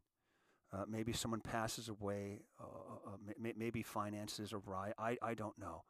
uh, 0.74 0.86
maybe 0.88 1.14
someone 1.14 1.42
passes 1.42 1.88
away, 1.88 2.42
uh, 2.60 2.64
uh, 3.10 3.18
may, 3.40 3.54
maybe 3.56 3.84
finances 3.84 4.54
awry. 4.54 4.94
I 4.98 5.18
I 5.22 5.36
don't 5.36 5.58
know. 5.60 5.84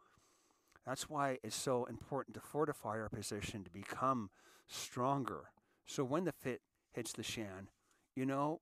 That's 0.85 1.09
why 1.09 1.37
it's 1.43 1.55
so 1.55 1.85
important 1.85 2.33
to 2.35 2.41
fortify 2.41 2.99
our 2.99 3.09
position 3.09 3.63
to 3.63 3.69
become 3.69 4.29
stronger. 4.67 5.51
So 5.85 6.03
when 6.03 6.25
the 6.25 6.31
fit 6.31 6.61
hits 6.91 7.13
the 7.13 7.23
shan, 7.23 7.69
you 8.15 8.25
know, 8.25 8.59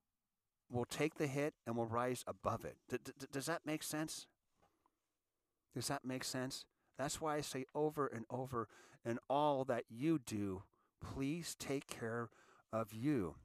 we'll 0.70 0.86
take 0.86 1.16
the 1.16 1.28
hit 1.28 1.54
and 1.66 1.76
we'll 1.76 1.86
rise 1.86 2.24
above 2.28 2.66
it. 2.66 2.78
D- 2.90 2.98
d- 3.04 3.28
does 3.32 3.46
that 3.46 3.66
make 3.66 3.84
sense? 3.84 4.28
Does 5.74 5.88
that 5.88 6.06
make 6.06 6.24
sense? 6.24 6.66
That's 6.98 7.22
why 7.22 7.36
I 7.36 7.42
say 7.42 7.66
over 7.76 8.08
and 8.08 8.26
over 8.30 8.68
in 9.06 9.20
all 9.30 9.64
that 9.66 9.84
you 9.90 10.20
do, 10.20 10.64
please 11.02 11.56
take 11.60 11.88
care 11.88 12.30
of 12.74 12.94
you. 12.94 13.36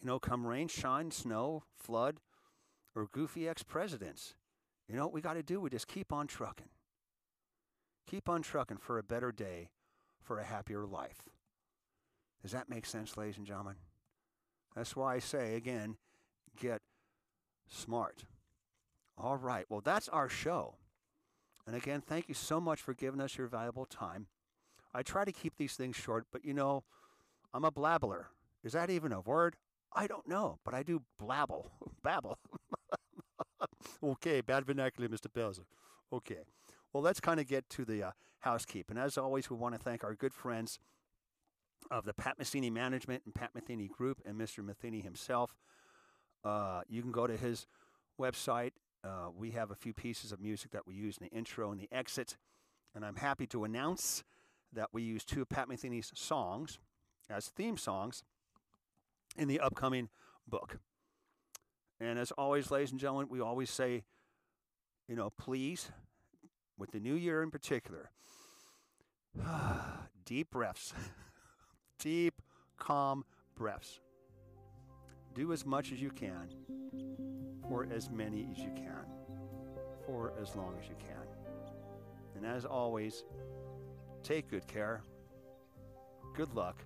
You 0.00 0.06
know, 0.06 0.18
come 0.18 0.46
rain, 0.46 0.68
shine, 0.68 1.10
snow, 1.10 1.64
flood, 1.76 2.18
or 2.94 3.06
goofy 3.06 3.48
ex 3.48 3.62
presidents. 3.62 4.34
You 4.88 4.96
know 4.96 5.04
what 5.04 5.12
we 5.12 5.20
got 5.20 5.34
to 5.34 5.42
do? 5.42 5.60
We 5.60 5.70
just 5.70 5.86
keep 5.86 6.12
on 6.12 6.26
trucking. 6.26 6.68
Keep 8.08 8.28
on 8.28 8.42
trucking 8.42 8.78
for 8.78 8.98
a 8.98 9.04
better 9.04 9.30
day, 9.30 9.70
for 10.20 10.38
a 10.38 10.44
happier 10.44 10.84
life. 10.84 11.28
Does 12.42 12.52
that 12.52 12.68
make 12.68 12.86
sense, 12.86 13.16
ladies 13.16 13.36
and 13.36 13.46
gentlemen? 13.46 13.76
That's 14.74 14.96
why 14.96 15.14
I 15.14 15.18
say 15.18 15.54
again, 15.54 15.96
get 16.60 16.80
smart. 17.68 18.24
All 19.18 19.36
right. 19.36 19.66
Well, 19.68 19.80
that's 19.80 20.08
our 20.08 20.28
show. 20.28 20.76
And 21.66 21.76
again, 21.76 22.00
thank 22.00 22.28
you 22.28 22.34
so 22.34 22.60
much 22.60 22.80
for 22.80 22.94
giving 22.94 23.20
us 23.20 23.36
your 23.36 23.46
valuable 23.46 23.86
time. 23.86 24.26
I 24.94 25.02
try 25.02 25.24
to 25.24 25.32
keep 25.32 25.56
these 25.56 25.74
things 25.74 25.96
short, 25.96 26.26
but 26.32 26.44
you 26.44 26.54
know, 26.54 26.84
I'm 27.52 27.64
a 27.64 27.70
blabbler. 27.70 28.26
Is 28.64 28.72
that 28.72 28.90
even 28.90 29.12
a 29.12 29.20
word? 29.20 29.56
I 29.92 30.06
don't 30.06 30.26
know, 30.28 30.58
but 30.64 30.74
I 30.74 30.82
do 30.82 31.02
blabble, 31.20 31.70
babble. 32.02 32.38
okay, 34.02 34.40
bad 34.40 34.64
vernacular, 34.64 35.08
Mr. 35.08 35.26
Pelzer. 35.26 35.64
Okay. 36.12 36.40
Well, 36.92 37.02
let's 37.02 37.20
kind 37.20 37.40
of 37.40 37.46
get 37.46 37.68
to 37.70 37.84
the 37.84 38.02
uh, 38.02 38.10
housekeeping. 38.40 38.98
As 38.98 39.16
always, 39.16 39.48
we 39.48 39.56
want 39.56 39.74
to 39.74 39.80
thank 39.80 40.02
our 40.02 40.14
good 40.14 40.34
friends 40.34 40.78
of 41.90 42.04
the 42.04 42.12
Pat 42.12 42.38
Metheny 42.38 42.70
Management 42.70 43.22
and 43.24 43.34
Pat 43.34 43.50
Metheny 43.54 43.88
Group 43.88 44.20
and 44.24 44.38
Mr. 44.38 44.64
Metheny 44.64 45.02
himself. 45.02 45.54
Uh, 46.44 46.82
you 46.88 47.02
can 47.02 47.12
go 47.12 47.26
to 47.26 47.36
his 47.36 47.66
website. 48.20 48.72
Uh, 49.02 49.28
we 49.36 49.50
have 49.52 49.70
a 49.70 49.74
few 49.74 49.92
pieces 49.92 50.32
of 50.32 50.40
music 50.40 50.70
that 50.72 50.86
we 50.86 50.94
use 50.94 51.18
in 51.18 51.26
the 51.30 51.36
intro 51.36 51.70
and 51.70 51.80
the 51.80 51.88
exit. 51.92 52.36
And 52.94 53.04
I'm 53.04 53.16
happy 53.16 53.46
to 53.48 53.64
announce 53.64 54.24
that 54.72 54.88
we 54.92 55.02
use 55.02 55.24
two 55.24 55.42
of 55.42 55.48
Pat 55.48 55.68
Metheny's 55.68 56.12
songs 56.14 56.78
as 57.28 57.46
theme 57.48 57.76
songs 57.76 58.22
in 59.36 59.48
the 59.48 59.60
upcoming 59.60 60.08
book. 60.46 60.78
And 62.00 62.18
as 62.18 62.30
always, 62.32 62.70
ladies 62.70 62.90
and 62.90 63.00
gentlemen, 63.00 63.28
we 63.30 63.40
always 63.40 63.70
say, 63.70 64.04
you 65.06 65.16
know, 65.16 65.30
please, 65.30 65.90
with 66.78 66.92
the 66.92 67.00
new 67.00 67.14
year 67.14 67.42
in 67.42 67.50
particular, 67.50 68.10
deep 70.24 70.50
breaths, 70.50 70.94
deep, 71.98 72.40
calm 72.78 73.24
breaths 73.54 74.00
do 75.34 75.52
as 75.52 75.64
much 75.64 75.92
as 75.92 76.00
you 76.00 76.10
can 76.10 76.52
for 77.68 77.86
as 77.92 78.10
many 78.10 78.48
as 78.50 78.58
you 78.58 78.70
can 78.74 79.04
for 80.06 80.32
as 80.40 80.56
long 80.56 80.74
as 80.80 80.88
you 80.88 80.96
can. 80.98 81.26
And 82.36 82.44
as 82.44 82.64
always, 82.64 83.24
take 84.22 84.48
good 84.48 84.66
care, 84.66 85.02
good 86.34 86.52
luck, 86.54 86.82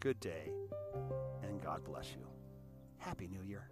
good 0.00 0.20
day, 0.20 0.52
and 1.42 1.60
God 1.62 1.82
bless 1.84 2.12
you. 2.12 2.26
Happy 2.98 3.28
New 3.28 3.42
Year. 3.42 3.68